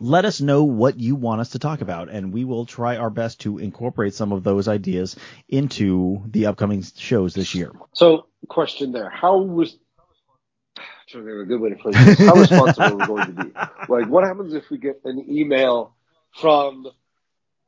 let 0.00 0.24
us 0.24 0.40
know 0.40 0.64
what 0.64 0.98
you 0.98 1.14
want 1.14 1.40
us 1.40 1.50
to 1.50 1.58
talk 1.58 1.82
about, 1.82 2.08
and 2.08 2.32
we 2.32 2.44
will 2.44 2.64
try 2.64 2.96
our 2.96 3.10
best 3.10 3.40
to 3.40 3.58
incorporate 3.58 4.14
some 4.14 4.32
of 4.32 4.42
those 4.42 4.66
ideas 4.66 5.16
into 5.48 6.22
the 6.26 6.46
upcoming 6.46 6.82
shows 6.96 7.34
this 7.34 7.54
year. 7.54 7.72
So, 7.92 8.26
question 8.48 8.92
there: 8.92 9.10
How 9.10 9.38
was? 9.38 9.76
Trying 10.76 11.24
to 11.24 11.30
think 11.30 11.34
of 11.34 11.40
a 11.40 11.44
good 11.44 11.60
way 11.60 11.70
to 11.70 11.76
phrase 11.76 11.94
this. 12.06 12.18
How 12.18 12.34
responsible 12.34 12.82
are 12.82 12.96
we 12.96 13.06
going 13.06 13.36
to 13.36 13.44
be? 13.44 13.52
Like, 13.88 14.08
what 14.08 14.24
happens 14.24 14.54
if 14.54 14.70
we 14.70 14.78
get 14.78 15.00
an 15.04 15.24
email 15.28 15.94
from, 16.40 16.86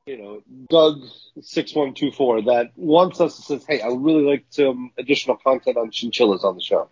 you 0.07 0.17
know, 0.19 0.43
Doug 0.69 1.01
six 1.41 1.75
one 1.75 1.95
two 1.95 2.11
four 2.12 2.43
that 2.43 2.73
wants 2.77 3.21
us 3.21 3.37
to 3.37 3.43
says, 3.43 3.65
"Hey, 3.67 3.81
I 3.81 3.88
would 3.88 4.03
really 4.03 4.23
like 4.25 4.45
some 4.51 4.93
additional 4.99 5.37
content 5.37 5.77
on 5.77 5.91
chinchillas 5.91 6.45
on 6.45 6.55
the 6.55 6.62
show." 6.62 6.88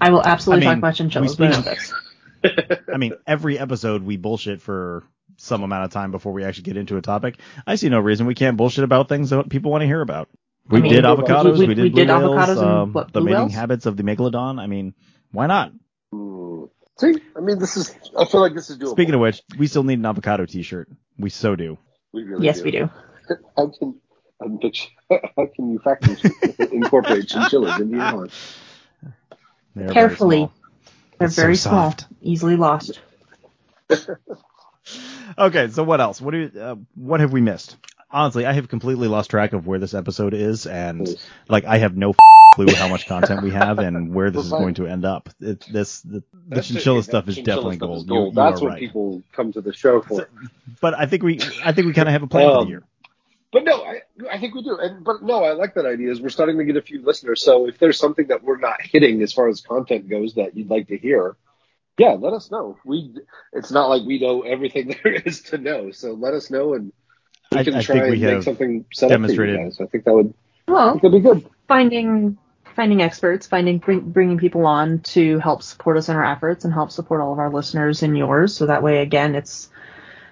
I 0.00 0.10
will 0.10 0.22
absolutely 0.22 0.66
I 0.66 0.74
mean, 0.74 0.80
talk 0.82 0.90
about 0.90 0.94
chinchillas. 0.96 1.38
we 1.38 1.46
We 1.46 1.52
speak- 1.52 1.64
know 1.66 1.72
this. 1.72 2.78
I 2.92 2.96
mean, 2.98 3.14
every 3.26 3.58
episode 3.58 4.02
we 4.02 4.16
bullshit 4.16 4.60
for 4.60 5.04
some 5.38 5.62
amount 5.62 5.84
of 5.84 5.90
time 5.90 6.10
before 6.10 6.32
we 6.32 6.44
actually 6.44 6.64
get 6.64 6.76
into 6.76 6.96
a 6.96 7.02
topic. 7.02 7.38
I 7.66 7.76
see 7.76 7.88
no 7.88 8.00
reason 8.00 8.26
we 8.26 8.34
can't 8.34 8.56
bullshit 8.56 8.84
about 8.84 9.08
things 9.08 9.30
that 9.30 9.48
people 9.48 9.70
want 9.70 9.82
to 9.82 9.86
hear 9.86 10.00
about. 10.00 10.28
We 10.68 10.78
I 10.78 10.82
mean, 10.82 10.92
did 10.92 11.04
avocados, 11.04 11.58
we, 11.58 11.66
we- 11.66 11.74
did 11.74 11.82
we 11.84 11.90
blue 11.90 12.06
did 12.06 12.08
whales, 12.08 12.48
avocados 12.48 12.62
and 12.62 12.62
um, 12.62 12.92
what, 12.92 13.12
the 13.12 13.20
blue 13.20 13.30
mating 13.30 13.38
whales? 13.38 13.54
habits 13.54 13.86
of 13.86 13.96
the 13.96 14.02
megalodon. 14.02 14.58
I 14.60 14.66
mean, 14.66 14.94
why 15.32 15.46
not? 15.46 15.72
Hmm. 16.12 16.64
See, 16.98 17.14
I 17.36 17.40
mean, 17.40 17.58
this 17.58 17.76
is. 17.76 17.94
I 18.18 18.24
feel 18.24 18.40
like 18.40 18.54
this 18.54 18.70
is 18.70 18.78
doable. 18.78 18.92
Speaking 18.92 19.14
of 19.14 19.20
which, 19.20 19.42
we 19.58 19.66
still 19.66 19.84
need 19.84 19.98
an 19.98 20.06
avocado 20.06 20.46
T-shirt. 20.46 20.88
We 21.18 21.30
so 21.30 21.54
do. 21.56 21.78
we 22.12 22.24
really 22.24 22.46
Yes, 22.46 22.58
do. 22.58 22.64
we 22.64 22.70
do. 22.72 22.90
How 23.56 23.68
can 23.78 24.00
I'm 24.40 24.58
picture, 24.58 24.88
how 25.10 25.46
can 25.54 25.70
you 25.70 25.78
factory 25.78 26.16
incorporate 26.72 27.26
chinchillas 27.26 27.80
into 27.80 27.96
your 27.96 28.04
haunt? 28.04 28.32
They're 29.74 29.84
very 29.84 29.94
Carefully. 29.94 30.50
They're 31.18 31.26
It's 31.28 31.36
so 31.36 31.42
very 31.42 31.56
small, 31.56 31.90
soft. 31.92 32.06
easily 32.20 32.56
lost. 32.56 33.00
Okay, 35.38 35.68
so 35.68 35.82
what 35.84 36.00
else? 36.00 36.20
What 36.20 36.32
do 36.32 36.38
you, 36.38 36.60
uh, 36.60 36.76
what 36.94 37.20
have 37.20 37.32
we 37.32 37.40
missed? 37.40 37.76
Honestly, 38.10 38.46
I 38.46 38.52
have 38.52 38.68
completely 38.68 39.08
lost 39.08 39.30
track 39.30 39.52
of 39.52 39.66
where 39.66 39.78
this 39.78 39.94
episode 39.94 40.32
is, 40.34 40.66
and 40.66 41.08
like 41.48 41.64
I 41.64 41.78
have 41.78 41.96
no 41.96 42.14
clue 42.54 42.72
how 42.74 42.88
much 42.88 43.06
content 43.06 43.42
we 43.42 43.50
have 43.50 43.78
and 43.78 44.14
where 44.14 44.30
this 44.30 44.44
is 44.46 44.50
going 44.50 44.74
to 44.74 44.86
end 44.86 45.04
up. 45.04 45.28
It, 45.40 45.64
this 45.72 46.00
the, 46.02 46.22
the 46.48 46.62
chinchilla 46.62 47.00
it. 47.00 47.02
stuff 47.02 47.28
is 47.28 47.34
Chinchilla 47.34 47.56
definitely 47.56 47.76
stuff 47.76 47.88
gold. 47.88 47.98
is 47.98 48.04
gold. 48.04 48.28
you 48.28 48.34
That's 48.34 48.60
are 48.60 48.64
what 48.64 48.70
right. 48.70 48.80
people 48.80 49.22
come 49.32 49.52
to 49.52 49.60
the 49.60 49.72
show 49.72 50.00
for. 50.02 50.28
But 50.80 50.94
I 50.94 51.06
think 51.06 51.22
we 51.22 51.40
I 51.64 51.72
think 51.72 51.86
we 51.88 51.92
kind 51.92 52.08
of 52.08 52.12
have 52.12 52.22
a 52.22 52.26
plan 52.28 52.46
for 52.48 52.52
the 52.54 52.58
Um, 52.60 52.68
year. 52.68 52.82
But 53.52 53.64
no, 53.64 53.82
I, 53.82 54.00
I 54.30 54.38
think 54.38 54.54
we 54.54 54.62
do. 54.62 54.76
And 54.78 55.04
but 55.04 55.22
no, 55.22 55.42
I 55.44 55.52
like 55.52 55.74
that 55.74 55.86
idea. 55.86 56.10
Is 56.10 56.20
we're 56.20 56.28
starting 56.28 56.58
to 56.58 56.64
get 56.64 56.76
a 56.76 56.82
few 56.82 57.02
listeners. 57.02 57.42
So 57.42 57.66
if 57.68 57.78
there's 57.78 57.98
something 57.98 58.28
that 58.28 58.42
we're 58.42 58.58
not 58.58 58.80
hitting 58.82 59.22
as 59.22 59.32
far 59.32 59.48
as 59.48 59.60
content 59.60 60.08
goes 60.08 60.34
that 60.34 60.56
you'd 60.56 60.70
like 60.70 60.88
to 60.88 60.98
hear, 60.98 61.36
Yeah, 61.98 62.12
let 62.18 62.32
us 62.34 62.50
know. 62.50 62.78
We 62.84 63.14
it's 63.52 63.70
not 63.70 63.88
like 63.88 64.02
we 64.06 64.18
know 64.20 64.42
everything 64.42 64.88
there 65.04 65.12
is 65.14 65.42
to 65.44 65.58
know, 65.58 65.90
so 65.90 66.12
let 66.12 66.34
us 66.34 66.50
know 66.50 66.74
and 66.74 66.92
we 67.52 67.58
I- 67.58 67.64
can 67.64 67.74
I 67.74 67.82
try 67.82 67.94
think 67.96 68.04
we 68.06 68.12
and 68.14 68.22
make 68.22 68.34
have 68.34 68.44
something 68.44 68.84
set 68.92 69.12
up 69.12 69.20
for 69.30 69.44
you 69.44 69.56
guys. 69.56 69.80
I 69.80 69.86
think 69.86 70.04
that 70.04 70.12
would 70.14 70.34
Well, 70.68 70.92
think 70.98 71.02
that'd 71.02 71.22
be 71.22 71.28
good. 71.28 71.46
finding 71.68 72.38
finding 72.74 73.00
experts, 73.00 73.46
finding 73.46 73.78
bring, 73.78 74.00
bringing 74.00 74.36
people 74.36 74.66
on 74.66 74.98
to 74.98 75.38
help 75.38 75.62
support 75.62 75.96
us 75.96 76.10
in 76.10 76.16
our 76.16 76.24
efforts 76.24 76.64
and 76.66 76.74
help 76.74 76.90
support 76.90 77.22
all 77.22 77.32
of 77.32 77.38
our 77.38 77.50
listeners 77.50 78.02
and 78.02 78.18
yours. 78.18 78.54
So 78.54 78.66
that 78.66 78.82
way, 78.82 78.98
again, 79.00 79.34
it's 79.34 79.70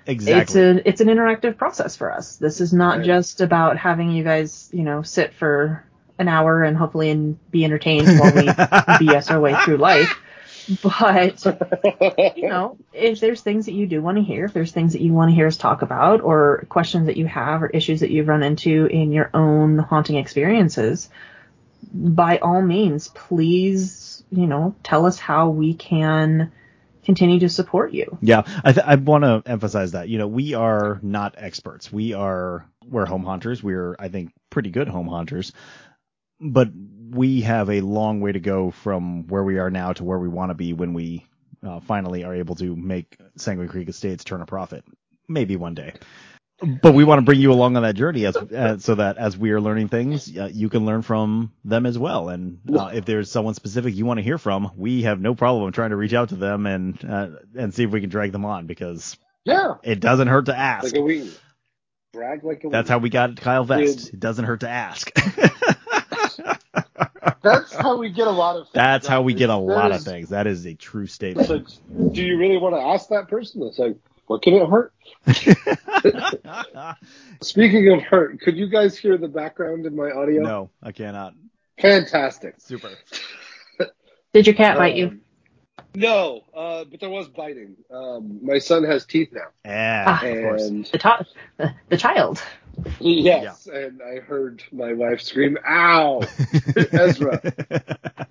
Exactly. 0.07 0.43
it's 0.43 0.55
a 0.55 0.89
it's 0.89 1.01
an 1.01 1.09
interactive 1.09 1.57
process 1.57 1.97
for 1.97 2.13
us. 2.13 2.37
This 2.37 2.61
is 2.61 2.75
not 2.75 2.99
Right. 2.99 3.07
just 3.07 3.41
about 3.41 3.79
having 3.79 4.11
you 4.11 4.23
guys, 4.25 4.69
you 4.73 4.83
know, 4.83 5.01
sit 5.01 5.33
for 5.33 5.83
an 6.19 6.29
hour 6.29 6.63
and 6.63 6.77
hopefully 6.77 7.09
and 7.11 7.39
be 7.51 7.65
entertained 7.65 8.07
while 8.21 8.35
we 8.35 8.43
BS 9.01 9.31
our 9.31 9.41
way 9.41 9.55
through 9.65 9.79
life. 9.79 10.15
But 10.83 11.45
you 12.37 12.49
know, 12.49 12.79
if 12.93 13.21
there's 13.21 13.43
things 13.43 13.67
that 13.67 13.73
you 13.75 13.87
do 13.87 14.01
want 14.01 14.19
to 14.19 14.25
hear, 14.25 14.47
if 14.47 14.53
there's 14.53 14.73
things 14.73 14.93
that 14.93 15.03
you 15.03 15.13
want 15.13 15.31
to 15.31 15.35
hear 15.35 15.47
us 15.47 15.57
talk 15.57 15.83
about, 15.83 16.21
or 16.23 16.67
questions 16.69 17.07
that 17.07 17.17
you 17.17 17.27
have, 17.27 17.63
or 17.63 17.69
issues 17.69 18.01
that 18.01 18.11
you've 18.11 18.29
run 18.29 18.43
into 18.43 18.87
in 18.87 19.13
your 19.13 19.31
own 19.35 19.79
haunting 19.79 20.17
experiences, 20.17 21.11
by 21.93 22.39
all 22.39 22.63
means, 22.63 23.09
please, 23.09 24.23
you 24.31 24.47
know, 24.47 24.75
tell 24.83 25.07
us 25.07 25.19
how 25.19 25.51
we 25.51 25.75
can 25.75 26.51
continue 27.05 27.41
to 27.41 27.49
support 27.49 27.93
you. 27.93 28.19
Yeah, 28.23 28.43
I, 28.65 28.73
th- 28.73 28.87
I 28.87 28.95
want 28.97 29.25
to 29.25 29.43
emphasize 29.45 29.93
that. 29.93 30.09
You 30.09 30.19
know, 30.19 30.29
we 30.29 30.55
are 30.55 30.99
not 31.03 31.35
experts. 31.37 31.93
We 31.93 32.15
are 32.15 32.67
we're 32.89 33.07
home 33.07 33.25
haunters. 33.25 33.63
We're 33.63 33.97
I 33.99 34.09
think 34.09 34.33
pretty 34.51 34.71
good 34.71 34.89
home 34.89 35.09
haunters, 35.09 35.53
but 36.41 36.69
we 37.15 37.43
have 37.43 37.71
a 37.71 37.81
long 37.81 38.21
way 38.21 38.33
to 38.33 38.41
go 38.41 38.71
from 38.71 39.27
where 39.29 39.45
we 39.45 39.59
are 39.59 39.71
now 39.71 39.93
to 39.93 40.05
where 40.05 40.19
we 40.19 40.29
want 40.29 40.51
to 40.51 40.55
be 40.55 40.73
when 40.73 40.95
we 40.95 41.27
uh, 41.67 41.81
finally 41.81 42.25
are 42.25 42.35
able 42.35 42.55
to 42.57 42.77
make 42.77 43.17
Sanguine 43.37 43.69
Creek 43.69 43.89
Estates 43.89 44.25
turn 44.25 44.43
a 44.43 44.47
profit. 44.47 44.85
Maybe 45.29 45.57
one 45.57 45.75
day. 45.75 45.95
But 46.83 46.95
we 46.95 47.05
want 47.05 47.19
to 47.19 47.25
bring 47.25 47.41
you 47.41 47.53
along 47.53 47.77
on 47.77 47.83
that 47.83 47.97
journey 47.97 48.27
as, 48.27 48.37
uh, 48.37 48.79
so 48.79 48.95
that 48.95 49.19
as 49.19 49.37
we 49.37 49.51
are 49.51 49.61
learning 49.61 49.89
things, 49.89 50.35
uh, 50.37 50.51
you 50.53 50.69
can 50.69 50.87
learn 50.87 51.03
from 51.03 51.53
them 51.65 51.85
as 51.85 51.99
well. 51.99 52.29
And 52.29 52.61
uh, 52.73 52.91
if 52.95 53.05
there's 53.05 53.31
someone 53.31 53.55
specific 53.55 53.95
you 53.95 54.07
want 54.07 54.19
to 54.19 54.23
hear 54.25 54.39
from, 54.39 54.71
we 54.77 55.03
have 55.03 55.21
no 55.21 55.35
problem 55.35 55.73
trying 55.73 55.91
to 55.91 55.97
reach 55.97 56.15
out 56.15 56.29
to 56.29 56.37
them 56.37 56.67
and 56.67 57.05
uh, 57.05 57.29
and 57.57 57.75
see 57.75 57.83
if 57.83 57.91
we 57.91 58.01
can 58.01 58.09
drag 58.09 58.33
them 58.33 58.45
on 58.45 58.67
because 58.67 59.17
yeah, 59.45 59.75
it 59.83 60.01
doesn't 60.01 60.29
hurt 60.29 60.47
to 60.47 60.57
ask. 60.57 60.85
like 60.85 60.97
a 60.97 61.03
wing. 61.03 61.31
Brag 62.13 62.45
like 62.45 62.63
a 62.65 62.69
That's 62.69 62.89
wing. 62.89 62.93
how 62.93 62.99
we 62.99 63.11
got 63.11 63.37
Kyle 63.37 63.65
Vest. 63.65 64.15
It 64.15 64.21
doesn't 64.21 64.45
hurt 64.45 64.61
to 64.61 64.69
ask. 64.69 65.11
That's 67.45 67.73
how 67.75 67.97
we 67.99 68.11
get 68.11 68.27
a 68.27 68.31
lot 68.33 68.57
of. 68.57 68.67
That's 68.73 69.07
how 69.07 69.23
we 69.23 69.35
get 69.35 69.51
a 69.51 69.53
That 69.53 69.59
lot 69.59 69.93
of 69.93 70.03
things. 70.03 70.31
That 70.31 70.47
is 70.49 70.65
a 70.67 70.75
true 70.75 71.07
statement. 71.07 71.49
like, 71.49 71.67
do 72.13 72.23
you 72.23 72.39
really 72.39 72.57
want 72.57 72.75
to 72.75 72.81
ask 72.81 73.09
that 73.11 73.29
person? 73.29 73.63
It's 73.63 73.79
like, 73.79 73.97
what 74.27 74.43
can 74.43 74.55
it 74.55 74.69
hurt? 74.69 74.93
Speaking 77.43 77.93
of 77.93 78.03
hurt, 78.03 78.41
could 78.41 78.57
you 78.57 78.69
guys 78.69 78.97
hear 78.97 79.19
the 79.19 79.29
background 79.29 79.87
in 79.87 79.95
my 79.95 80.11
audio? 80.11 80.43
no, 80.43 80.71
I 80.83 80.93
cannot. 80.93 81.35
Fantastic. 81.81 82.55
Super. 82.59 82.91
Did 84.33 84.47
your 84.47 84.57
cat 84.57 84.79
bite 84.79 84.97
you? 84.97 85.07
Um, 85.09 85.21
No, 85.95 86.41
uh, 86.57 86.85
but 86.85 86.99
there 87.01 87.11
was 87.11 87.29
biting. 87.29 87.77
Um, 87.93 88.41
my 88.43 88.59
son 88.59 88.83
has 88.85 89.05
teeth 89.07 89.29
now, 89.33 89.49
Yeah, 89.65 90.05
Ah. 90.09 90.27
of 90.27 90.43
course. 90.43 90.69
The, 90.69 90.99
to- 90.99 91.27
the, 91.57 91.75
the 91.91 91.97
child. 91.97 92.43
Yes, 93.01 93.67
and 93.67 94.01
I 94.03 94.21
heard 94.21 94.63
my 94.73 94.93
wife 94.93 95.21
scream, 95.21 95.59
"Ow!" 95.67 96.23
Ezra. 96.93 97.41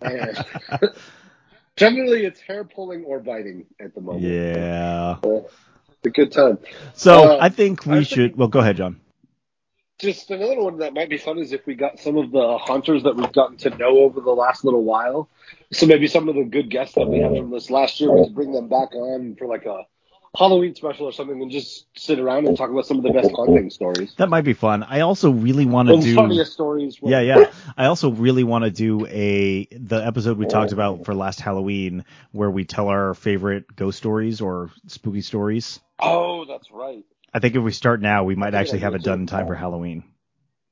And 0.01 0.45
generally, 1.75 2.25
it's 2.25 2.39
hair 2.41 2.63
pulling 2.63 3.03
or 3.05 3.19
biting 3.19 3.65
at 3.79 3.93
the 3.95 4.01
moment. 4.01 4.23
yeah. 4.23 5.17
A 6.05 6.09
good 6.09 6.31
time. 6.33 6.57
So 6.95 7.35
Uh, 7.35 7.37
I 7.39 7.49
think 7.49 7.85
we 7.85 7.97
I 7.97 8.03
should. 8.03 8.31
think- 8.31 8.37
Well, 8.37 8.49
go 8.49 8.59
ahead, 8.59 8.77
John. 8.77 8.99
Just 9.99 10.29
another 10.31 10.59
one 10.59 10.79
that 10.79 10.93
might 10.93 11.07
be 11.09 11.17
fun 11.17 11.37
is 11.37 11.53
if 11.53 11.65
we 11.65 11.75
got 11.75 11.97
some 11.99 12.17
of 12.17 12.31
the 12.31 12.57
haunters 12.57 13.03
that 13.03 13.15
we've 13.15 13.31
gotten 13.31 13.55
to 13.57 13.69
know 13.77 13.99
over 13.99 14.19
the 14.19 14.31
last 14.31 14.65
little 14.65 14.83
while. 14.83 15.29
So 15.71 15.85
maybe 15.85 16.07
some 16.07 16.27
of 16.27 16.35
the 16.35 16.43
good 16.43 16.69
guests 16.69 16.95
that 16.95 17.07
we 17.07 17.19
had 17.19 17.31
from 17.37 17.51
this 17.51 17.69
last 17.69 18.01
year, 18.01 18.11
we 18.11 18.25
could 18.25 18.35
bring 18.35 18.51
them 18.51 18.67
back 18.67 18.93
on 18.95 19.35
for 19.37 19.47
like 19.47 19.65
a 19.65 19.85
Halloween 20.36 20.73
special 20.73 21.05
or 21.05 21.11
something 21.11 21.39
and 21.41 21.51
just 21.51 21.86
sit 21.95 22.19
around 22.19 22.47
and 22.47 22.57
talk 22.57 22.71
about 22.71 22.88
some 22.88 22.97
of 22.97 23.03
the 23.03 23.11
best 23.11 23.31
haunting 23.31 23.69
stories. 23.69 24.15
That 24.17 24.29
might 24.29 24.41
be 24.41 24.53
fun. 24.53 24.81
I 24.81 25.01
also 25.01 25.29
really 25.29 25.65
want 25.65 25.89
to 25.89 26.01
do. 26.01 26.15
funniest 26.15 26.53
stories. 26.53 26.97
Yeah, 27.03 27.19
yeah. 27.19 27.51
I 27.77 27.86
also 27.86 28.09
really 28.09 28.43
want 28.43 28.63
to 28.63 28.71
do 28.71 29.05
a 29.05 29.67
the 29.71 30.03
episode 30.03 30.39
we 30.39 30.47
talked 30.47 30.71
about 30.71 31.05
for 31.05 31.13
last 31.13 31.39
Halloween 31.39 32.03
where 32.31 32.49
we 32.49 32.65
tell 32.65 32.88
our 32.88 33.13
favorite 33.13 33.75
ghost 33.75 33.99
stories 33.99 34.41
or 34.41 34.71
spooky 34.88 35.21
stories. 35.21 35.79
Oh, 35.99 36.45
that's 36.45 36.71
right. 36.71 37.05
I 37.31 37.39
think 37.39 37.55
if 37.55 37.61
we 37.61 37.71
start 37.71 38.01
now, 38.01 38.23
we 38.23 38.34
might 38.36 38.51
That's 38.51 38.53
a 38.53 38.57
good 38.57 38.61
actually 38.61 38.79
have 38.79 38.93
idea, 38.95 38.99
it 38.99 39.03
done 39.03 39.19
in 39.21 39.27
time 39.27 39.45
for 39.45 39.55
Halloween. 39.55 40.03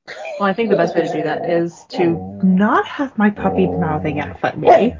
Well, 0.06 0.48
I 0.48 0.54
think 0.54 0.70
the 0.70 0.76
best 0.76 0.96
way 0.96 1.02
to 1.02 1.12
do 1.12 1.22
that 1.22 1.48
is 1.48 1.84
to 1.90 2.40
not 2.42 2.84
have 2.86 3.16
my 3.16 3.30
puppy 3.30 3.68
mouthing 3.68 4.18
at 4.18 4.58
me 4.58 4.96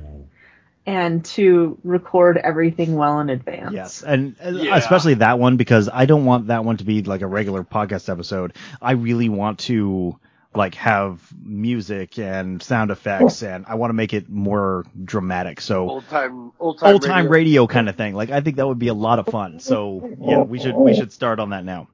and 0.86 1.24
to 1.24 1.78
record 1.84 2.38
everything 2.38 2.96
well 2.96 3.20
in 3.20 3.30
advance. 3.30 3.72
Yes, 3.72 4.02
and 4.02 4.36
uh, 4.44 4.50
Yeah. 4.50 4.76
especially 4.76 5.14
that 5.14 5.38
one 5.38 5.56
because 5.56 5.88
I 5.92 6.06
don't 6.06 6.24
want 6.24 6.48
that 6.48 6.64
one 6.64 6.76
to 6.78 6.84
be 6.84 7.02
like 7.02 7.22
a 7.22 7.26
regular 7.26 7.62
podcast 7.64 8.08
episode. 8.08 8.54
I 8.80 8.92
really 8.92 9.28
want 9.28 9.60
to 9.60 10.18
like 10.54 10.74
have 10.74 11.20
music 11.42 12.18
and 12.18 12.62
sound 12.62 12.90
effects, 12.90 13.42
and 13.42 13.64
I 13.66 13.76
want 13.76 13.90
to 13.90 13.94
make 13.94 14.12
it 14.12 14.28
more 14.28 14.84
dramatic. 15.04 15.60
So 15.60 15.88
Old 15.88 16.08
time, 16.08 16.52
old 16.60 16.78
time, 16.78 16.94
old 16.94 17.02
time 17.02 17.28
radio 17.28 17.66
kind 17.66 17.88
of 17.88 17.96
thing. 17.96 18.14
Like 18.14 18.30
I 18.30 18.40
think 18.40 18.56
that 18.56 18.66
would 18.66 18.78
be 18.78 18.88
a 18.88 18.94
lot 18.94 19.18
of 19.18 19.26
fun. 19.28 19.60
So 19.60 20.04
yeah, 20.20 20.42
we 20.42 20.58
should 20.58 20.76
we 20.76 20.92
should 20.92 21.12
start 21.12 21.38
on 21.40 21.50
that 21.50 21.64
now. 21.64 21.88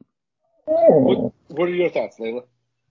What, 0.66 1.32
what 1.48 1.68
are 1.68 1.74
your 1.74 1.90
thoughts, 1.90 2.18
Layla? 2.18 2.44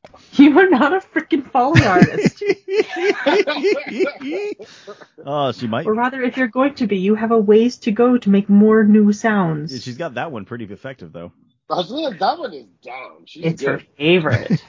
You 0.33 0.59
are 0.59 0.69
not 0.69 0.93
a 0.93 0.99
freaking 0.99 1.49
Foley 1.51 1.83
artist. 1.83 2.43
oh, 5.25 5.51
she 5.51 5.67
might. 5.67 5.87
or 5.87 5.95
rather, 5.95 6.21
if 6.21 6.37
you're 6.37 6.47
going 6.47 6.75
to 6.75 6.85
be, 6.85 6.97
you 6.97 7.15
have 7.15 7.31
a 7.31 7.39
ways 7.39 7.77
to 7.79 7.91
go 7.91 8.17
to 8.17 8.29
make 8.29 8.47
more 8.47 8.83
new 8.83 9.11
sounds. 9.13 9.83
She's 9.83 9.97
got 9.97 10.13
that 10.13 10.31
one 10.31 10.45
pretty 10.45 10.65
effective 10.65 11.11
though. 11.11 11.31
I 11.69 11.81
that 11.81 12.35
one 12.39 12.53
is 12.53 12.65
down. 12.81 13.23
She's 13.25 13.45
It's 13.45 13.63
her 13.63 13.81
favorite. 13.97 14.61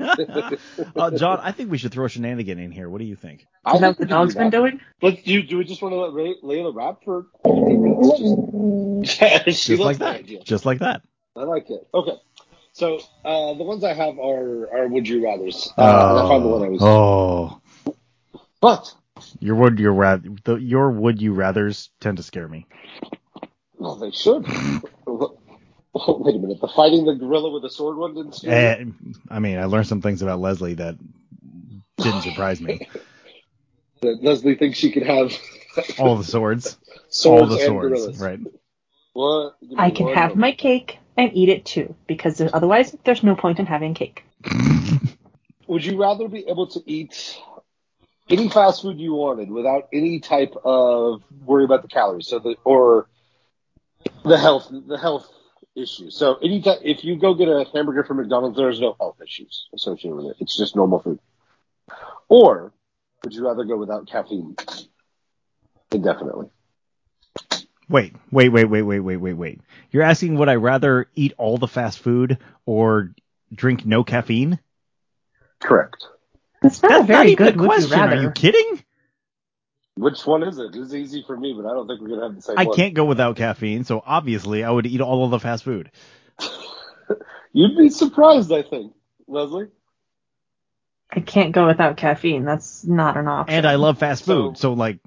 uh, 0.96 1.10
John, 1.10 1.38
I 1.42 1.52
think 1.52 1.70
we 1.70 1.76
should 1.76 1.92
throw 1.92 2.08
shenanigan 2.08 2.58
in 2.58 2.70
here. 2.70 2.88
What 2.88 2.98
do 2.98 3.04
you 3.04 3.16
think? 3.16 3.46
I 3.64 3.74
Is 3.74 3.80
that 3.80 3.88
what 3.88 3.96
the 3.98 4.02
we 4.04 4.08
can 4.08 4.16
dog's 4.16 4.34
do 4.34 4.40
been 4.40 4.50
doing? 4.50 4.80
Let's 5.02 5.22
do. 5.22 5.42
Do 5.42 5.58
we 5.58 5.64
just 5.64 5.82
want 5.82 5.92
to 5.92 5.98
let 5.98 6.12
Ray, 6.14 6.34
Layla 6.42 6.74
rap 6.74 7.00
for 7.04 7.26
Just, 9.04 9.20
yeah, 9.20 9.42
she 9.44 9.52
Just 9.52 9.68
loves 9.68 9.80
like 9.80 9.98
the 9.98 10.04
that. 10.04 10.16
idea. 10.16 10.42
Just 10.44 10.64
like 10.64 10.78
that. 10.78 11.02
I 11.36 11.42
like 11.42 11.68
it. 11.68 11.86
Okay. 11.92 12.16
So 12.76 12.98
uh, 13.24 13.54
the 13.54 13.64
ones 13.64 13.84
I 13.84 13.94
have 13.94 14.18
are 14.18 14.68
are 14.70 14.86
would 14.86 15.08
you 15.08 15.24
rather's. 15.24 15.72
Uh, 15.78 15.82
and 16.10 16.18
I 16.18 16.28
found 16.28 16.44
the 16.44 16.48
one 16.48 16.62
I 16.62 16.68
was. 16.68 16.82
oh, 16.82 17.58
But 18.60 18.94
your 19.40 19.54
would 19.56 19.78
your 19.78 19.94
ra- 19.94 20.18
the, 20.44 20.56
your 20.56 20.90
would 20.90 21.22
you 21.22 21.32
rather's 21.32 21.88
tend 22.02 22.18
to 22.18 22.22
scare 22.22 22.48
me. 22.48 22.66
well, 23.78 23.96
they 23.96 24.10
should. 24.10 24.44
Oh, 25.06 25.38
wait 26.20 26.36
a 26.36 26.38
minute. 26.38 26.60
The 26.60 26.68
fighting 26.68 27.06
the 27.06 27.14
gorilla 27.14 27.50
with 27.50 27.64
a 27.64 27.70
sword 27.70 27.96
one 27.96 28.12
didn't 28.14 28.34
scare 28.34 28.52
you? 28.52 28.66
Eh, 28.68 28.84
I 29.30 29.38
mean, 29.38 29.58
I 29.58 29.64
learned 29.64 29.86
some 29.86 30.02
things 30.02 30.20
about 30.20 30.40
Leslie 30.40 30.74
that 30.74 30.96
didn't 31.96 32.20
surprise 32.22 32.60
me. 32.60 32.86
That 34.02 34.22
Leslie 34.22 34.56
thinks 34.56 34.76
she 34.76 34.92
could 34.92 35.04
have 35.04 35.32
All 35.98 36.16
the 36.16 36.24
swords, 36.24 36.76
swords 37.08 37.40
all 37.42 37.46
the 37.46 37.56
and 37.56 37.64
swords, 37.64 38.00
gorillas. 38.02 38.20
right? 38.20 38.40
What? 39.14 39.56
I 39.78 39.90
can 39.90 40.04
one 40.04 40.14
have 40.14 40.28
moment. 40.28 40.38
my 40.38 40.52
cake 40.52 40.98
and 41.16 41.30
eat 41.34 41.48
it 41.48 41.64
too, 41.64 41.94
because 42.06 42.40
otherwise 42.40 42.96
there's 43.04 43.22
no 43.22 43.34
point 43.34 43.58
in 43.58 43.66
having 43.66 43.94
cake. 43.94 44.24
Would 45.66 45.84
you 45.84 46.00
rather 46.00 46.28
be 46.28 46.46
able 46.48 46.68
to 46.68 46.82
eat 46.86 47.36
any 48.28 48.48
fast 48.48 48.82
food 48.82 49.00
you 49.00 49.14
wanted 49.14 49.50
without 49.50 49.88
any 49.92 50.20
type 50.20 50.54
of 50.64 51.22
worry 51.44 51.64
about 51.64 51.82
the 51.82 51.88
calories, 51.88 52.28
so 52.28 52.38
the 52.38 52.56
or 52.64 53.08
the 54.24 54.38
health 54.38 54.70
the 54.70 54.98
health 54.98 55.28
issues? 55.74 56.16
So 56.16 56.36
any 56.42 56.60
ti- 56.62 56.82
if 56.82 57.04
you 57.04 57.16
go 57.16 57.34
get 57.34 57.48
a 57.48 57.66
hamburger 57.74 58.04
from 58.04 58.18
McDonald's, 58.18 58.56
there's 58.56 58.80
no 58.80 58.96
health 58.98 59.16
issues 59.22 59.68
associated 59.74 60.16
with 60.16 60.26
it. 60.26 60.36
It's 60.40 60.56
just 60.56 60.76
normal 60.76 61.00
food. 61.00 61.18
Or 62.28 62.72
would 63.24 63.34
you 63.34 63.44
rather 63.46 63.64
go 63.64 63.76
without 63.76 64.06
caffeine 64.08 64.56
indefinitely? 65.92 66.48
Wait, 67.88 68.14
wait, 68.32 68.48
wait, 68.48 68.64
wait, 68.64 68.82
wait, 68.82 69.00
wait, 69.00 69.16
wait, 69.16 69.32
wait. 69.34 69.60
You're 69.90 70.02
asking 70.02 70.36
would 70.38 70.48
I 70.48 70.56
rather 70.56 71.06
eat 71.14 71.32
all 71.38 71.56
the 71.58 71.68
fast 71.68 71.98
food 72.00 72.38
or 72.64 73.12
drink 73.54 73.86
no 73.86 74.02
caffeine? 74.02 74.58
Correct. 75.60 76.04
That's 76.62 76.82
not 76.82 77.00
a 77.02 77.04
very 77.04 77.30
not 77.30 77.38
good 77.38 77.54
a 77.56 77.58
would 77.58 77.66
question. 77.68 77.90
you 77.90 77.96
rather. 77.96 78.16
Are 78.16 78.22
you 78.22 78.30
kidding? 78.32 78.82
Which 79.96 80.26
one 80.26 80.42
is 80.42 80.58
it? 80.58 80.74
It's 80.74 80.92
easy 80.92 81.22
for 81.26 81.36
me, 81.36 81.54
but 81.56 81.64
I 81.68 81.72
don't 81.72 81.86
think 81.86 82.00
we're 82.00 82.08
gonna 82.08 82.24
have 82.24 82.34
the 82.36 82.42
same 82.42 82.58
I 82.58 82.64
one. 82.64 82.76
can't 82.76 82.94
go 82.94 83.04
without 83.04 83.36
caffeine, 83.36 83.84
so 83.84 84.02
obviously 84.04 84.64
I 84.64 84.70
would 84.70 84.86
eat 84.86 85.00
all 85.00 85.24
of 85.24 85.30
the 85.30 85.38
fast 85.38 85.64
food. 85.64 85.90
You'd 87.52 87.76
be 87.78 87.88
surprised, 87.88 88.52
I 88.52 88.62
think, 88.62 88.92
Leslie. 89.26 89.68
I 91.10 91.20
can't 91.20 91.52
go 91.52 91.66
without 91.66 91.96
caffeine. 91.96 92.44
That's 92.44 92.84
not 92.84 93.16
an 93.16 93.28
option. 93.28 93.54
And 93.56 93.66
I 93.66 93.76
love 93.76 93.98
fast 93.98 94.24
So- 94.24 94.48
food, 94.48 94.58
so 94.58 94.72
like 94.74 94.98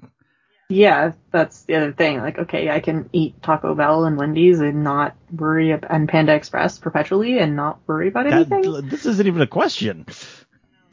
Yeah, 0.70 1.12
that's 1.32 1.62
the 1.64 1.74
other 1.74 1.92
thing. 1.92 2.18
Like, 2.18 2.38
okay, 2.38 2.70
I 2.70 2.78
can 2.78 3.10
eat 3.12 3.42
Taco 3.42 3.74
Bell 3.74 4.04
and 4.04 4.16
Wendy's 4.16 4.60
and 4.60 4.84
not 4.84 5.16
worry 5.32 5.72
ab- 5.72 5.84
and 5.90 6.08
Panda 6.08 6.32
Express 6.32 6.78
perpetually 6.78 7.38
and 7.40 7.56
not 7.56 7.80
worry 7.88 8.06
about 8.06 8.28
anything. 8.28 8.62
That, 8.62 8.88
this 8.88 9.04
isn't 9.04 9.26
even 9.26 9.42
a 9.42 9.48
question. 9.48 10.06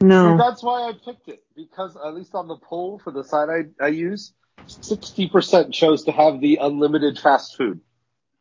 no. 0.00 0.36
That's 0.36 0.64
why 0.64 0.88
I 0.88 0.92
picked 0.92 1.28
it 1.28 1.44
because 1.54 1.96
at 1.96 2.12
least 2.14 2.34
on 2.34 2.48
the 2.48 2.56
poll 2.56 3.00
for 3.02 3.12
the 3.12 3.22
site 3.22 3.48
I, 3.48 3.84
I 3.84 3.88
use, 3.88 4.32
sixty 4.66 5.28
percent 5.28 5.72
chose 5.72 6.02
to 6.04 6.12
have 6.12 6.40
the 6.40 6.58
unlimited 6.60 7.16
fast 7.18 7.56
food. 7.56 7.80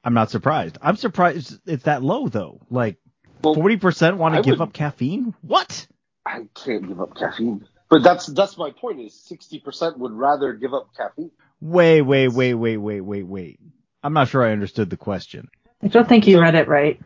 I'm 0.03 0.15
not 0.15 0.31
surprised. 0.31 0.79
I'm 0.81 0.95
surprised 0.95 1.59
it's 1.67 1.83
that 1.83 2.01
low 2.01 2.29
though. 2.29 2.61
Like 2.71 2.97
forty 3.43 3.77
percent 3.77 4.17
want 4.17 4.33
to 4.35 4.41
give 4.41 4.59
would- 4.59 4.69
up 4.69 4.73
caffeine. 4.73 5.35
What? 5.41 5.85
I 6.25 6.47
can't 6.55 6.87
give 6.87 6.99
up 6.99 7.15
caffeine. 7.15 7.67
But 7.89 8.03
that's 8.03 8.25
that's 8.27 8.57
my 8.57 8.71
point. 8.71 8.99
Is 9.01 9.13
sixty 9.13 9.59
percent 9.59 9.97
would 9.97 10.11
rather 10.11 10.53
give 10.53 10.73
up 10.73 10.89
caffeine. 10.95 11.31
Wait, 11.61 12.01
wait, 12.01 12.27
wait, 12.29 12.53
wait, 12.53 12.77
wait, 12.77 12.99
wait, 13.01 13.23
wait. 13.23 13.59
I'm 14.03 14.13
not 14.13 14.27
sure 14.27 14.43
I 14.43 14.51
understood 14.51 14.89
the 14.89 14.97
question. 14.97 15.49
I 15.81 15.87
don't 15.87 16.07
think 16.07 16.27
you 16.27 16.39
read 16.39 16.55
it 16.55 16.67
right. 16.67 16.99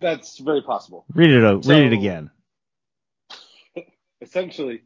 That's 0.00 0.38
very 0.38 0.62
possible. 0.62 1.04
Read 1.12 1.30
it. 1.30 1.44
out- 1.44 1.64
read 1.66 1.84
it 1.84 1.92
again. 1.92 2.30
Essentially, 4.20 4.82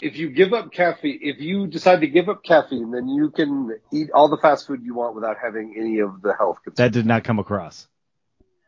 if 0.00 0.16
you 0.16 0.30
give 0.30 0.52
up 0.52 0.72
caffeine, 0.72 1.18
if 1.22 1.40
you 1.40 1.66
decide 1.66 2.00
to 2.00 2.06
give 2.06 2.28
up 2.28 2.42
caffeine, 2.44 2.90
then 2.90 3.08
you 3.08 3.30
can 3.30 3.76
eat 3.92 4.10
all 4.14 4.28
the 4.28 4.38
fast 4.38 4.66
food 4.66 4.82
you 4.82 4.94
want 4.94 5.14
without 5.14 5.36
having 5.42 5.74
any 5.78 5.98
of 6.00 6.22
the 6.22 6.34
health 6.36 6.58
concerns. 6.64 6.76
That 6.78 6.92
did 6.92 7.06
not 7.06 7.24
come 7.24 7.38
across. 7.38 7.86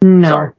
No. 0.02 0.28
Sorry. 0.28 0.52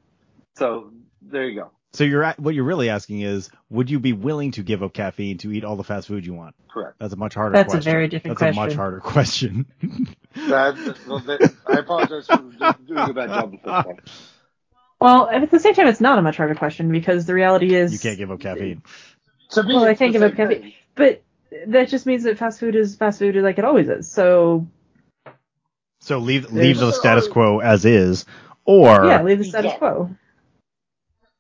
So 0.56 0.92
there 1.22 1.46
you 1.48 1.60
go. 1.62 1.72
So 1.98 2.04
you're 2.04 2.24
at, 2.24 2.40
what 2.40 2.54
you're 2.54 2.64
really 2.64 2.90
asking 2.90 3.22
is, 3.22 3.50
would 3.72 3.90
you 3.90 4.00
be 4.00 4.14
willing 4.14 4.52
to 4.52 4.62
give 4.62 4.84
up 4.84 4.94
caffeine 4.94 5.40
to 5.40 5.52
eat 5.52 5.64
all 5.64 5.76
the 5.76 5.84
fast 5.84 6.08
food 6.08 6.28
you 6.28 6.36
want? 6.36 6.54
Correct. 6.72 7.00
That's 7.00 7.12
a 7.12 7.16
much 7.16 7.34
harder 7.34 7.54
That's 7.54 7.70
a 7.70 7.78
question. 7.78 7.92
very 7.92 8.08
different 8.08 8.38
That's 8.38 8.56
a 8.56 8.60
much 8.60 8.76
harder 8.76 9.00
question. 9.00 9.66
That, 10.36 11.00
well, 11.08 11.18
that, 11.22 11.42
I 11.66 11.80
apologize 11.80 12.28
for 12.28 12.38
doing 12.38 13.10
a 13.10 13.14
bad 13.14 13.30
job 13.30 13.52
the 13.54 13.58
first 13.58 13.88
time. 13.88 13.98
Well, 15.02 15.28
at 15.28 15.50
the 15.50 15.60
same 15.60 15.74
time, 15.74 15.88
it's 15.88 16.00
not 16.00 16.20
a 16.20 16.22
much 16.22 16.38
harder 16.38 16.54
question 16.54 16.92
because 16.92 17.26
the 17.26 17.34
reality 17.34 17.74
is 17.74 17.92
you 17.92 17.98
can't 17.98 18.20
give 18.20 18.30
up 18.30 18.40
caffeine. 18.40 18.84
To 19.52 19.64
me, 19.64 19.74
Well, 19.74 19.86
I 19.86 19.96
can't 19.96 20.12
give 20.12 20.22
up 20.22 20.36
caffeine. 20.36 20.62
thing. 20.62 20.74
But 20.94 21.24
that 21.66 21.90
just 21.90 22.06
means 22.06 22.26
that 22.26 22.38
fast 22.38 22.60
food 22.60 22.76
is 22.76 22.96
fast 22.96 23.18
food 23.18 23.36
like 23.38 23.58
it 23.58 23.66
always 23.66 23.90
is. 23.90 24.12
So 24.12 24.68
So 26.02 26.20
leave 26.20 26.52
leave 26.54 26.78
the 26.78 26.92
status 26.92 27.28
quo 27.28 27.58
as 27.58 27.84
is, 27.86 28.26
or 28.64 28.86
yeah, 29.08 29.24
leave 29.24 29.40
the 29.40 29.46
status 29.46 29.72
Yeah. 29.72 29.78
quo. 29.80 30.16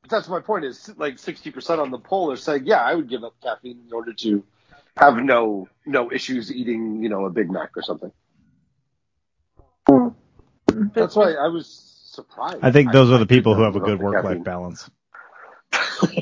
That's 0.09 0.27
my 0.27 0.39
point. 0.39 0.65
Is 0.65 0.91
like 0.97 1.19
sixty 1.19 1.51
percent 1.51 1.79
on 1.79 1.91
the 1.91 1.99
poll 1.99 2.31
are 2.31 2.37
saying, 2.37 2.65
yeah, 2.65 2.81
I 2.81 2.95
would 2.95 3.09
give 3.09 3.23
up 3.23 3.35
caffeine 3.41 3.83
in 3.87 3.93
order 3.93 4.13
to 4.13 4.43
have 4.97 5.17
no 5.17 5.67
no 5.85 6.11
issues 6.11 6.51
eating, 6.51 7.01
you 7.01 7.09
know, 7.09 7.25
a 7.25 7.29
Big 7.29 7.49
Mac 7.49 7.71
or 7.75 7.83
something. 7.83 8.11
That's 10.93 11.15
why 11.15 11.33
I 11.33 11.47
was 11.47 11.67
surprised. 12.11 12.59
I 12.61 12.71
think 12.71 12.91
those 12.91 13.11
are 13.11 13.17
the 13.17 13.25
people 13.25 13.55
who 13.55 13.63
have 13.63 13.75
a 13.75 13.79
good 13.79 13.99
work 14.01 14.23
life 14.23 14.43
balance. 14.43 14.89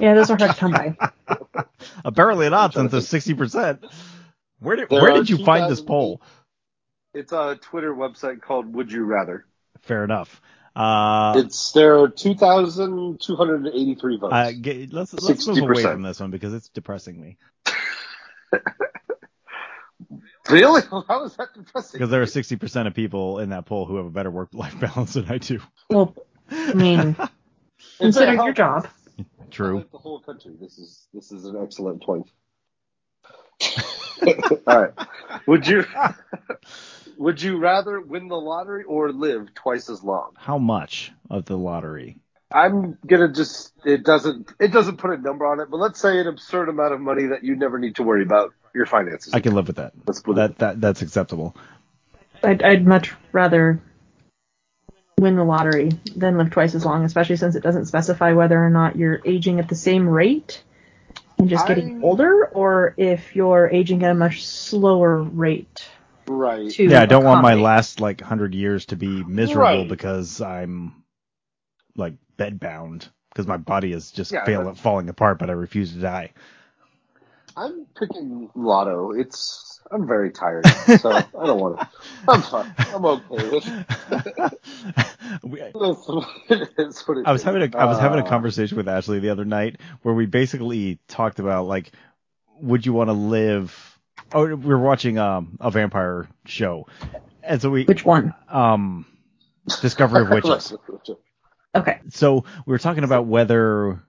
yeah, 0.00 0.14
those 0.14 0.30
are 0.30 0.38
hard 0.38 0.50
to 0.50 0.56
come 0.56 0.72
by. 0.72 0.96
Apparently 2.04 2.48
not, 2.50 2.74
since 2.74 2.90
to 2.90 2.96
there's 2.96 3.08
sixty 3.08 3.34
percent. 3.34 3.84
Where 4.60 4.76
did 4.76 4.88
There 4.88 5.00
where 5.00 5.12
did 5.12 5.30
you 5.30 5.44
find 5.44 5.70
this 5.70 5.80
poll? 5.80 6.20
It's 7.14 7.32
a 7.32 7.58
Twitter 7.60 7.94
website 7.94 8.42
called 8.42 8.74
Would 8.74 8.92
You 8.92 9.04
Rather. 9.04 9.46
Fair 9.80 10.04
enough. 10.04 10.40
Uh, 10.78 11.32
It's 11.44 11.72
there 11.72 11.98
are 11.98 12.08
two 12.08 12.34
thousand 12.36 13.20
two 13.20 13.34
hundred 13.34 13.66
and 13.66 13.74
eighty 13.74 13.96
three 13.96 14.16
votes. 14.16 14.32
uh, 14.32 14.52
get, 14.60 14.92
let's 14.92 15.12
let's 15.12 15.44
move 15.44 15.58
away 15.58 15.82
from 15.82 16.02
this 16.02 16.20
one 16.20 16.30
because 16.30 16.54
it's 16.54 16.68
depressing 16.68 17.20
me. 17.20 17.36
really? 20.48 20.82
How 21.08 21.24
is 21.24 21.34
that 21.36 21.48
depressing? 21.52 21.98
Because 21.98 22.10
there 22.10 22.22
are 22.22 22.26
sixty 22.26 22.54
percent 22.54 22.86
of 22.86 22.94
people 22.94 23.40
in 23.40 23.50
that 23.50 23.66
poll 23.66 23.86
who 23.86 23.96
have 23.96 24.06
a 24.06 24.10
better 24.10 24.30
work 24.30 24.50
life 24.52 24.78
balance 24.94 25.14
than 25.14 25.24
I 25.28 25.38
do. 25.38 25.60
Well, 25.90 26.14
I 26.48 26.74
mean, 26.74 27.16
consider 27.98 28.34
your 28.34 28.52
job. 28.52 28.86
True. 29.50 29.84
The 29.90 29.98
whole 29.98 30.20
country. 30.20 30.52
This 30.60 30.78
is 30.78 31.08
this 31.12 31.32
is 31.32 31.44
an 31.44 31.56
excellent 31.60 32.04
point. 32.04 32.30
All 34.68 34.80
right. 34.80 34.92
Would 35.48 35.66
you 35.66 35.84
would 37.18 37.42
you 37.42 37.58
rather 37.58 38.00
win 38.00 38.28
the 38.28 38.36
lottery 38.36 38.84
or 38.84 39.12
live 39.12 39.52
twice 39.54 39.90
as 39.90 40.02
long? 40.02 40.32
How 40.36 40.56
much 40.56 41.12
of 41.28 41.44
the 41.44 41.58
lottery? 41.58 42.20
I'm 42.50 42.96
gonna 43.06 43.30
just 43.30 43.72
it 43.84 44.04
doesn't 44.04 44.52
it 44.58 44.72
doesn't 44.72 44.96
put 44.96 45.10
a 45.10 45.18
number 45.18 45.44
on 45.44 45.60
it, 45.60 45.68
but 45.70 45.76
let's 45.76 46.00
say 46.00 46.18
an 46.18 46.26
absurd 46.26 46.70
amount 46.70 46.94
of 46.94 47.00
money 47.00 47.26
that 47.26 47.44
you 47.44 47.56
never 47.56 47.78
need 47.78 47.96
to 47.96 48.02
worry 48.02 48.22
about 48.22 48.54
your 48.74 48.86
finances. 48.86 49.34
I 49.34 49.40
can 49.40 49.54
live 49.54 49.66
with 49.66 49.76
that. 49.76 49.92
Let's 50.06 50.22
put 50.22 50.36
that, 50.36 50.58
that 50.58 50.80
that's 50.80 51.02
acceptable. 51.02 51.54
I'd, 52.42 52.62
I'd 52.62 52.86
much 52.86 53.12
rather 53.32 53.82
win 55.18 55.36
the 55.36 55.44
lottery 55.44 55.90
than 56.16 56.38
live 56.38 56.50
twice 56.50 56.74
as 56.74 56.84
long, 56.84 57.04
especially 57.04 57.36
since 57.36 57.56
it 57.56 57.62
doesn't 57.62 57.86
specify 57.86 58.32
whether 58.32 58.64
or 58.64 58.70
not 58.70 58.96
you're 58.96 59.20
aging 59.26 59.58
at 59.58 59.68
the 59.68 59.74
same 59.74 60.08
rate 60.08 60.62
and 61.36 61.48
just 61.48 61.66
getting 61.66 61.98
I- 61.98 62.02
older, 62.02 62.46
or 62.46 62.94
if 62.96 63.34
you're 63.36 63.68
aging 63.68 64.04
at 64.04 64.12
a 64.12 64.14
much 64.14 64.46
slower 64.46 65.20
rate. 65.20 65.86
Right. 66.28 66.70
To 66.70 66.88
Yeah, 66.90 67.00
I 67.02 67.06
don't 67.06 67.24
want 67.24 67.40
my 67.40 67.54
last 67.54 68.00
like 68.00 68.20
hundred 68.20 68.54
years 68.54 68.86
to 68.86 68.96
be 68.96 69.24
miserable 69.24 69.84
Right. 69.84 69.88
because 69.88 70.40
I'm 70.40 71.04
like 71.96 72.14
bedbound 72.38 73.08
because 73.30 73.46
my 73.46 73.56
body 73.56 73.92
is 73.92 74.10
just 74.12 74.32
Yeah, 74.32 74.44
fail, 74.44 74.74
falling 74.74 75.08
apart, 75.08 75.38
but 75.38 75.50
I 75.50 75.54
refuse 75.54 75.92
to 75.94 76.00
die. 76.00 76.32
I'm 77.56 77.86
picking 77.98 78.50
lotto. 78.54 79.12
It's 79.12 79.80
I'm 79.90 80.06
very 80.06 80.30
tired, 80.30 80.64
so 81.00 81.28
I 81.40 81.46
don't 81.46 81.60
want 81.60 81.80
to. 81.80 81.86
I'm 82.28 82.42
fine. 82.42 82.72
I'm 82.94 83.04
okay 83.04 83.48
with. 83.48 83.64
We- 85.42 85.60
That's 85.74 86.08
what 86.08 86.26
it 86.48 86.68
is, 86.78 87.02
what 87.06 87.18
it 87.18 87.26
I 87.26 87.32
was 87.32 87.42
having 87.42 87.62
a 87.62 87.76
I 87.78 87.84
was 87.84 87.98
having 87.98 88.18
a 88.18 88.22
Uh, 88.22 88.28
conversation 88.28 88.76
with 88.76 88.88
Ashley 88.88 89.18
the 89.20 89.30
other 89.30 89.44
night 89.44 89.80
where 90.02 90.14
we 90.14 90.26
basically 90.26 90.98
talked 91.08 91.38
about 91.38 91.66
like, 91.66 91.92
would 92.60 92.86
you 92.86 92.92
want 92.92 93.08
to 93.08 93.14
live? 93.14 93.97
Oh, 94.32 94.46
we 94.46 94.54
were 94.54 94.78
watching 94.78 95.18
um 95.18 95.56
a 95.60 95.70
vampire 95.70 96.28
show, 96.46 96.86
and 97.42 97.60
so 97.62 97.70
we 97.70 97.84
Which 97.84 98.04
one? 98.04 98.34
um 98.48 99.06
Discovery 99.80 100.22
of 100.22 100.30
Witches. 100.30 100.74
Okay. 101.74 102.00
so 102.10 102.44
we 102.66 102.70
were 102.72 102.78
talking 102.78 103.04
about 103.04 103.26
whether 103.26 104.02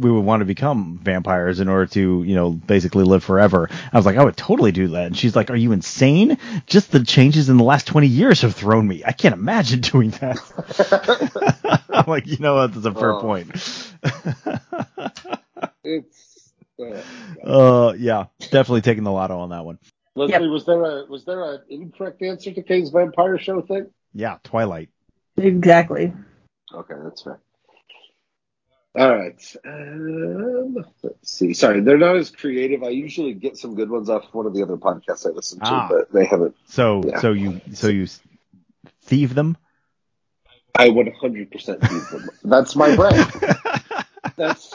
we 0.00 0.10
would 0.12 0.24
want 0.24 0.40
to 0.40 0.44
become 0.44 1.00
vampires 1.02 1.58
in 1.60 1.68
order 1.68 1.86
to, 1.86 2.22
you 2.22 2.34
know, 2.36 2.50
basically 2.50 3.02
live 3.04 3.24
forever. 3.24 3.68
I 3.92 3.96
was 3.96 4.06
like, 4.06 4.16
I 4.16 4.22
would 4.24 4.36
totally 4.36 4.70
do 4.70 4.88
that. 4.88 5.06
And 5.06 5.16
she's 5.16 5.34
like, 5.34 5.50
Are 5.50 5.56
you 5.56 5.72
insane? 5.72 6.38
Just 6.66 6.92
the 6.92 7.02
changes 7.04 7.48
in 7.48 7.56
the 7.56 7.64
last 7.64 7.86
20 7.88 8.06
years 8.06 8.42
have 8.42 8.54
thrown 8.54 8.86
me. 8.86 9.02
I 9.04 9.12
can't 9.12 9.34
imagine 9.34 9.80
doing 9.92 10.10
that. 10.10 10.38
I'm 11.90 12.04
like, 12.06 12.26
you 12.26 12.38
know 12.38 12.54
what? 12.56 12.74
That's 12.74 12.86
a 12.86 12.94
fair 12.94 13.14
Oh. 13.14 13.20
point. 13.20 13.50
it's. 15.84 16.27
Uh, 17.44 17.94
yeah, 17.98 18.26
definitely 18.38 18.80
taking 18.82 19.04
the 19.04 19.12
lotto 19.12 19.38
on 19.38 19.50
that 19.50 19.64
one. 19.64 19.78
Leslie, 20.14 20.32
Yep. 20.32 20.50
was 20.50 20.64
there 20.66 20.82
a 20.84 21.04
was 21.06 21.24
there 21.24 21.54
an 21.54 21.60
incorrect 21.68 22.22
answer 22.22 22.52
to 22.52 22.62
Kane's 22.62 22.90
vampire 22.90 23.38
show 23.38 23.60
thing? 23.62 23.86
Yeah, 24.12 24.38
Twilight. 24.44 24.88
Exactly. 25.36 26.12
Okay, 26.72 26.94
that's 27.04 27.22
fair. 27.22 27.40
All 28.96 29.14
right. 29.16 29.56
Um, 29.64 30.74
let's 31.02 31.30
see. 31.30 31.54
Sorry, 31.54 31.80
they're 31.80 31.98
not 31.98 32.16
as 32.16 32.30
creative. 32.30 32.82
I 32.82 32.88
usually 32.88 33.32
get 33.34 33.56
some 33.56 33.76
good 33.76 33.90
ones 33.90 34.10
off 34.10 34.24
one 34.32 34.46
of 34.46 34.54
the 34.54 34.62
other 34.62 34.76
podcasts 34.76 35.24
I 35.26 35.30
listen 35.30 35.60
to, 35.60 35.66
Ah. 35.66 35.88
but 35.88 36.10
they 36.12 36.24
haven't. 36.24 36.56
So, 36.66 37.02
Yeah. 37.06 37.20
so 37.20 37.32
you, 37.32 37.60
so 37.74 37.88
you 37.88 38.06
thieve 39.02 39.34
them? 39.34 39.56
I 40.76 40.88
100% 40.90 41.90
use 41.92 42.10
them. 42.10 42.28
That's 42.42 42.74
my 42.74 42.96
brand. 42.96 43.30
That's 44.38 44.70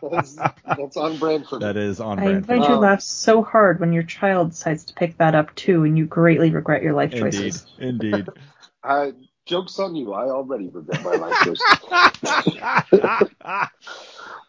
that's, 0.00 0.34
that's 0.76 0.96
on 0.96 1.18
brand 1.18 1.46
for 1.46 1.58
me. 1.58 1.66
That 1.66 1.76
is 1.76 2.00
on 2.00 2.18
I 2.18 2.24
brand. 2.24 2.46
for 2.46 2.52
find 2.52 2.62
you. 2.64 2.70
you 2.70 2.74
Um, 2.76 2.80
laugh 2.82 3.00
so 3.02 3.42
hard 3.42 3.80
when 3.80 3.92
your 3.92 4.02
child 4.04 4.50
decides 4.50 4.84
to 4.84 4.94
pick 4.94 5.18
that 5.18 5.34
up 5.34 5.54
too, 5.54 5.84
and 5.84 5.98
you 5.98 6.06
greatly 6.06 6.50
regret 6.50 6.82
your 6.82 6.94
life 6.94 7.12
Indeed, 7.12 7.32
choices. 7.32 7.66
indeed. 7.78 8.14
Indeed. 8.14 8.28
I, 8.84 9.12
jokes 9.46 9.78
on 9.78 9.94
you. 9.94 10.12
I 10.12 10.24
already 10.30 10.68
regret 10.68 11.02
my 11.04 11.14
life 11.16 11.36
choices. 11.44 11.62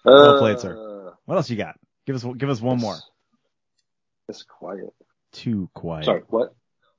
Well 0.05 0.37
played, 0.39 0.59
sir. 0.59 0.75
Uh, 1.09 1.15
What 1.25 1.35
else 1.35 1.49
you 1.49 1.57
got? 1.57 1.75
Give 2.05 2.15
us 2.15 2.25
give 2.37 2.49
us 2.49 2.61
one 2.61 2.79
more. 2.79 2.97
It's 4.29 4.43
quiet. 4.43 4.93
Too 5.31 5.69
quiet. 5.73 6.05
Sorry, 6.05 6.21
what? 6.29 6.53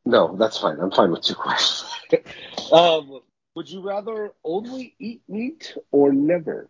No, 0.04 0.36
that's 0.36 0.58
fine. 0.58 0.78
I'm 0.80 0.90
fine 0.90 1.10
with 1.10 1.22
two 1.22 1.34
questions. 1.34 1.90
um, 2.72 3.20
would 3.54 3.70
you 3.70 3.80
rather 3.80 4.32
only 4.44 4.94
eat 4.98 5.22
meat 5.28 5.76
or 5.90 6.12
never 6.12 6.68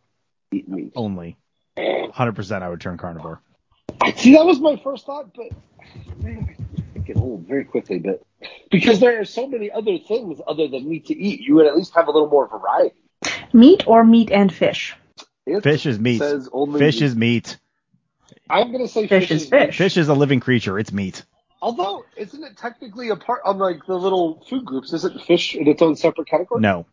eat 0.55 0.69
meat? 0.69 0.93
Only. 0.97 1.37
100% 1.77 2.63
I 2.63 2.69
would 2.69 2.81
turn 2.81 2.97
carnivore. 2.97 3.41
See, 4.17 4.35
that 4.35 4.45
was 4.45 4.61
my 4.61 4.77
first 4.83 5.07
thought, 5.07 5.35
but 5.35 5.51
man, 6.23 6.55
I 6.95 6.99
get 7.01 7.17
old 7.17 7.47
very 7.47 7.65
quickly. 7.65 7.99
But 7.99 8.23
because 8.71 9.01
there 9.01 9.21
are 9.21 9.25
so 9.25 9.47
many 9.47 9.71
other 9.71 9.99
things 9.99 10.41
other 10.47 10.69
than 10.69 10.89
meat 10.89 11.07
to 11.07 11.17
eat, 11.17 11.41
you 11.41 11.55
would 11.57 11.67
at 11.67 11.77
least 11.77 11.95
have 11.95 12.09
a 12.09 12.11
little 12.11 12.29
more 12.29 12.49
variety. 12.49 12.97
Meat 13.53 13.85
or 13.87 14.05
meat 14.05 14.31
and 14.31 14.53
fish? 14.53 14.95
It 15.47 15.63
Fish 15.63 15.87
is 15.87 15.99
meat. 15.99 16.19
Says 16.19 16.49
only 16.53 16.79
Fish 16.79 17.01
meat. 17.01 17.07
is 17.07 17.17
meat. 17.17 17.59
I'm 18.49 18.73
gonna 18.73 18.89
say 18.89 19.07
Fish 19.07 19.31
is 19.31 19.49
fish. 19.49 19.77
Fish 19.77 19.97
is 19.97 20.09
a 20.09 20.15
living 20.15 20.41
creature. 20.41 20.79
It's 20.79 20.93
meat. 20.93 21.25
Although, 21.63 22.05
isn't 22.17 22.43
it 22.45 22.57
technically 22.59 23.09
a 23.09 23.17
part 23.17 23.41
on 23.45 23.59
like 23.59 23.87
the 23.87 23.97
little 23.97 24.45
food 24.49 24.65
groups? 24.65 24.93
Isn't 24.93 25.21
fish 25.23 25.55
in 25.55 25.67
its 25.67 25.81
own 25.81 25.97
separate 25.97 26.29
category? 26.29 26.61
No, 26.61 26.87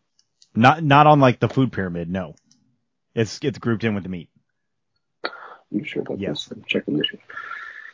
not 0.55 0.84
not 0.84 1.07
on 1.07 1.20
like 1.20 1.39
the 1.39 1.49
food 1.49 1.72
pyramid. 1.72 2.09
No, 2.09 2.36
it's 3.16 3.39
it's 3.43 3.57
grouped 3.59 3.84
in 3.84 3.93
with 3.95 4.03
the 4.03 4.09
meat. 4.09 4.30
You 5.72 5.84
sure 5.86 6.01
about 6.01 6.20
Yes. 6.20 6.45
this? 6.45 6.57
I'm 6.57 6.64
checking 6.66 6.97
this. 6.97 7.07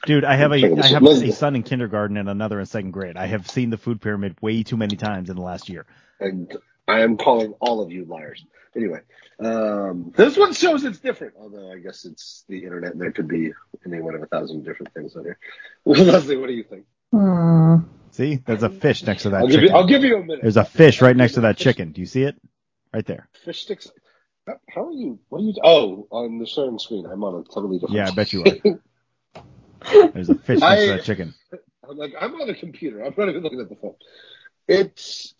Dude, 0.06 0.24
I 0.24 0.36
have 0.36 0.52
a 0.52 0.60
Check 0.60 0.76
this 0.76 0.92
have 0.92 1.02
Leslie. 1.04 1.30
a 1.30 1.34
son 1.34 1.56
in 1.56 1.64
kindergarten 1.64 2.18
and 2.18 2.30
another 2.30 2.60
in 2.60 2.66
second 2.66 2.92
grade. 2.92 3.18
I 3.18 3.26
have 3.28 3.50
seen 3.50 3.70
the 3.70 3.78
food 3.78 4.02
pyramid 4.02 4.36
way 4.42 4.64
too 4.64 4.78
many 4.78 4.96
times 4.96 5.30
in 5.30 5.36
the 5.36 5.42
last 5.42 5.70
year. 5.70 5.86
and 6.20 6.56
I 6.88 7.02
am 7.02 7.18
calling 7.18 7.54
all 7.60 7.82
of 7.82 7.92
you 7.92 8.06
liars. 8.06 8.44
Anyway, 8.76 9.02
um, 9.40 10.14
this 10.16 10.38
one 10.38 10.54
shows 10.54 10.86
it's 10.86 11.00
different, 11.00 11.34
although 11.40 11.72
I 11.72 11.80
guess 11.80 12.06
it's 12.06 12.46
the 12.48 12.64
internet 12.64 12.94
and 12.94 13.02
there 13.02 13.12
could 13.12 13.28
be 13.28 13.52
any 13.86 14.00
one 14.00 14.16
of 14.16 14.22
a 14.24 14.28
thousand 14.28 14.64
different 14.64 14.94
things 14.94 15.16
on 15.16 15.24
here. 15.24 15.38
Leslie, 15.86 16.38
what 16.38 16.48
do 16.48 16.54
you 16.54 16.64
think? 16.64 16.86
Hmm. 17.12 17.78
See, 18.12 18.36
there's 18.38 18.64
a 18.64 18.70
fish 18.70 19.04
next 19.04 19.24
to 19.24 19.32
that 19.32 19.38
I'll 19.42 19.48
give 19.48 19.60
chicken. 19.60 19.70
you. 19.70 19.76
I'll 19.76 19.88
give 19.88 20.04
you 20.04 20.18
a 20.18 20.22
minute. 20.22 20.40
There's 20.42 20.58
a 20.58 20.64
fish 20.66 21.02
right 21.02 21.16
next 21.16 21.34
to 21.34 21.42
that 21.42 21.58
chicken. 21.58 21.92
Do 21.92 22.02
you 22.02 22.08
see 22.08 22.24
it? 22.24 22.36
Right 22.94 23.06
there. 23.06 23.28
fish 23.44 23.64
sticks. 23.64 23.92
How- 24.48 24.88
are 24.88 24.92
you? 24.92 25.20
What 25.30 25.40
are 25.40 25.44
you? 25.44 25.54
Oh, 25.64 26.08
on 26.10 26.40
the 26.40 26.46
sharing 26.46 26.80
screen, 26.80 27.06
I'm 27.06 27.24
on 27.24 27.42
a 27.42 27.44
totally 27.54 27.80
different. 27.80 27.96
Yeah, 27.96 28.08
I 28.08 28.12
bet 28.16 28.34
you 28.34 28.44
are. 28.44 30.12
There's 30.14 30.30
a 30.30 30.36
fish 30.36 30.60
next 30.60 30.82
to 30.84 30.88
that 30.88 31.04
chicken. 31.04 31.34
I'm 31.88 31.98
like, 31.98 32.14
I'm 32.20 32.34
on 32.36 32.50
a 32.50 32.56
computer. 32.56 33.04
I'm 33.04 33.14
not 33.18 33.30
even 33.30 33.44
looking 33.44 33.62
at 33.62 33.70
the 33.70 33.76
phone. 33.76 33.96
It's. 34.68 35.34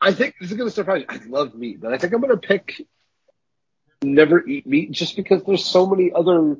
I 0.00 0.12
think 0.12 0.34
this 0.40 0.50
is 0.50 0.56
going 0.56 0.68
to 0.68 0.74
surprise 0.74 1.02
you. 1.02 1.06
I 1.08 1.20
love 1.26 1.54
meat, 1.54 1.80
but 1.80 1.92
I 1.92 1.98
think 1.98 2.12
I'm 2.12 2.20
going 2.20 2.38
to 2.38 2.46
pick 2.46 2.82
never 4.02 4.46
eat 4.46 4.66
meat 4.66 4.90
just 4.90 5.16
because 5.16 5.42
there's 5.44 5.64
so 5.64 5.86
many 5.86 6.12
other. 6.12 6.56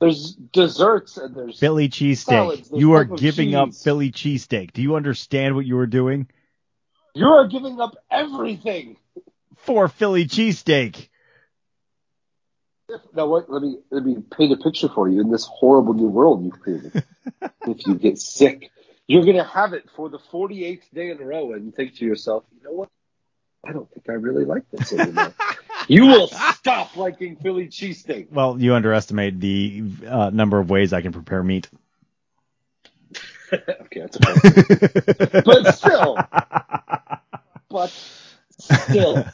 There's 0.00 0.34
desserts 0.34 1.16
and 1.16 1.34
there's. 1.34 1.58
Philly 1.58 1.88
cheesesteak. 1.88 2.70
You 2.76 2.92
are 2.92 3.04
giving 3.04 3.54
up 3.54 3.68
cheese. 3.68 3.82
Philly 3.82 4.12
cheesesteak. 4.12 4.72
Do 4.72 4.82
you 4.82 4.94
understand 4.96 5.54
what 5.54 5.64
you 5.64 5.78
are 5.78 5.86
doing? 5.86 6.28
You 7.14 7.26
are 7.28 7.48
giving 7.48 7.80
up 7.80 7.96
everything. 8.10 8.98
For 9.56 9.88
Philly 9.88 10.26
cheesesteak. 10.26 11.08
Now, 13.14 13.26
what? 13.26 13.50
Let 13.50 13.62
me 13.62 13.78
let 13.90 14.04
me 14.04 14.16
paint 14.36 14.52
a 14.52 14.56
picture 14.56 14.88
for 14.88 15.08
you 15.08 15.20
in 15.20 15.30
this 15.30 15.44
horrible 15.46 15.94
new 15.94 16.06
world 16.06 16.44
you've 16.44 16.60
created. 16.60 17.04
if 17.66 17.86
you 17.86 17.96
get 17.96 18.18
sick, 18.18 18.70
you're 19.08 19.24
going 19.24 19.36
to 19.36 19.44
have 19.44 19.72
it 19.72 19.88
for 19.96 20.08
the 20.08 20.18
48th 20.18 20.82
day 20.94 21.10
in 21.10 21.20
a 21.20 21.24
row 21.24 21.52
and 21.52 21.74
think 21.74 21.96
to 21.96 22.04
yourself, 22.04 22.44
you 22.56 22.62
know 22.64 22.72
what? 22.72 22.88
I 23.66 23.72
don't 23.72 23.90
think 23.90 24.08
I 24.08 24.12
really 24.12 24.44
like 24.44 24.70
this 24.70 24.92
anymore. 24.92 25.34
you 25.88 26.06
will 26.06 26.28
stop 26.28 26.96
liking 26.96 27.36
Philly 27.36 27.66
cheesesteak. 27.66 28.30
Well, 28.30 28.60
you 28.60 28.74
underestimate 28.74 29.40
the 29.40 29.84
uh, 30.06 30.30
number 30.30 30.60
of 30.60 30.70
ways 30.70 30.92
I 30.92 31.00
can 31.00 31.12
prepare 31.12 31.42
meat. 31.42 31.68
okay, 33.52 34.00
that's 34.00 34.18
okay. 34.24 35.42
but 35.44 35.72
still, 35.74 36.18
but 37.68 37.90
still, 38.58 39.24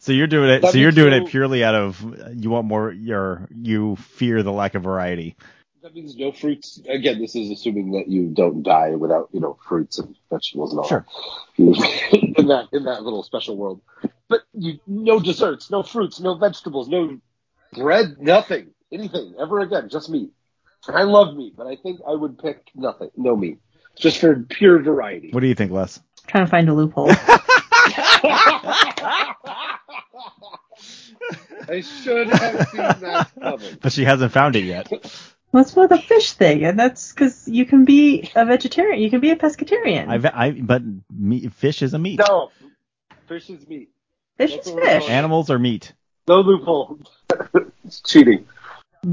so 0.00 0.10
you're 0.12 0.26
doing 0.26 0.50
it. 0.50 0.62
That 0.62 0.72
so 0.72 0.78
you're 0.78 0.90
doing 0.90 1.10
no- 1.12 1.24
it 1.24 1.28
purely 1.28 1.62
out 1.62 1.74
of 1.76 2.02
you 2.34 2.50
want 2.50 2.66
more. 2.66 2.90
Your 2.92 3.46
you 3.54 3.94
fear 3.96 4.42
the 4.42 4.52
lack 4.52 4.74
of 4.74 4.82
variety. 4.82 5.36
that 5.82 5.94
means 5.94 6.16
no 6.16 6.32
fruits. 6.32 6.80
Again, 6.88 7.20
this 7.20 7.34
is 7.36 7.50
assuming 7.50 7.92
that 7.92 8.08
you 8.08 8.26
don't 8.28 8.62
die 8.62 8.90
without, 8.96 9.28
you 9.32 9.40
know, 9.40 9.56
fruits 9.66 9.98
and 9.98 10.14
vegetables 10.30 10.72
and 10.72 10.80
all 10.80 10.88
Sure. 10.88 11.06
that. 11.58 12.34
in 12.38 12.46
that 12.48 12.68
in 12.72 12.84
that 12.84 13.02
little 13.04 13.22
special 13.22 13.56
world. 13.56 13.80
But 14.28 14.42
you, 14.52 14.78
no 14.86 15.20
desserts, 15.20 15.70
no 15.70 15.82
fruits, 15.82 16.20
no 16.20 16.34
vegetables, 16.34 16.88
no 16.88 17.18
bread, 17.72 18.16
nothing, 18.20 18.70
anything 18.92 19.34
ever 19.40 19.60
again, 19.60 19.88
just 19.88 20.10
meat. 20.10 20.30
I 20.88 21.02
love 21.04 21.34
meat, 21.36 21.54
but 21.56 21.66
I 21.66 21.76
think 21.76 22.00
I 22.06 22.12
would 22.14 22.38
pick 22.38 22.70
nothing, 22.74 23.10
no 23.16 23.36
meat, 23.36 23.58
just 23.96 24.18
for 24.18 24.34
pure 24.48 24.78
variety. 24.82 25.30
What 25.30 25.40
do 25.40 25.46
you 25.46 25.54
think, 25.54 25.72
Les? 25.72 26.00
Trying 26.26 26.44
to 26.46 26.50
find 26.50 26.68
a 26.68 26.74
loophole. 26.74 27.10
I 31.70 31.82
should 31.82 32.28
have 32.28 32.68
seen 32.68 32.78
that 32.78 33.30
coming. 33.40 33.78
But 33.80 33.92
she 33.92 34.04
hasn't 34.04 34.32
found 34.32 34.56
it 34.56 34.64
yet. 34.64 34.90
What's 35.52 35.74
with 35.76 35.90
the 35.90 35.98
fish 35.98 36.32
thing? 36.32 36.64
And 36.64 36.78
that's 36.78 37.12
because 37.12 37.46
you 37.46 37.64
can 37.64 37.84
be 37.84 38.30
a 38.34 38.44
vegetarian. 38.44 39.00
You 39.00 39.10
can 39.10 39.20
be 39.20 39.30
a 39.30 39.36
pescatarian. 39.36 40.08
I've, 40.08 40.26
I 40.26 40.50
but 40.52 40.82
meat, 41.12 41.52
fish 41.52 41.82
is 41.82 41.94
a 41.94 41.98
meat. 41.98 42.20
No, 42.26 42.50
fish 43.26 43.50
is 43.50 43.66
meat. 43.68 43.90
fish 44.36 44.54
that's 44.54 44.66
is 44.66 44.74
fish. 44.74 45.08
Animals 45.08 45.50
are 45.50 45.58
meat. 45.58 45.92
No 46.26 46.40
loophole. 46.40 46.98
it's 47.84 48.00
cheating. 48.00 48.46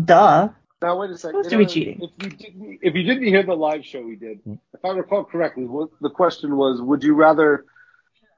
Duh. 0.06 0.50
Now 0.82 1.00
wait 1.00 1.12
a 1.12 1.18
second. 1.18 1.44
Supposed 1.44 1.52
You 1.52 1.58
to 1.58 1.66
be 1.66 1.72
cheating. 1.72 2.02
If 2.02 2.24
you 2.24 2.30
didn't, 2.30 2.80
if 2.82 2.96
you 2.96 3.04
didn't 3.04 3.24
hear 3.24 3.44
the 3.44 3.56
live 3.56 3.84
show 3.84 4.02
we 4.02 4.16
did, 4.16 4.40
hmm. 4.40 4.56
if 4.74 4.86
I 4.86 4.90
recall 4.90 5.24
correctly, 5.26 5.66
what 5.66 5.90
the 6.02 6.10
question 6.10 6.56
was: 6.56 6.82
Would 6.82 7.04
you 7.04 7.16
rather 7.16 7.66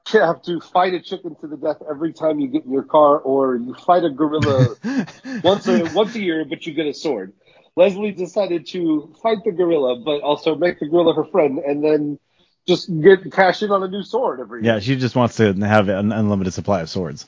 have 0.11 0.41
to 0.43 0.59
fight 0.59 0.93
a 0.93 1.01
chicken 1.01 1.35
to 1.41 1.47
the 1.47 1.57
death 1.57 1.77
every 1.89 2.13
time 2.13 2.39
you 2.39 2.47
get 2.47 2.65
in 2.65 2.71
your 2.71 2.83
car, 2.83 3.19
or 3.19 3.55
you 3.55 3.73
fight 3.73 4.03
a 4.03 4.09
gorilla 4.09 4.75
once 5.43 5.67
a 5.67 5.85
once 5.93 6.15
a 6.15 6.19
year, 6.19 6.45
but 6.45 6.65
you 6.65 6.73
get 6.73 6.87
a 6.87 6.93
sword? 6.93 7.33
Leslie 7.75 8.11
decided 8.11 8.67
to 8.67 9.13
fight 9.21 9.37
the 9.45 9.51
gorilla, 9.51 10.01
but 10.03 10.21
also 10.21 10.55
make 10.55 10.79
the 10.79 10.87
gorilla 10.87 11.13
her 11.13 11.25
friend, 11.25 11.59
and 11.59 11.83
then 11.83 12.19
just 12.67 12.89
get 13.01 13.31
cash 13.31 13.63
in 13.63 13.71
on 13.71 13.83
a 13.83 13.87
new 13.87 14.03
sword 14.03 14.39
every 14.39 14.63
year. 14.63 14.73
Yeah, 14.73 14.79
she 14.79 14.95
just 14.95 15.15
wants 15.15 15.37
to 15.37 15.53
have 15.53 15.89
an 15.89 16.11
unlimited 16.11 16.53
supply 16.53 16.81
of 16.81 16.89
swords. 16.89 17.27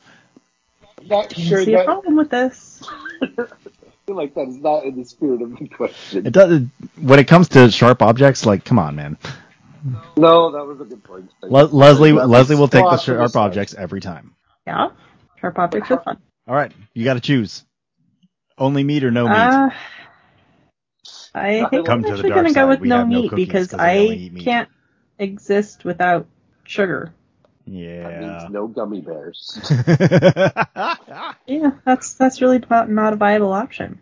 Not 1.04 1.30
Didn't 1.30 1.44
sure 1.46 1.64
see 1.64 1.74
a 1.74 1.84
problem 1.84 2.16
with 2.16 2.30
this. 2.30 2.84
I 3.22 3.28
feel 4.06 4.16
like 4.16 4.34
that 4.36 4.48
is 4.48 4.58
not 4.58 4.84
in 4.84 4.98
the 4.98 5.06
spirit 5.06 5.42
of 5.42 5.58
the 5.58 5.68
question. 5.68 6.26
It 6.26 6.34
does. 6.34 6.64
When 7.00 7.20
it 7.20 7.28
comes 7.28 7.50
to 7.50 7.72
sharp 7.72 8.02
objects, 8.02 8.46
like, 8.46 8.66
come 8.66 8.80
on, 8.80 8.96
man. 8.96 9.18
No, 10.18 10.52
that 10.52 10.66
was 10.66 10.80
a 10.82 10.86
good 10.86 11.04
point. 11.04 11.32
Le- 11.42 11.64
Leslie, 11.66 12.12
Leslie 12.12 12.56
will 12.56 12.68
take 12.68 12.84
the 12.84 12.98
to 12.98 13.12
the 13.14 13.18
sharp 13.28 13.36
objects 13.36 13.74
every 13.74 14.02
time. 14.02 14.36
Yeah. 14.68 14.90
Sharp 15.40 15.58
objects 15.58 15.92
are 15.92 16.02
fun. 16.02 16.18
All 16.48 16.56
right, 16.56 16.72
you 16.94 17.04
got 17.04 17.16
to 17.16 17.20
choose. 17.20 17.66
Only 18.58 18.84
meat 18.84 19.04
or 19.04 19.12
no 19.12 19.28
meat. 19.28 19.36
Uh, 19.36 19.70
I 21.34 21.66
think 21.70 21.86
Come 21.86 22.00
I'm 22.00 22.04
to 22.04 22.12
actually 22.12 22.30
going 22.30 22.46
to 22.46 22.54
go 22.54 22.68
with 22.68 22.82
no 22.82 22.98
have 22.98 23.08
no 23.08 23.22
meat 23.22 23.30
cookies 23.30 23.48
because 23.48 23.68
'cause 23.70 23.80
I 23.80 24.08
meat. 24.08 24.44
can't 24.44 24.70
exist 25.18 25.86
without 25.86 26.28
sugar. 26.64 27.14
Yeah. 27.66 28.04
That 28.04 28.22
yeah. 28.22 28.28
means 28.40 28.52
no 28.52 28.68
gummy 28.68 29.02
bears. 29.02 29.60
Yeah, 31.48 31.72
that's 31.86 32.14
that's 32.16 32.42
really 32.42 32.64
not, 32.70 32.90
not 32.90 33.14
a 33.14 33.16
viable 33.16 33.54
option. 33.54 34.00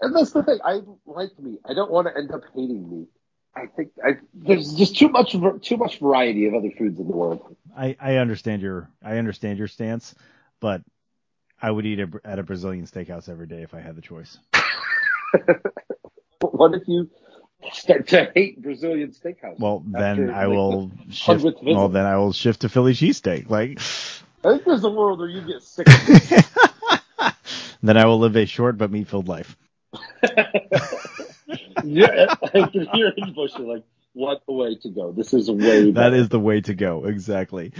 And 0.00 0.14
that's 0.14 0.32
the 0.32 0.42
thing. 0.42 0.58
I 0.64 0.80
like 1.06 1.30
meat. 1.38 1.60
I 1.68 1.74
don't 1.74 1.90
want 1.90 2.06
to 2.08 2.16
end 2.16 2.30
up 2.32 2.42
hating 2.54 2.90
meat. 2.90 3.08
I 3.54 3.66
think 3.66 3.90
I, 4.04 4.12
there's 4.32 4.74
just 4.74 4.96
too 4.96 5.08
much 5.08 5.32
too 5.62 5.76
much 5.76 5.98
variety 5.98 6.46
of 6.46 6.54
other 6.54 6.70
foods 6.70 6.98
in 6.98 7.06
the 7.06 7.16
world. 7.16 7.56
I, 7.76 7.96
I 8.00 8.16
understand 8.16 8.62
your 8.62 8.88
I 9.02 9.18
understand 9.18 9.58
your 9.58 9.68
stance, 9.68 10.14
but 10.60 10.82
I 11.60 11.70
would 11.70 11.84
eat 11.84 12.00
a, 12.00 12.08
at 12.24 12.38
a 12.38 12.42
Brazilian 12.42 12.86
steakhouse 12.86 13.28
every 13.28 13.46
day 13.46 13.62
if 13.62 13.74
I 13.74 13.80
had 13.80 13.96
the 13.96 14.02
choice. 14.02 14.38
What 16.40 16.74
if 16.74 16.88
you 16.88 17.10
start 17.72 18.08
to 18.08 18.32
hate 18.34 18.62
Brazilian 18.62 19.12
steakhouse? 19.12 19.58
Well, 19.58 19.82
then 19.86 20.30
I 20.30 20.46
like, 20.46 20.56
will 20.56 20.90
the 21.06 21.12
shift. 21.12 21.44
Well, 21.62 21.88
then 21.88 22.06
I 22.06 22.16
will 22.16 22.32
shift 22.32 22.62
to 22.62 22.68
Philly 22.68 22.94
cheesesteak. 22.94 23.50
Like, 23.50 23.78
I 24.44 24.52
think 24.52 24.64
there's 24.64 24.84
a 24.84 24.90
world 24.90 25.18
where 25.18 25.28
you 25.28 25.42
get 25.42 25.62
sick. 25.62 25.86
Of 25.88 27.34
then 27.82 27.96
I 27.96 28.06
will 28.06 28.18
live 28.18 28.36
a 28.36 28.46
short 28.46 28.78
but 28.78 28.90
meat-filled 28.90 29.28
life. 29.28 29.56
yeah, 31.84 32.34
I 32.42 32.62
can 32.66 32.86
hear 32.92 33.08
it 33.08 33.14
in 33.18 33.32
Bush. 33.34 33.52
Like, 33.58 33.84
what 34.12 34.42
a 34.48 34.52
way 34.52 34.74
to 34.76 34.88
go. 34.90 35.12
This 35.12 35.32
is 35.34 35.48
a 35.48 35.52
way 35.52 35.84
That 35.86 35.94
better. 35.94 36.16
is 36.16 36.28
the 36.28 36.40
way 36.40 36.60
to 36.62 36.74
go. 36.74 37.04
Exactly. 37.04 37.72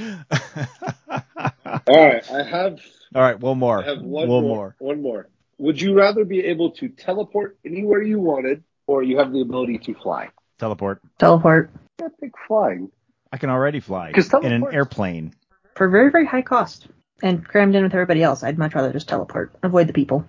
All 0.70 2.06
right, 2.06 2.30
I 2.30 2.42
have 2.42 2.80
All 3.14 3.22
right, 3.22 3.38
one 3.38 3.58
more. 3.58 3.82
I 3.82 3.86
have 3.86 4.00
one, 4.02 4.28
one 4.28 4.42
more, 4.42 4.42
more. 4.42 4.76
One 4.78 5.02
more. 5.02 5.28
Would 5.58 5.80
you 5.80 5.94
rather 5.94 6.24
be 6.24 6.40
able 6.46 6.70
to 6.72 6.88
teleport 6.88 7.58
anywhere 7.64 8.02
you 8.02 8.18
wanted, 8.18 8.62
or 8.86 9.02
you 9.02 9.18
have 9.18 9.32
the 9.32 9.40
ability 9.40 9.78
to 9.78 9.94
fly? 9.94 10.28
Teleport. 10.58 11.00
Teleport 11.18 11.70
I 12.02 12.08
think 12.18 12.32
flying. 12.46 12.90
I 13.32 13.36
can 13.36 13.50
already 13.50 13.80
fly 13.80 14.12
'Cause 14.12 14.32
in 14.42 14.52
an 14.52 14.64
airplane. 14.72 15.32
for 15.74 15.88
very 15.88 16.10
very 16.10 16.26
high 16.26 16.42
cost 16.42 16.88
and 17.22 17.46
crammed 17.46 17.74
in 17.74 17.82
with 17.82 17.92
everybody 17.94 18.22
else. 18.22 18.42
I'd 18.42 18.58
much 18.58 18.74
rather 18.74 18.92
just 18.92 19.08
teleport, 19.08 19.54
avoid 19.62 19.86
the 19.86 19.92
people. 19.92 20.24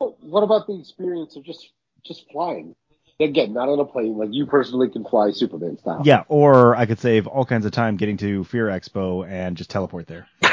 Well, 0.00 0.16
what 0.20 0.42
about 0.42 0.66
the 0.66 0.78
experience 0.78 1.36
of 1.36 1.44
just 1.44 1.70
just 2.04 2.24
flying? 2.32 2.74
Again, 3.18 3.52
not 3.52 3.68
on 3.68 3.78
a 3.78 3.84
plane. 3.84 4.16
Like 4.16 4.30
you 4.32 4.46
personally 4.46 4.88
can 4.88 5.04
fly 5.04 5.30
Superman 5.32 5.76
style. 5.78 6.02
Yeah, 6.04 6.24
or 6.28 6.74
I 6.74 6.86
could 6.86 6.98
save 6.98 7.26
all 7.26 7.44
kinds 7.44 7.66
of 7.66 7.72
time 7.72 7.96
getting 7.96 8.16
to 8.18 8.44
Fear 8.44 8.68
Expo 8.68 9.28
and 9.28 9.56
just 9.56 9.70
teleport 9.70 10.06
there. 10.06 10.26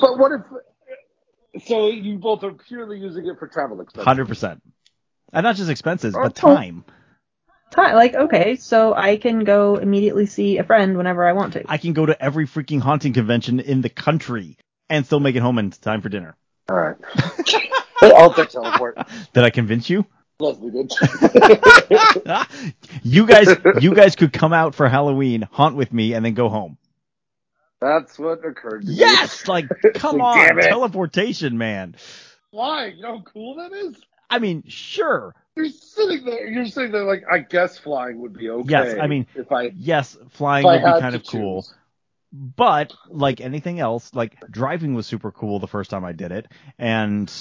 But 0.00 0.18
what 0.18 0.32
if? 0.32 1.64
So 1.66 1.88
you 1.88 2.18
both 2.18 2.42
are 2.42 2.52
purely 2.52 2.98
using 2.98 3.26
it 3.26 3.38
for 3.38 3.46
travel 3.46 3.80
expenses. 3.80 4.04
Hundred 4.04 4.28
percent. 4.28 4.62
And 5.32 5.44
not 5.44 5.56
just 5.56 5.70
expenses, 5.70 6.14
but 6.14 6.20
Oh. 6.42 6.50
oh. 6.50 6.54
time. 6.54 6.84
Time, 7.70 7.94
like 7.96 8.14
okay, 8.14 8.56
so 8.56 8.94
I 8.94 9.16
can 9.16 9.44
go 9.44 9.76
immediately 9.76 10.26
see 10.26 10.58
a 10.58 10.64
friend 10.64 10.96
whenever 10.96 11.26
I 11.26 11.32
want 11.32 11.54
to. 11.54 11.64
I 11.66 11.78
can 11.78 11.92
go 11.92 12.06
to 12.06 12.22
every 12.22 12.46
freaking 12.46 12.80
haunting 12.80 13.12
convention 13.12 13.60
in 13.60 13.80
the 13.80 13.88
country 13.88 14.58
and 14.88 15.04
still 15.04 15.20
make 15.20 15.34
it 15.34 15.40
home 15.40 15.58
in 15.58 15.70
time 15.70 16.00
for 16.00 16.08
dinner. 16.08 16.36
All 16.68 16.76
right. 16.76 16.96
I'll 18.02 18.32
take 18.34 18.50
teleport. 18.50 18.98
Did 19.32 19.44
I 19.44 19.50
convince 19.50 19.88
you? 19.88 20.06
Leslie 20.40 20.72
did. 20.72 20.92
you 23.04 23.24
guys, 23.24 23.56
you 23.80 23.94
guys 23.94 24.16
could 24.16 24.32
come 24.32 24.52
out 24.52 24.74
for 24.74 24.88
Halloween, 24.88 25.46
haunt 25.52 25.76
with 25.76 25.92
me, 25.92 26.12
and 26.12 26.24
then 26.24 26.34
go 26.34 26.48
home. 26.48 26.76
That's 27.80 28.18
what 28.18 28.44
occurred 28.44 28.82
to 28.82 28.88
me. 28.88 28.94
Yes, 28.94 29.46
like 29.46 29.68
come 29.94 30.20
on, 30.20 30.58
it. 30.58 30.62
teleportation, 30.62 31.56
man. 31.56 31.96
Why? 32.50 32.86
You 32.86 33.02
know 33.02 33.18
how 33.18 33.22
cool 33.22 33.56
that 33.56 33.72
is? 33.72 33.96
I 34.30 34.38
mean, 34.38 34.64
sure, 34.66 35.34
You're 35.54 35.68
sitting 35.68 36.24
there. 36.24 36.48
You're 36.48 36.66
sitting 36.66 36.92
there 36.92 37.04
like, 37.04 37.22
I 37.30 37.38
guess 37.38 37.78
flying 37.78 38.20
would 38.20 38.32
be 38.32 38.50
okay. 38.50 38.70
Yes, 38.70 38.96
I 39.00 39.06
mean- 39.06 39.26
if 39.34 39.52
I 39.52 39.70
yes, 39.76 40.16
flying 40.30 40.66
if 40.66 40.70
I 40.70 40.72
would 40.72 40.94
be 40.96 41.00
kind 41.00 41.12
to 41.12 41.20
of 41.20 41.26
cool. 41.26 41.66
But 42.32 42.92
like 43.08 43.40
anything 43.40 43.78
else, 43.78 44.12
like 44.12 44.36
driving 44.50 44.94
was 44.94 45.06
super 45.06 45.30
cool 45.30 45.60
the 45.60 45.68
first 45.68 45.90
time 45.90 46.04
I 46.04 46.10
did 46.12 46.32
it, 46.32 46.48
and 46.78 47.32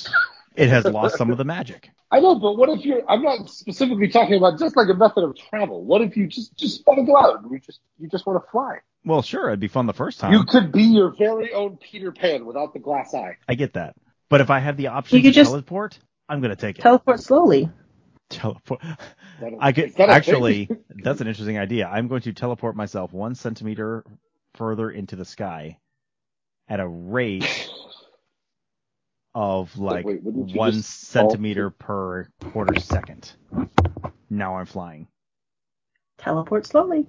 it 0.55 0.69
has 0.69 0.85
lost 0.85 1.17
some 1.17 1.29
of 1.31 1.37
the 1.37 1.43
magic. 1.45 1.89
I 2.11 2.19
know, 2.19 2.35
but 2.35 2.57
what 2.57 2.69
if 2.69 2.85
you're? 2.85 3.01
I'm 3.09 3.23
not 3.23 3.49
specifically 3.49 4.07
talking 4.07 4.35
about 4.35 4.59
just 4.59 4.75
like 4.77 4.87
a 4.89 4.93
method 4.93 5.23
of 5.23 5.35
travel. 5.35 5.83
What 5.83 6.01
if 6.01 6.15
you 6.15 6.27
just 6.27 6.55
just 6.57 6.85
want 6.85 6.99
to 6.99 7.05
go 7.05 7.17
out 7.17 7.41
and 7.41 7.51
you 7.51 7.59
just 7.59 7.79
you 7.99 8.07
just 8.09 8.25
want 8.25 8.43
to 8.43 8.51
fly? 8.51 8.77
Well, 9.05 9.21
sure, 9.21 9.47
it'd 9.49 9.59
be 9.59 9.67
fun 9.67 9.85
the 9.87 9.93
first 9.93 10.19
time. 10.19 10.31
You 10.31 10.43
could 10.45 10.71
be 10.71 10.83
your 10.83 11.09
very 11.17 11.51
own 11.53 11.77
Peter 11.77 12.11
Pan 12.11 12.45
without 12.45 12.73
the 12.73 12.79
glass 12.79 13.13
eye. 13.13 13.37
I 13.49 13.55
get 13.55 13.73
that. 13.73 13.95
But 14.29 14.41
if 14.41 14.49
I 14.49 14.59
have 14.59 14.77
the 14.77 14.87
option 14.87 15.17
You 15.17 15.23
to 15.23 15.31
just- 15.31 15.49
teleport, 15.51 15.97
I'm 16.29 16.39
gonna 16.41 16.55
take 16.55 16.77
it. 16.79 16.81
Teleport 16.83 17.19
slowly. 17.19 17.69
teleport. 18.29 18.81
That- 19.41 19.53
I 19.59 19.71
could 19.71 19.95
that 19.95 20.09
actually. 20.09 20.69
that's 20.89 21.19
an 21.21 21.27
interesting 21.27 21.57
idea. 21.57 21.87
I'm 21.87 22.07
going 22.07 22.21
to 22.21 22.33
teleport 22.33 22.75
myself 22.75 23.11
one 23.11 23.35
centimeter 23.35 24.05
further 24.55 24.89
into 24.91 25.15
the 25.15 25.25
sky 25.25 25.77
at 26.69 26.79
a 26.79 26.87
rate 26.87 27.69
of 29.35 29.77
like 29.77 30.05
wait, 30.05 30.23
wouldn't 30.23 30.55
one 30.55 30.73
just 30.73 31.11
fall- 31.13 31.29
centimeter 31.29 31.69
per 31.69 32.27
quarter 32.51 32.79
second. 32.79 33.31
Now 34.29 34.57
I'm 34.57 34.65
flying. 34.65 35.07
Teleport 36.17 36.65
slowly. 36.65 37.05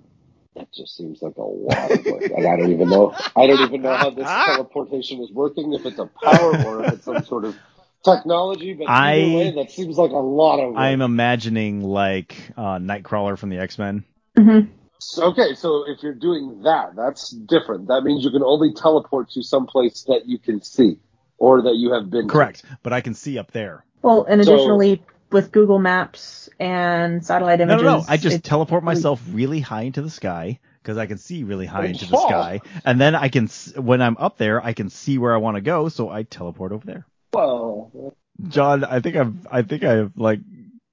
That 0.57 0.73
just 0.73 0.97
seems 0.97 1.21
like 1.21 1.37
a 1.37 1.43
lot 1.43 1.91
of 1.91 2.05
work. 2.05 2.23
Like, 2.23 2.45
I 2.47 2.57
don't 2.57 2.73
even 2.73 2.89
know. 2.89 3.13
I 3.37 3.47
don't 3.47 3.61
even 3.61 3.83
know 3.83 3.95
how 3.95 4.11
this 4.11 4.27
teleportation 4.47 5.21
is 5.21 5.33
working. 5.33 5.73
If 5.73 5.85
it's 5.85 5.99
a 5.99 6.09
power 6.23 6.65
or 6.65 6.85
if 6.85 6.93
it's 6.95 7.05
some 7.05 7.25
sort 7.25 7.45
of 7.45 7.57
technology. 8.05 8.75
But 8.75 8.89
I- 8.89 9.17
either 9.19 9.37
way, 9.37 9.51
that 9.57 9.71
seems 9.73 9.97
like 9.99 10.13
a 10.13 10.15
lot 10.17 10.61
of 10.61 10.71
work. 10.71 10.79
I'm 10.79 11.01
imagining 11.03 11.83
like 11.83 12.37
uh, 12.57 12.79
Nightcrawler 12.79 13.37
from 13.37 13.51
the 13.51 13.59
X 13.59 13.79
Men. 13.79 14.05
Mm-hmm. 14.39 14.71
So- 15.01 15.25
okay, 15.33 15.55
so 15.55 15.85
if 15.89 16.03
you're 16.03 16.15
doing 16.15 16.63
that, 16.63 16.95
that's 16.97 17.31
different. 17.31 17.89
That 17.89 18.03
means 18.05 18.25
you 18.25 18.31
can 18.31 18.43
only 18.45 18.73
teleport 18.75 19.31
to 19.33 19.43
some 19.43 19.67
place 19.67 20.05
that 20.07 20.23
you 20.27 20.39
can 20.39 20.63
see 20.63 20.99
or 21.39 21.63
that 21.63 21.75
you 21.77 21.93
have 21.93 22.11
been. 22.11 22.27
to. 22.29 22.33
Correct, 22.33 22.63
but 22.83 22.93
I 22.93 23.01
can 23.01 23.15
see 23.15 23.39
up 23.39 23.51
there. 23.53 23.85
Well, 24.03 24.25
and 24.29 24.45
So- 24.45 24.55
additionally, 24.55 25.03
with 25.33 25.51
Google 25.53 25.79
Maps 25.79 26.49
and 26.61 27.25
satellite 27.25 27.59
No, 27.59 27.65
images, 27.65 27.83
no, 27.83 27.99
no. 27.99 28.05
I 28.09 28.17
just 28.17 28.45
teleport 28.45 28.85
myself 28.85 29.21
really 29.33 29.59
high 29.61 29.83
into 29.83 30.01
the 30.03 30.11
sky 30.11 30.61
because 30.83 30.97
I 30.99 31.07
can 31.07 31.19
see 31.19 31.43
really 31.45 31.67
high 31.67 31.83
Don't 31.83 31.91
into 31.93 32.07
the 32.07 32.17
sky, 32.19 32.61
and 32.85 33.01
then 33.01 33.15
I 33.15 33.29
can, 33.29 33.49
when 33.77 34.01
I'm 34.03 34.17
up 34.19 34.37
there, 34.37 34.63
I 34.65 34.75
can 34.75 34.91
see 34.91 35.19
where 35.19 35.35
I 35.35 35.39
want 35.39 35.57
to 35.57 35.61
go, 35.63 35.89
so 35.89 36.09
I 36.11 36.23
teleport 36.25 36.73
over 36.73 36.87
there. 36.87 37.07
Well, 37.33 38.15
John, 38.49 38.85
I 38.85 39.01
think 39.01 39.17
I've, 39.17 39.35
I 39.51 39.63
think 39.63 39.83
I've 39.83 40.13
like 40.17 40.41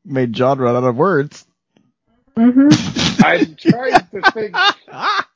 made 0.05 0.33
John 0.33 0.57
run 0.59 0.75
out 0.75 0.83
of 0.85 0.95
words. 0.95 1.45
Mhm. 2.35 3.21
I'm 3.23 3.55
trying 3.55 3.93
to 3.93 4.31
think. 4.31 4.55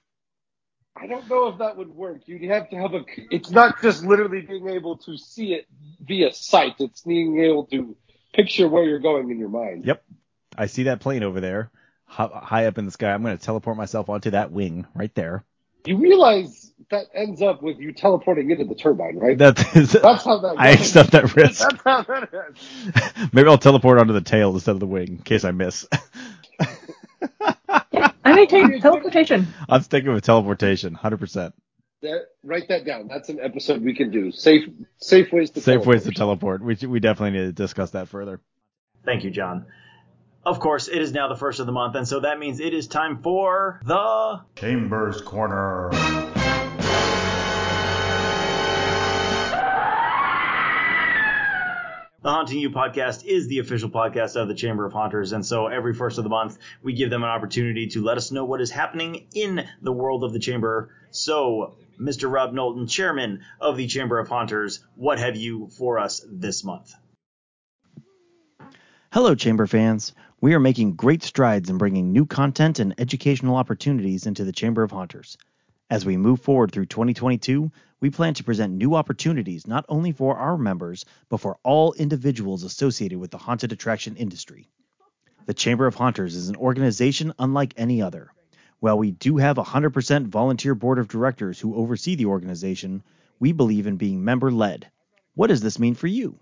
I 0.95 1.07
don't 1.07 1.29
know 1.29 1.47
if 1.49 1.57
that 1.59 1.75
would 1.77 1.89
work. 1.89 2.21
You'd 2.25 2.49
have 2.49 2.69
to 2.69 2.77
have 2.77 2.93
a. 2.93 3.01
It's 3.29 3.49
not 3.49 3.81
just 3.81 4.03
literally 4.05 4.41
being 4.41 4.69
able 4.69 4.97
to 4.99 5.17
see 5.17 5.53
it 5.53 5.67
via 5.99 6.31
sight. 6.31 6.75
It's 6.79 7.01
being 7.01 7.41
able 7.43 7.65
to 7.67 7.97
picture 8.33 8.67
where 8.67 8.83
you're 8.83 8.99
going 8.99 9.29
in 9.29 9.37
your 9.37 9.49
mind. 9.49 9.85
Yep, 9.85 10.03
I 10.57 10.67
see 10.67 10.83
that 10.83 11.01
plane 11.01 11.23
over 11.23 11.41
there, 11.41 11.69
high 12.05 12.67
up 12.67 12.77
in 12.77 12.85
the 12.85 12.91
sky. 12.91 13.13
I'm 13.13 13.23
going 13.23 13.37
to 13.37 13.43
teleport 13.43 13.75
myself 13.75 14.09
onto 14.09 14.31
that 14.31 14.51
wing 14.51 14.87
right 14.95 15.13
there. 15.15 15.43
You 15.85 15.97
realize 15.97 16.71
that 16.89 17.07
ends 17.13 17.41
up 17.41 17.61
with 17.61 17.77
you 17.77 17.91
teleporting 17.93 18.49
into 18.49 18.63
the 18.63 18.75
turbine, 18.75 19.17
right? 19.17 19.37
That 19.37 19.75
is, 19.75 19.91
That's 20.01 20.23
how 20.23 20.39
that. 20.39 20.55
I 20.57 20.69
accept 20.69 21.11
that 21.11 21.35
risk. 21.35 21.59
That's 21.59 21.83
how 21.83 22.01
that 22.03 22.29
is. 22.31 23.29
Maybe 23.33 23.49
I'll 23.49 23.57
teleport 23.57 23.99
onto 23.99 24.13
the 24.13 24.21
tail 24.21 24.53
instead 24.53 24.71
of 24.71 24.79
the 24.79 24.87
wing 24.87 25.07
in 25.09 25.17
case 25.19 25.43
I 25.43 25.51
miss. 25.51 25.87
I 28.35 28.39
may 28.39 28.45
take 28.47 28.81
teleportation. 28.81 29.47
I'm 29.69 29.81
sticking 29.81 30.11
with 30.13 30.23
teleportation, 30.23 30.95
100%. 30.95 31.53
That, 32.01 32.25
write 32.43 32.67
that 32.67 32.85
down. 32.85 33.07
That's 33.07 33.29
an 33.29 33.39
episode 33.41 33.81
we 33.81 33.95
can 33.95 34.11
do. 34.11 34.31
Safe, 34.31 34.63
safe 34.97 35.31
ways 35.31 35.51
to. 35.51 35.61
Safe 35.61 35.85
ways 35.85 36.03
to 36.03 36.11
teleport. 36.11 36.59
teleport. 36.59 36.81
We 36.81 36.87
we 36.87 36.99
definitely 36.99 37.39
need 37.39 37.45
to 37.45 37.53
discuss 37.53 37.91
that 37.91 38.09
further. 38.09 38.41
Thank 39.05 39.23
you, 39.23 39.31
John. 39.31 39.65
Of 40.45 40.59
course, 40.59 40.87
it 40.87 41.01
is 41.01 41.13
now 41.13 41.29
the 41.29 41.35
first 41.35 41.59
of 41.59 41.65
the 41.65 41.71
month, 41.71 41.95
and 41.95 42.07
so 42.07 42.19
that 42.19 42.37
means 42.37 42.59
it 42.59 42.73
is 42.73 42.87
time 42.87 43.23
for 43.23 43.81
the 43.85 44.41
Chambers 44.55 45.21
Corner. 45.21 45.89
The 52.25 52.31
Haunting 52.31 52.57
You 52.57 52.71
podcast 52.71 53.23
is 53.23 53.47
the 53.47 53.59
official 53.59 53.87
podcast 53.87 54.35
of 54.35 54.47
the 54.47 54.55
Chamber 54.55 54.83
of 54.83 54.93
Haunters, 54.93 55.31
and 55.31 55.45
so 55.45 55.67
every 55.67 55.93
first 55.93 56.17
of 56.17 56.23
the 56.23 56.29
month 56.31 56.57
we 56.81 56.93
give 56.93 57.11
them 57.11 57.21
an 57.21 57.29
opportunity 57.29 57.85
to 57.89 58.01
let 58.01 58.17
us 58.17 58.31
know 58.31 58.45
what 58.45 58.61
is 58.61 58.71
happening 58.71 59.27
in 59.35 59.63
the 59.83 59.91
world 59.91 60.23
of 60.23 60.33
the 60.33 60.39
Chamber. 60.39 60.89
So, 61.11 61.75
Mr. 62.01 62.31
Rob 62.31 62.51
Knowlton, 62.51 62.87
chairman 62.87 63.41
of 63.61 63.77
the 63.77 63.85
Chamber 63.85 64.17
of 64.17 64.27
Haunters, 64.27 64.83
what 64.95 65.19
have 65.19 65.35
you 65.35 65.69
for 65.77 65.99
us 65.99 66.25
this 66.27 66.63
month? 66.63 66.95
Hello, 69.13 69.35
Chamber 69.35 69.67
fans. 69.67 70.15
We 70.41 70.55
are 70.55 70.59
making 70.59 70.95
great 70.95 71.21
strides 71.21 71.69
in 71.69 71.77
bringing 71.77 72.11
new 72.11 72.25
content 72.25 72.79
and 72.79 72.95
educational 72.99 73.55
opportunities 73.55 74.25
into 74.25 74.43
the 74.43 74.51
Chamber 74.51 74.81
of 74.81 74.89
Haunters. 74.89 75.37
As 75.87 76.03
we 76.03 76.17
move 76.17 76.41
forward 76.41 76.71
through 76.71 76.87
2022, 76.87 77.71
we 78.01 78.09
plan 78.09 78.33
to 78.33 78.43
present 78.43 78.73
new 78.73 78.95
opportunities 78.95 79.67
not 79.67 79.85
only 79.87 80.11
for 80.11 80.35
our 80.35 80.57
members, 80.57 81.05
but 81.29 81.39
for 81.39 81.59
all 81.63 81.93
individuals 81.93 82.63
associated 82.63 83.19
with 83.19 83.29
the 83.29 83.37
haunted 83.37 83.71
attraction 83.71 84.15
industry. 84.15 84.67
The 85.45 85.53
Chamber 85.53 85.85
of 85.85 85.93
Haunters 85.93 86.33
is 86.33 86.49
an 86.49 86.55
organization 86.55 87.33
unlike 87.37 87.75
any 87.77 88.01
other. 88.01 88.31
While 88.79 88.97
we 88.97 89.11
do 89.11 89.37
have 89.37 89.59
a 89.59 89.63
100% 89.63 90.25
volunteer 90.25 90.73
board 90.73 90.97
of 90.97 91.07
directors 91.07 91.59
who 91.59 91.75
oversee 91.75 92.15
the 92.15 92.25
organization, 92.25 93.03
we 93.39 93.51
believe 93.51 93.85
in 93.85 93.97
being 93.97 94.23
member 94.23 94.51
led. 94.51 94.89
What 95.35 95.47
does 95.47 95.61
this 95.61 95.77
mean 95.77 95.93
for 95.93 96.07
you? 96.07 96.39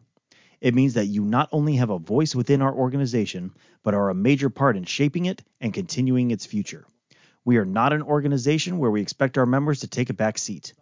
It 0.62 0.74
means 0.74 0.94
that 0.94 1.08
you 1.08 1.26
not 1.26 1.50
only 1.52 1.76
have 1.76 1.89
a 1.89 2.00
voice 2.00 2.34
within 2.34 2.62
our 2.62 2.74
organization, 2.74 3.52
but 3.84 3.94
are 3.94 4.10
a 4.10 4.16
major 4.16 4.50
part 4.50 4.78
in 4.78 4.86
shaping 4.86 5.26
it 5.26 5.44
and 5.60 5.74
continuing 5.74 6.32
its 6.32 6.46
future. 6.46 6.86
We 7.46 7.58
are 7.58 7.66
not 7.66 7.91
an 7.91 8.04
organization 8.04 8.78
where 8.78 8.89
we 8.89 9.02
expect 9.02 9.38
our 9.38 9.46
members 9.46 9.82
to 9.82 9.88
take 9.88 10.10
a 10.10 10.14
back 10.14 10.38
seat. 10.38 10.74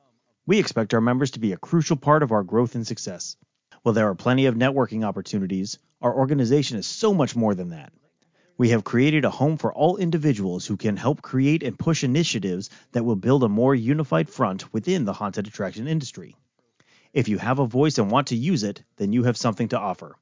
We 0.46 0.60
expect 0.60 0.94
our 0.94 1.02
members 1.02 1.32
to 1.32 1.40
be 1.40 1.54
a 1.54 1.58
crucial 1.58 1.98
part 1.98 2.22
of 2.22 2.32
our 2.32 2.44
growth 2.44 2.76
and 2.76 2.86
success. 2.86 3.36
While 3.82 3.94
there 3.94 4.10
are 4.10 4.16
plenty 4.16 4.46
of 4.46 4.54
networking 4.54 5.04
opportunities, 5.04 5.80
our 6.04 6.16
organization 6.16 6.78
is 6.78 6.86
so 6.86 7.16
much 7.16 7.36
more 7.36 7.56
than 7.56 7.70
that. 7.70 7.92
We 8.60 8.70
have 8.70 8.84
created 8.84 9.26
a 9.26 9.32
home 9.32 9.58
for 9.58 9.74
all 9.74 9.98
individuals 9.98 10.68
who 10.68 10.78
can 10.78 10.98
help 10.98 11.24
create 11.24 11.64
and 11.64 11.80
push 11.80 12.04
initiatives 12.04 12.70
that 12.92 13.04
will 13.04 13.16
build 13.16 13.44
a 13.44 13.50
more 13.50 13.74
unified 13.74 14.30
front 14.30 14.72
within 14.72 15.06
the 15.06 15.14
haunted 15.14 15.48
attraction 15.48 15.88
industry. 15.88 16.36
If 17.12 17.28
you 17.28 17.40
have 17.40 17.58
a 17.58 17.66
voice 17.66 17.98
and 17.98 18.12
want 18.12 18.28
to 18.28 18.36
use 18.36 18.62
it, 18.62 18.84
then 18.98 19.14
you 19.14 19.24
have 19.24 19.36
something 19.36 19.70
to 19.70 19.80
offer. 19.80 20.16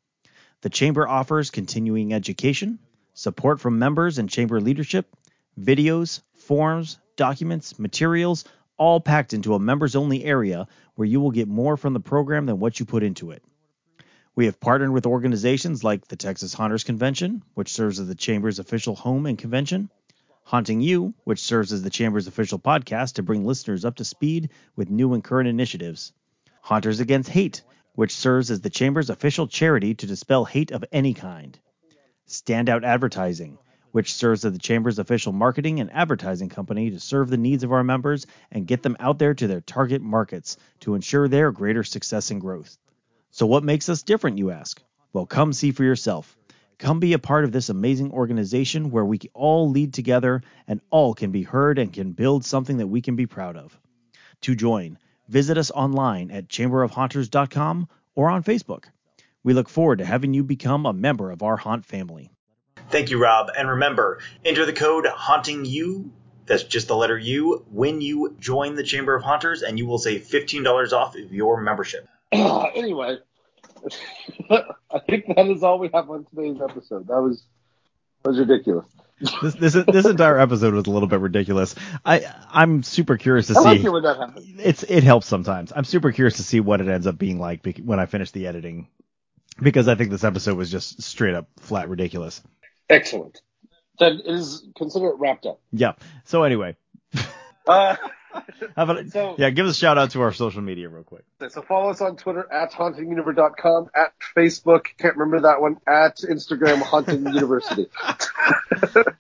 The 0.62 0.70
Chamber 0.70 1.06
offers 1.06 1.52
continuing 1.52 2.14
education, 2.14 2.80
support 3.14 3.60
from 3.60 3.78
members 3.78 4.20
and 4.20 4.30
Chamber 4.30 4.62
leadership, 4.62 5.14
videos, 5.60 6.22
forms, 6.50 6.98
documents, 7.16 7.78
materials, 7.78 8.44
all 8.76 9.00
packed 9.00 9.34
into 9.34 9.54
a 9.54 9.60
members 9.60 9.96
only 9.96 10.26
area 10.26 10.68
where 10.96 11.06
you 11.06 11.22
will 11.22 11.30
get 11.30 11.48
more 11.48 11.78
from 11.78 11.94
the 11.94 12.00
program 12.00 12.48
than 12.48 12.60
what 12.60 12.80
you 12.80 12.88
put 12.88 13.04
into 13.04 13.30
it. 13.30 13.44
We 14.34 14.46
have 14.46 14.60
partnered 14.60 14.90
with 14.90 15.06
organizations 15.06 15.84
like 15.84 16.08
the 16.08 16.16
Texas 16.16 16.56
Haunters 16.56 16.84
Convention, 16.84 17.44
which 17.54 17.72
serves 17.72 18.00
as 18.00 18.08
the 18.08 18.16
Chamber's 18.16 18.58
official 18.58 18.96
home 18.96 19.28
and 19.28 19.38
convention, 19.38 19.92
Haunting 20.44 20.82
You, 20.82 21.14
which 21.24 21.40
serves 21.40 21.72
as 21.72 21.84
the 21.84 21.92
Chamber's 21.92 22.26
official 22.26 22.58
podcast 22.58 23.14
to 23.14 23.22
bring 23.22 23.46
listeners 23.46 23.86
up 23.86 23.98
to 23.98 24.04
speed 24.04 24.50
with 24.76 24.90
new 24.90 25.14
and 25.14 25.24
current 25.24 25.50
initiatives, 25.50 26.14
Haunters 26.64 27.00
Against 27.00 27.30
Hate, 27.30 27.62
which 27.94 28.16
serves 28.16 28.50
as 28.50 28.62
the 28.62 28.72
Chamber's 28.72 29.12
official 29.12 29.46
charity 29.46 29.94
to 29.94 30.08
dispel 30.08 30.46
hate 30.46 30.72
of 30.72 30.84
any 30.92 31.14
kind, 31.14 31.60
Standout 32.28 32.84
Advertising, 32.84 33.60
which 33.92 34.14
serves 34.14 34.46
as 34.46 34.54
the 34.54 34.60
Chamber's 34.60 35.00
official 35.00 35.34
marketing 35.34 35.80
and 35.80 35.92
advertising 35.92 36.50
company 36.50 36.92
to 36.92 37.00
serve 37.00 37.30
the 37.30 37.38
needs 37.38 37.64
of 37.64 37.72
our 37.72 37.84
members 37.84 38.28
and 38.52 38.68
get 38.68 38.84
them 38.84 38.98
out 39.00 39.20
there 39.20 39.34
to 39.34 39.48
their 39.48 39.62
target 39.62 40.02
markets 40.02 40.58
to 40.82 40.96
ensure 40.96 41.28
their 41.28 41.52
greater 41.52 41.84
success 41.84 42.32
and 42.32 42.42
growth. 42.42 42.78
So, 43.32 43.46
what 43.46 43.64
makes 43.64 43.90
us 43.90 44.04
different, 44.04 44.38
you 44.38 44.52
ask? 44.52 44.82
Well, 45.14 45.26
come 45.26 45.54
see 45.54 45.72
for 45.72 45.84
yourself. 45.84 46.36
Come 46.78 47.00
be 47.00 47.14
a 47.14 47.20
part 47.20 47.44
of 47.44 47.52
this 47.52 47.70
amazing 47.70 48.12
organization 48.12 48.90
where 48.90 49.04
we 49.04 49.20
all 49.34 49.70
lead 49.70 49.94
together 49.94 50.42
and 50.68 50.80
all 50.90 51.14
can 51.14 51.32
be 51.32 51.44
heard 51.44 51.78
and 51.78 51.92
can 51.92 52.14
build 52.14 52.46
something 52.46 52.78
that 52.78 52.88
we 52.88 53.02
can 53.02 53.16
be 53.16 53.26
proud 53.28 53.58
of. 53.58 53.78
To 54.42 54.56
join, 54.56 54.98
visit 55.28 55.58
us 55.58 55.72
online 55.72 56.32
at 56.32 56.48
chamberofhaunters.com 56.48 57.90
or 58.16 58.30
on 58.30 58.44
Facebook. 58.44 58.86
We 59.44 59.54
look 59.54 59.68
forward 59.68 60.00
to 60.00 60.06
having 60.06 60.34
you 60.34 60.44
become 60.44 60.86
a 60.86 60.94
member 60.94 61.32
of 61.32 61.44
our 61.44 61.58
Haunt 61.58 61.86
family. 61.86 62.32
Thank 62.90 63.10
you, 63.12 63.22
Rob. 63.22 63.50
And 63.56 63.70
remember, 63.70 64.20
enter 64.44 64.66
the 64.66 64.74
code 64.74 65.06
Haunting 65.06 65.66
You. 65.66 66.12
That's 66.46 66.64
just 66.64 66.88
the 66.88 66.96
letter 66.96 67.18
U 67.18 67.66
when 67.70 68.02
you 68.02 68.36
join 68.40 68.74
the 68.76 68.84
Chamber 68.84 69.16
of 69.16 69.24
Haunters, 69.24 69.62
and 69.62 69.78
you 69.78 69.86
will 69.86 70.00
save 70.00 70.24
$15 70.24 70.94
off 70.94 71.16
of 71.16 71.32
your 71.32 71.62
membership. 71.62 72.08
anyway, 72.32 73.18
I 74.50 75.00
think 75.08 75.28
that 75.28 75.48
is 75.48 75.62
all 75.64 75.78
we 75.78 75.90
have 75.94 76.10
on 76.10 76.26
today's 76.26 76.58
episode. 76.62 77.08
That 77.08 77.22
was 77.22 77.44
that 78.24 78.32
was 78.32 78.40
ridiculous. 78.40 78.86
This 79.42 79.54
this 79.56 79.74
this 79.74 80.06
entire 80.06 80.40
episode 80.40 80.74
was 80.74 80.88
a 80.88 80.92
little 80.92 81.08
bit 81.08 81.20
ridiculous. 81.20 81.76
I 82.06 82.26
I'm 82.50 82.84
super 82.84 83.18
curious 83.18 83.48
to 83.48 83.56
I 83.58 83.62
like 83.62 83.82
see. 83.82 83.86
it 83.86 83.90
when 83.92 84.04
that 84.04 84.18
happens. 84.18 84.46
It's 84.58 84.84
it 84.84 85.04
helps 85.04 85.28
sometimes. 85.28 85.74
I'm 85.76 85.84
super 85.84 86.12
curious 86.12 86.38
to 86.38 86.44
see 86.44 86.62
what 86.62 86.82
it 86.82 86.88
ends 86.88 87.06
up 87.06 87.18
being 87.18 87.38
like 87.38 87.80
when 87.84 88.00
I 88.00 88.06
finish 88.06 88.32
the 88.32 88.48
editing, 88.48 88.88
because 89.62 89.88
I 89.88 89.96
think 89.96 90.10
this 90.10 90.24
episode 90.24 90.58
was 90.58 90.72
just 90.72 91.02
straight 91.02 91.36
up 91.36 91.48
flat 91.60 91.90
ridiculous. 91.90 92.42
Excellent. 92.90 93.42
Then 94.00 94.22
it 94.26 94.34
is 94.34 94.66
consider 94.78 95.08
it 95.10 95.16
wrapped 95.20 95.46
up. 95.46 95.60
Yeah. 95.72 95.94
So 96.26 96.44
anyway, 96.44 96.76
Uh, 97.68 97.96
how 98.76 98.84
about 98.84 99.08
So- 99.10 99.36
yeah, 99.38 99.50
give 99.50 99.66
us 99.66 99.76
a 99.76 99.80
shout 99.80 99.98
out 99.98 100.12
to 100.12 100.22
our 100.22 100.32
social 100.34 100.62
media 100.62 100.88
real 100.90 101.04
quick. 101.04 101.24
so 101.50 101.62
follow 101.62 101.90
us 101.90 102.00
on 102.02 102.16
Twitter 102.16 102.52
at 102.52 102.72
hauntinguniverse.com, 102.72 103.90
at 103.96 104.14
Facebook, 104.36 104.86
can't 104.98 105.18
remember 105.18 105.42
that 105.48 105.62
one, 105.62 105.78
at 105.88 106.18
Instagram 106.18 106.82
Haunting 106.82 107.26
University. 107.34 107.88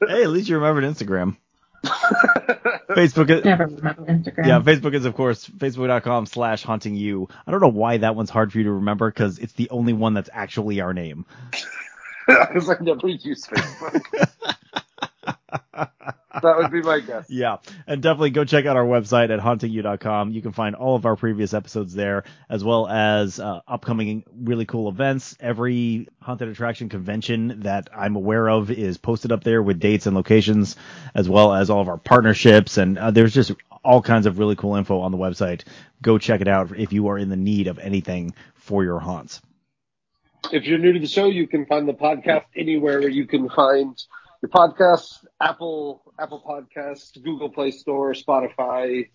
Hey, 0.07 0.24
at 0.24 0.30
least 0.30 0.47
you 0.49 0.57
remembered 0.57 0.84
Instagram. 0.86 1.36
Facebook. 1.84 3.30
is- 3.30 3.45
Never 3.45 3.65
remember 3.67 4.01
Instagram. 4.05 4.47
Yeah, 4.47 4.59
Facebook 4.61 4.93
is 4.95 5.05
of 5.05 5.15
course 5.15 5.45
facebook.com 5.47 6.26
slash 6.26 6.63
haunting 6.63 6.95
you. 6.95 7.28
I 7.45 7.51
don't 7.51 7.61
know 7.61 7.67
why 7.67 7.97
that 7.97 8.15
one's 8.15 8.30
hard 8.30 8.51
for 8.51 8.57
you 8.57 8.63
to 8.65 8.72
remember 8.72 9.09
because 9.11 9.38
it's 9.39 9.53
the 9.53 9.70
only 9.70 9.93
one 9.93 10.13
that's 10.13 10.30
actually 10.34 10.82
our 10.82 10.93
name. 10.93 11.26
Because 12.30 12.69
I 12.69 12.75
never 12.82 13.07
use 13.07 13.45
Facebook. 13.47 14.03
that 16.41 16.57
would 16.57 16.71
be 16.71 16.82
my 16.82 16.99
guess. 16.99 17.30
Yeah, 17.30 17.57
and 17.88 18.01
definitely 18.01 18.30
go 18.32 18.45
check 18.45 18.65
out 18.65 18.75
our 18.75 18.86
website 18.86 19.32
at 19.32 19.39
hauntingyou.com. 19.39 20.32
You 20.32 20.41
can 20.41 20.51
find 20.51 20.75
all 20.75 20.95
of 20.95 21.05
our 21.05 21.15
previous 21.15 21.53
episodes 21.53 21.93
there, 21.93 22.23
as 22.49 22.63
well 22.63 22.88
as 22.88 23.39
uh, 23.39 23.61
upcoming 23.67 24.23
really 24.36 24.65
cool 24.65 24.89
events. 24.89 25.36
Every 25.39 26.07
haunted 26.21 26.49
attraction 26.49 26.89
convention 26.89 27.61
that 27.61 27.89
I'm 27.95 28.15
aware 28.15 28.47
of 28.49 28.69
is 28.71 28.97
posted 28.97 29.32
up 29.32 29.43
there 29.43 29.61
with 29.63 29.80
dates 29.80 30.05
and 30.05 30.15
locations, 30.15 30.75
as 31.15 31.27
well 31.27 31.53
as 31.53 31.69
all 31.69 31.82
of 31.82 31.89
our 31.89 31.97
partnerships. 31.97 32.77
And 32.77 32.97
uh, 32.97 33.11
there's 33.11 33.34
just 33.34 33.51
all 33.84 34.01
kinds 34.01 34.25
of 34.25 34.39
really 34.39 34.55
cool 34.55 34.75
info 34.75 34.99
on 34.99 35.11
the 35.11 35.17
website. 35.17 35.63
Go 36.01 36.17
check 36.17 36.41
it 36.41 36.47
out 36.47 36.77
if 36.77 36.93
you 36.93 37.07
are 37.07 37.17
in 37.17 37.30
the 37.30 37.38
need 37.38 37.67
of 37.67 37.80
anything 37.80 38.34
for 38.55 38.84
your 38.84 38.99
haunts. 38.99 39.41
If 40.51 40.65
you're 40.65 40.79
new 40.79 40.93
to 40.93 40.99
the 40.99 41.07
show, 41.07 41.25
you 41.25 41.47
can 41.47 41.65
find 41.65 41.87
the 41.87 41.93
podcast 41.93 42.45
anywhere 42.55 43.07
you 43.07 43.27
can 43.27 43.49
find 43.49 43.97
your 44.41 44.49
podcast: 44.49 45.25
Apple, 45.41 46.01
Apple 46.19 46.41
Podcast, 46.45 47.21
Google 47.23 47.49
Play 47.49 47.71
Store, 47.71 48.13
Spotify, 48.13 49.09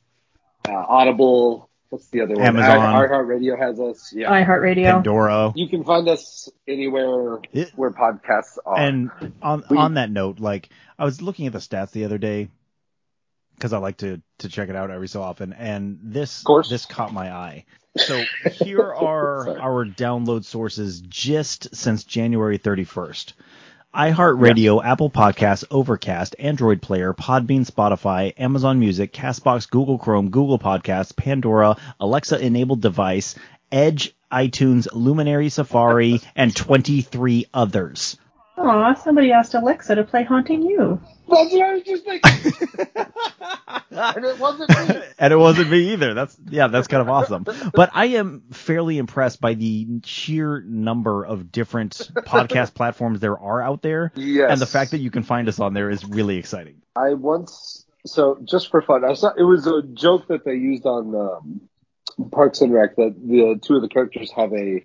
uh, 0.69 0.73
Audible. 0.73 1.69
What's 1.89 2.09
the 2.09 2.23
other 2.23 2.35
one? 2.35 2.45
Amazon. 2.45 2.79
iHeartRadio 3.09 3.59
has 3.59 3.79
us. 3.81 4.13
Yeah, 4.13 4.31
iHeartRadio. 4.31 4.93
Pandora. 4.95 5.53
you 5.55 5.69
can 5.69 5.85
find 5.85 6.09
us 6.09 6.49
anywhere 6.67 7.39
It- 7.53 7.71
where 7.77 7.91
podcasts 7.91 8.59
are. 8.67 8.79
And 8.79 9.11
on 9.43 9.65
We- 9.71 9.77
on 9.77 9.95
that 9.95 10.11
note, 10.11 10.41
like 10.41 10.69
I 10.99 11.05
was 11.05 11.23
looking 11.23 11.47
at 11.47 11.53
the 11.53 11.59
stats 11.61 11.93
the 11.93 12.05
other 12.05 12.19
day 12.19 12.49
because 13.55 13.73
I 13.73 13.79
like 13.79 13.99
to 13.99 14.21
to 14.39 14.49
check 14.49 14.69
it 14.69 14.77
out 14.77 14.91
every 14.91 15.09
so 15.09 15.23
often, 15.23 15.53
and 15.53 15.99
this 16.03 16.45
this 16.69 16.87
caught 16.87 17.13
my 17.13 17.33
eye. 17.33 17.65
So 17.97 18.21
here 18.53 18.93
are 18.93 19.59
our 19.59 19.85
download 19.85 20.45
sources 20.45 21.01
just 21.01 21.75
since 21.75 22.05
January 22.05 22.59
31st. 22.59 23.33
iHeartRadio, 23.95 24.85
Apple 24.85 25.11
Podcasts, 25.11 25.65
Overcast, 25.71 26.35
Android 26.39 26.83
Player, 26.83 27.13
Podbean, 27.13 27.69
Spotify, 27.69 28.33
Amazon 28.37 28.81
Music, 28.81 29.13
Castbox, 29.13 29.71
Google 29.71 29.99
Chrome, 29.99 30.31
Google 30.31 30.59
Podcasts, 30.59 31.15
Pandora, 31.15 31.77
Alexa 32.01 32.39
enabled 32.39 32.81
device, 32.81 33.37
Edge, 33.71 34.15
iTunes, 34.33 34.89
Luminary 34.93 35.49
Safari, 35.49 36.21
and 36.37 36.55
23 36.55 37.47
others. 37.55 38.17
Aw, 38.57 38.95
somebody 38.95 39.33
asked 39.33 39.55
Alexa 39.55 39.97
to 39.97 40.05
play 40.05 40.23
Haunting 40.25 40.63
You. 40.63 41.01
That's 41.29 41.53
what 41.53 41.63
I 41.63 41.75
was 41.75 41.83
just 41.83 42.05
thinking. 42.05 42.53
and 43.91 44.25
it 44.25 44.39
wasn't 44.39 44.71
me. 44.71 45.03
and 45.19 45.33
it 45.33 45.37
wasn't 45.37 45.71
me 45.71 45.93
either. 45.93 46.15
That's 46.15 46.37
yeah, 46.51 46.69
that's 46.69 46.87
kind 46.87 47.01
of 47.01 47.09
awesome. 47.09 47.45
But 47.45 47.91
I 47.95 48.07
am 48.07 48.45
fairly 48.53 48.99
impressed 48.99 49.41
by 49.41 49.55
the 49.55 50.01
sheer 50.05 50.61
number 50.61 51.25
of 51.25 51.51
different 51.51 51.95
podcast 52.15 52.75
platforms 52.75 53.21
there 53.21 53.39
are 53.39 53.61
out 53.61 53.83
there, 53.83 54.13
Yes. 54.15 54.53
and 54.53 54.61
the 54.61 54.67
fact 54.67 54.93
that 54.93 54.99
you 54.99 55.11
can 55.11 55.23
find 55.25 55.49
us 55.49 55.59
on 55.59 55.75
there 55.75 55.91
is 55.91 56.05
really 56.05 56.37
exciting. 56.37 56.83
I 56.95 57.15
once, 57.15 57.85
so 58.07 58.39
just 58.45 58.71
for 58.71 58.83
fun, 58.83 59.05
I 59.05 59.15
saw 59.15 59.33
it 59.37 59.43
was 59.43 59.67
a 59.67 59.83
joke 59.83 60.29
that 60.29 60.45
they 60.45 60.55
used 60.55 60.87
on 60.87 61.15
um, 61.17 61.61
Parks 62.31 62.61
and 62.61 62.73
Rec 62.73 62.95
that 62.97 63.15
the 63.19 63.59
two 63.61 63.75
of 63.77 63.83
the 63.83 63.89
characters 63.89 64.31
have 64.37 64.53
a 64.53 64.85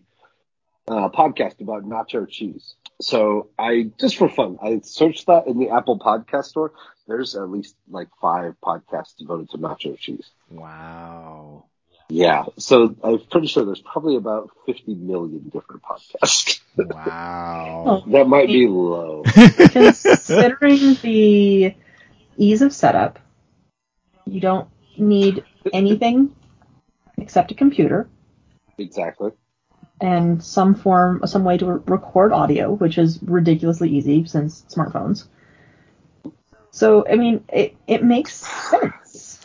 uh, 0.87 1.09
podcast 1.09 1.61
about 1.61 1.83
nacho 1.83 2.27
cheese. 2.27 2.73
So 3.01 3.49
I 3.57 3.91
just 3.99 4.17
for 4.17 4.29
fun, 4.29 4.57
I 4.61 4.81
searched 4.83 5.27
that 5.27 5.47
in 5.47 5.57
the 5.57 5.69
Apple 5.69 5.99
Podcast 5.99 6.45
Store. 6.45 6.73
There's 7.07 7.35
at 7.35 7.49
least 7.49 7.75
like 7.89 8.09
five 8.21 8.55
podcasts 8.63 9.17
devoted 9.17 9.49
to 9.51 9.57
nacho 9.57 9.97
cheese. 9.97 10.29
Wow. 10.49 11.65
Yeah, 12.11 12.45
so 12.57 12.95
I'm 13.03 13.19
pretty 13.29 13.45
sure 13.45 13.65
there's 13.65 13.81
probably 13.81 14.15
about 14.15 14.49
50 14.65 14.95
million 14.95 15.49
different 15.49 15.83
podcasts. 15.83 16.59
Wow. 16.75 18.03
Oh. 18.05 18.11
that 18.11 18.27
might 18.27 18.47
be 18.47 18.67
low. 18.67 19.23
Considering 19.25 20.95
the 21.03 21.75
ease 22.35 22.61
of 22.63 22.73
setup, 22.73 23.19
you 24.25 24.39
don't 24.39 24.67
need 24.97 25.43
anything 25.71 26.35
except 27.17 27.51
a 27.51 27.55
computer 27.55 28.09
exactly. 28.79 29.31
And 30.01 30.43
some 30.43 30.75
form, 30.75 31.21
some 31.25 31.43
way 31.43 31.57
to 31.57 31.65
re- 31.65 31.81
record 31.87 32.31
audio, 32.31 32.73
which 32.73 32.97
is 32.97 33.19
ridiculously 33.23 33.89
easy 33.89 34.25
since 34.25 34.63
smartphones. 34.69 35.25
So, 36.71 37.05
I 37.07 37.15
mean, 37.15 37.43
it, 37.49 37.75
it 37.87 38.03
makes 38.03 38.35
sense. 38.35 39.41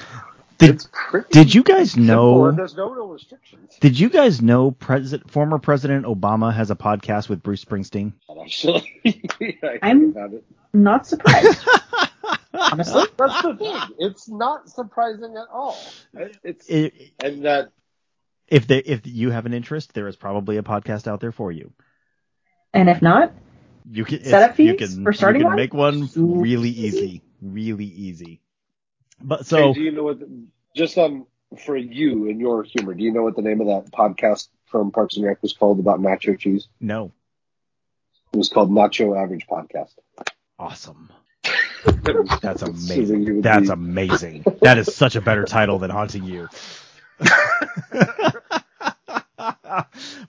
Did 0.58 0.84
did 1.30 1.54
you 1.54 1.62
guys 1.62 1.96
know? 1.96 2.50
there's 2.52 2.76
no 2.76 2.90
real 2.90 3.08
restrictions. 3.08 3.76
Did 3.80 3.98
you 3.98 4.08
guys 4.08 4.40
know 4.40 4.70
President 4.70 5.30
former 5.30 5.58
President 5.58 6.06
Obama 6.06 6.54
has 6.54 6.70
a 6.70 6.76
podcast 6.76 7.28
with 7.28 7.42
Bruce 7.42 7.64
Springsteen? 7.64 8.12
Actually, 8.40 9.00
I 9.62 9.78
I'm- 9.82 10.10
about 10.10 10.34
it. 10.34 10.44
Not 10.72 11.06
surprised, 11.06 11.68
honestly. 12.54 13.04
That's 13.16 13.42
the 13.42 13.54
thing. 13.56 13.80
It's 14.00 14.28
not 14.28 14.68
surprising 14.68 15.36
at 15.36 15.46
all. 15.52 15.78
It's 16.42 16.68
It, 16.68 17.12
and 17.22 17.44
that 17.44 17.70
if 18.54 18.66
they, 18.66 18.78
if 18.78 19.06
you 19.06 19.30
have 19.30 19.46
an 19.46 19.52
interest, 19.54 19.92
there 19.94 20.06
is 20.08 20.16
probably 20.16 20.56
a 20.58 20.62
podcast 20.62 21.06
out 21.08 21.20
there 21.20 21.32
for 21.32 21.50
you. 21.50 21.72
And 22.72 22.88
if 22.88 23.02
not, 23.02 23.32
You 23.90 24.04
can 24.04 24.22
Setup 24.24 24.52
it's- 24.52 24.58
you 24.58 24.76
fees 24.78 24.94
can 24.94 25.04
for 25.04 25.12
starting 25.12 25.40
you 25.40 25.44
can 25.46 25.50
one? 25.50 25.56
make 25.56 25.74
one 25.74 26.08
really 26.16 26.70
easy. 26.70 26.98
easy, 26.98 27.22
really 27.42 27.84
easy. 27.86 28.40
But 29.22 29.40
Hey, 29.40 29.44
so 29.44 29.74
do 29.74 29.80
you 29.80 29.92
know 29.92 30.04
what? 30.04 30.18
Just 30.74 30.96
on 30.98 31.26
for 31.64 31.76
you 31.76 32.28
and 32.28 32.40
your 32.40 32.62
humor, 32.64 32.94
do 32.94 33.02
you 33.04 33.12
know 33.12 33.22
what 33.22 33.36
the 33.36 33.42
name 33.42 33.60
of 33.60 33.66
that 33.68 33.92
podcast 33.92 34.48
from 34.66 34.90
Parks 34.90 35.16
and 35.16 35.24
Rec 35.24 35.40
was 35.42 35.52
called 35.52 35.78
about 35.78 36.00
nacho 36.00 36.38
cheese? 36.38 36.68
no, 36.80 37.12
It 38.32 38.36
was 38.38 38.48
called 38.48 38.70
Nacho 38.70 39.16
Average 39.20 39.46
Podcast. 39.46 39.92
awesome. 40.58 41.10
That's 41.84 42.40
That's 42.40 42.62
amazing. 42.62 43.40
That's 43.42 43.68
That's 43.68 43.70
amazing. 43.70 44.44
That 44.62 44.78
is 44.78 44.94
such 44.94 45.14
a 45.16 45.20
better 45.20 45.44
title 45.44 45.78
than 45.78 45.90
haunting 45.90 46.24
you. 46.24 46.48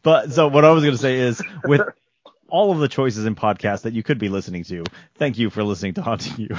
but 0.03 0.31
so 0.31 0.47
what 0.47 0.65
I 0.65 0.71
was 0.71 0.83
going 0.83 0.95
to 0.95 1.01
say 1.01 1.19
is 1.19 1.41
with 1.65 1.81
all 2.47 2.71
of 2.71 2.79
the 2.79 2.87
choices 2.87 3.25
in 3.25 3.35
podcasts 3.35 3.81
that 3.83 3.93
you 3.93 4.03
could 4.03 4.19
be 4.19 4.29
listening 4.29 4.63
to, 4.65 4.83
thank 5.15 5.37
you 5.37 5.49
for 5.49 5.63
listening 5.63 5.93
to 5.95 6.01
haunting 6.01 6.33
you. 6.37 6.55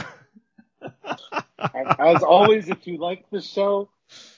As 1.99 2.22
always, 2.22 2.68
if 2.68 2.87
you 2.87 2.99
like 2.99 3.24
the 3.31 3.41
show, 3.41 3.89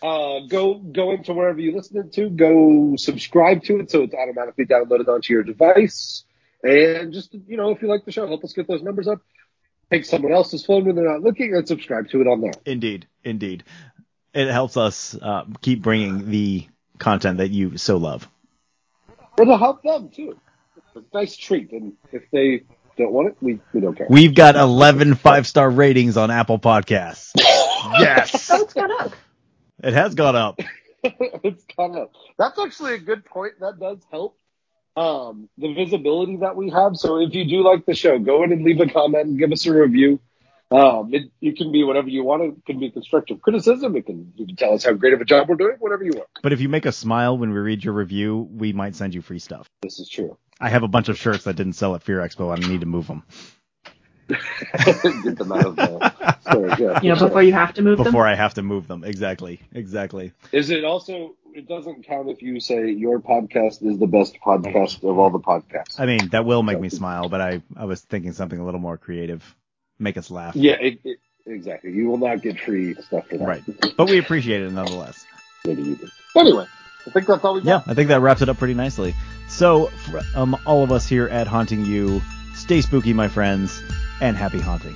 uh, 0.03 0.41
go 0.49 0.75
go 0.75 1.13
into 1.13 1.35
wherever 1.35 1.61
you 1.61 1.75
listen 1.75 2.11
to, 2.11 2.31
go 2.31 2.95
subscribe 2.97 3.63
to 3.65 3.81
it 3.81 3.91
so 3.91 4.03
it's 4.03 4.15
automatically 4.15 4.67
downloaded 4.67 5.09
onto 5.09 5.33
your 5.33 5.43
device. 5.43 6.25
And 6.63 7.13
just 7.13 7.35
you 7.47 7.57
know, 7.57 7.71
if 7.71 7.83
you 7.83 7.89
like 7.89 8.05
the 8.05 8.13
show, 8.13 8.27
help 8.27 8.45
us 8.45 8.53
get 8.53 8.69
those 8.69 8.83
numbers 8.83 9.09
up. 9.09 9.21
Take 9.91 10.05
someone 10.05 10.33
else's 10.33 10.65
phone 10.65 10.85
when 10.85 10.97
they're 10.97 11.09
not 11.09 11.23
looking 11.23 11.55
and 11.55 11.67
subscribe 11.67 12.11
to 12.11 12.21
it 12.21 12.27
on 12.27 12.41
there. 12.41 12.53
Indeed, 12.67 13.07
indeed. 13.25 13.65
It 14.35 14.49
helps 14.49 14.77
us 14.77 15.17
uh, 15.21 15.45
keep 15.63 15.83
bringing 15.83 16.31
the 16.31 16.67
content 16.99 17.39
that 17.39 17.51
you 17.51 17.79
so 17.79 17.97
love. 17.97 18.29
It'll 19.41 19.59
help 19.59 19.83
them 19.83 20.11
too. 20.11 20.39
It's 20.77 20.97
a 20.97 21.17
nice 21.17 21.37
treat, 21.37 21.73
and 21.73 21.95
if 22.13 22.25
they 22.33 22.65
don't 22.97 23.13
want 23.13 23.29
it, 23.29 23.37
we, 23.41 23.61
we 23.73 23.81
don't 23.81 23.97
care. 23.97 24.07
We've 24.11 24.35
got 24.35 24.57
11 24.57 25.15
five 25.15 25.47
star 25.47 25.71
ratings 25.71 26.17
on 26.17 26.31
Apple 26.31 26.59
Podcasts. 26.59 27.33
yes, 27.37 28.51
oh, 28.51 28.63
it's 28.63 28.75
gone 28.75 28.91
up. 29.01 29.13
it 29.83 29.95
has 29.95 30.15
gone 30.15 30.37
up. 30.37 30.61
it's 31.05 31.65
gone 31.77 31.97
up. 31.97 32.13
That's 32.39 32.59
actually 32.59 32.95
a 32.95 32.99
good 32.99 33.25
point. 33.25 33.55
That 33.61 33.79
does 33.79 33.99
help. 34.11 34.37
um, 34.97 35.49
the 35.59 35.73
visibility 35.75 36.37
that 36.39 36.57
we 36.57 36.71
have. 36.71 36.97
So 36.97 37.21
if 37.21 37.33
you 37.35 37.45
do 37.45 37.63
like 37.63 37.87
the 37.87 37.95
show, 37.95 38.19
go 38.19 38.43
in 38.43 38.53
and 38.53 38.65
leave 38.65 38.81
a 38.81 38.87
comment 38.89 39.27
and 39.29 39.39
give 39.39 39.53
us 39.53 39.65
a 39.67 39.73
review. 39.73 40.21
Um, 40.71 41.15
it, 41.15 41.31
it 41.41 41.57
can 41.57 41.73
be 41.73 41.83
whatever 41.85 42.09
you 42.09 42.25
want. 42.25 42.43
It 42.43 42.55
can 42.67 42.79
be 42.79 42.91
constructive 42.91 43.41
criticism. 43.41 43.97
It 43.97 44.07
can, 44.07 44.33
you 44.37 44.47
can 44.47 44.57
tell 44.57 44.75
us 44.75 44.85
how 44.85 44.93
great 44.93 45.15
of 45.15 45.21
a 45.21 45.25
job 45.25 45.49
we're 45.49 45.57
doing, 45.57 45.77
whatever 45.79 46.05
you 46.05 46.13
want. 46.15 46.29
But 46.43 46.53
if 46.53 46.61
you 46.61 46.69
make 46.69 46.85
us 46.85 46.97
smile 46.97 47.39
when 47.39 47.51
we 47.51 47.59
read 47.59 47.83
your 47.83 47.95
review, 47.95 48.49
we 48.51 48.73
might 48.73 48.95
send 48.95 49.15
you 49.15 49.23
free 49.23 49.39
stuff. 49.39 49.67
This 49.81 49.99
is 49.99 50.09
true. 50.09 50.37
I 50.61 50.69
have 50.69 50.83
a 50.83 50.89
bunch 50.89 51.09
of 51.09 51.17
shirts 51.17 51.45
that 51.45 51.57
didn't 51.57 51.75
sell 51.75 51.95
at 51.95 52.03
Fear 52.03 52.19
Expo. 52.19 52.53
I 52.53 52.69
need 52.69 52.81
to 52.81 52.87
move 52.87 53.07
them 53.07 53.23
Get 54.29 55.39
them 55.39 55.53
out 55.53 55.67
of 55.67 55.77
the 55.77 56.37
storage. 56.41 56.79
Yeah, 56.79 57.01
You 57.03 57.09
know, 57.11 57.15
for 57.15 57.19
sure. 57.21 57.29
before 57.29 57.43
you 57.43 57.53
have 57.53 57.75
to 57.75 57.83
move 57.83 57.99
them. 57.99 58.05
before 58.05 58.27
I 58.27 58.35
have 58.35 58.55
to 58.55 58.63
move 58.63 58.87
them. 58.87 59.05
Exactly. 59.05 59.61
Exactly. 59.73 60.33
Is 60.53 60.71
it 60.71 60.85
also? 60.85 61.35
It 61.55 61.67
doesn't 61.67 62.07
count 62.07 62.29
if 62.29 62.43
you 62.43 62.61
say 62.61 62.91
your 62.91 63.21
podcast 63.21 63.83
is 63.83 63.99
the 63.99 64.07
best 64.07 64.37
podcast 64.45 65.03
of 65.03 65.19
all 65.19 65.31
the 65.31 65.41
podcasts. 65.41 65.99
I 65.99 66.07
mean, 66.07 66.29
that 66.29 66.45
will 66.45 66.63
make 66.63 66.79
me 66.79 66.89
smile, 66.89 67.29
but 67.29 67.41
I, 67.41 67.63
I 67.75 67.87
was 67.87 68.03
thinking 68.03 68.33
something 68.33 68.59
a 68.61 68.65
little 68.65 68.81
more 68.81 68.99
creative. 68.99 69.43
Make 69.99 70.17
us 70.17 70.31
laugh. 70.31 70.55
Yeah, 70.55 70.77
it, 70.81 71.01
it, 71.05 71.19
exactly. 71.47 71.93
You 71.93 72.09
will 72.09 72.19
not 72.19 72.43
get 72.43 72.59
free 72.61 72.95
stuff 72.95 73.29
for 73.29 73.39
that. 73.39 73.47
Right. 73.47 73.63
But 73.97 74.09
we 74.09 74.19
appreciate 74.19 74.63
it 74.63 74.71
nonetheless. 74.71 75.25
Maybe 75.65 75.83
you 75.83 75.97
do. 75.97 76.09
Anyway, 76.37 76.67
I 77.07 77.11
think 77.11 77.27
that's 77.27 77.45
all 77.45 77.55
we 77.55 77.63
Yeah. 77.63 77.83
I 77.87 77.95
think 77.95 78.09
that 78.09 78.21
wraps 78.21 78.43
it 78.43 78.49
up 78.49 78.59
pretty 78.59 78.75
nicely. 78.75 79.15
So, 79.49 79.87
for, 79.87 80.21
um, 80.37 80.57
all 80.67 80.85
of 80.85 80.93
us 80.93 81.07
here 81.09 81.27
at 81.27 81.47
Haunting 81.47 81.85
You, 81.85 82.23
stay 82.55 82.81
spooky, 82.81 83.13
my 83.13 83.29
friends, 83.29 83.83
and 84.21 84.37
happy 84.37 84.61
haunting. 84.61 84.95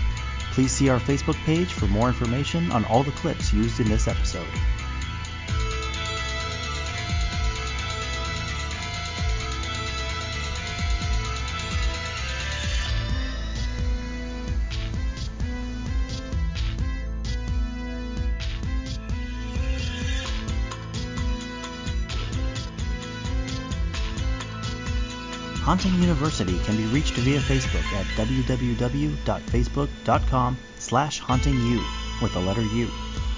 Please 0.50 0.72
see 0.72 0.88
our 0.88 0.98
Facebook 0.98 1.36
page 1.44 1.72
for 1.72 1.86
more 1.86 2.08
information 2.08 2.72
on 2.72 2.84
all 2.86 3.04
the 3.04 3.12
clips 3.12 3.52
used 3.52 3.78
in 3.78 3.88
this 3.88 4.08
episode. 4.08 4.48
University 26.00 26.58
can 26.60 26.76
be 26.76 26.86
reached 26.86 27.14
via 27.14 27.40
Facebook 27.40 27.84
at 27.92 28.06
www.facebook.com 28.16 30.58
slash 30.78 31.20
hauntingu 31.20 31.82
with 32.22 32.32
the 32.32 32.40
letter 32.40 32.62
U, 32.62 32.90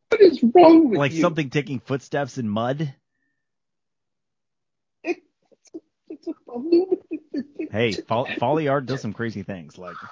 What 0.10 0.22
is 0.22 0.44
wrong 0.44 0.90
with 0.90 1.00
like 1.00 1.12
you? 1.12 1.22
something 1.22 1.50
taking 1.50 1.80
footsteps 1.80 2.38
in 2.38 2.48
mud. 2.50 2.94
It's 5.04 5.20
a, 5.74 5.80
it's 6.10 6.28
a, 6.28 6.34
Hey, 7.72 7.96
fo- 7.96 8.34
Foley 8.38 8.68
art 8.68 8.86
does 8.86 9.02
some 9.02 9.14
crazy 9.14 9.44
things. 9.44 9.78
Like 9.78 10.04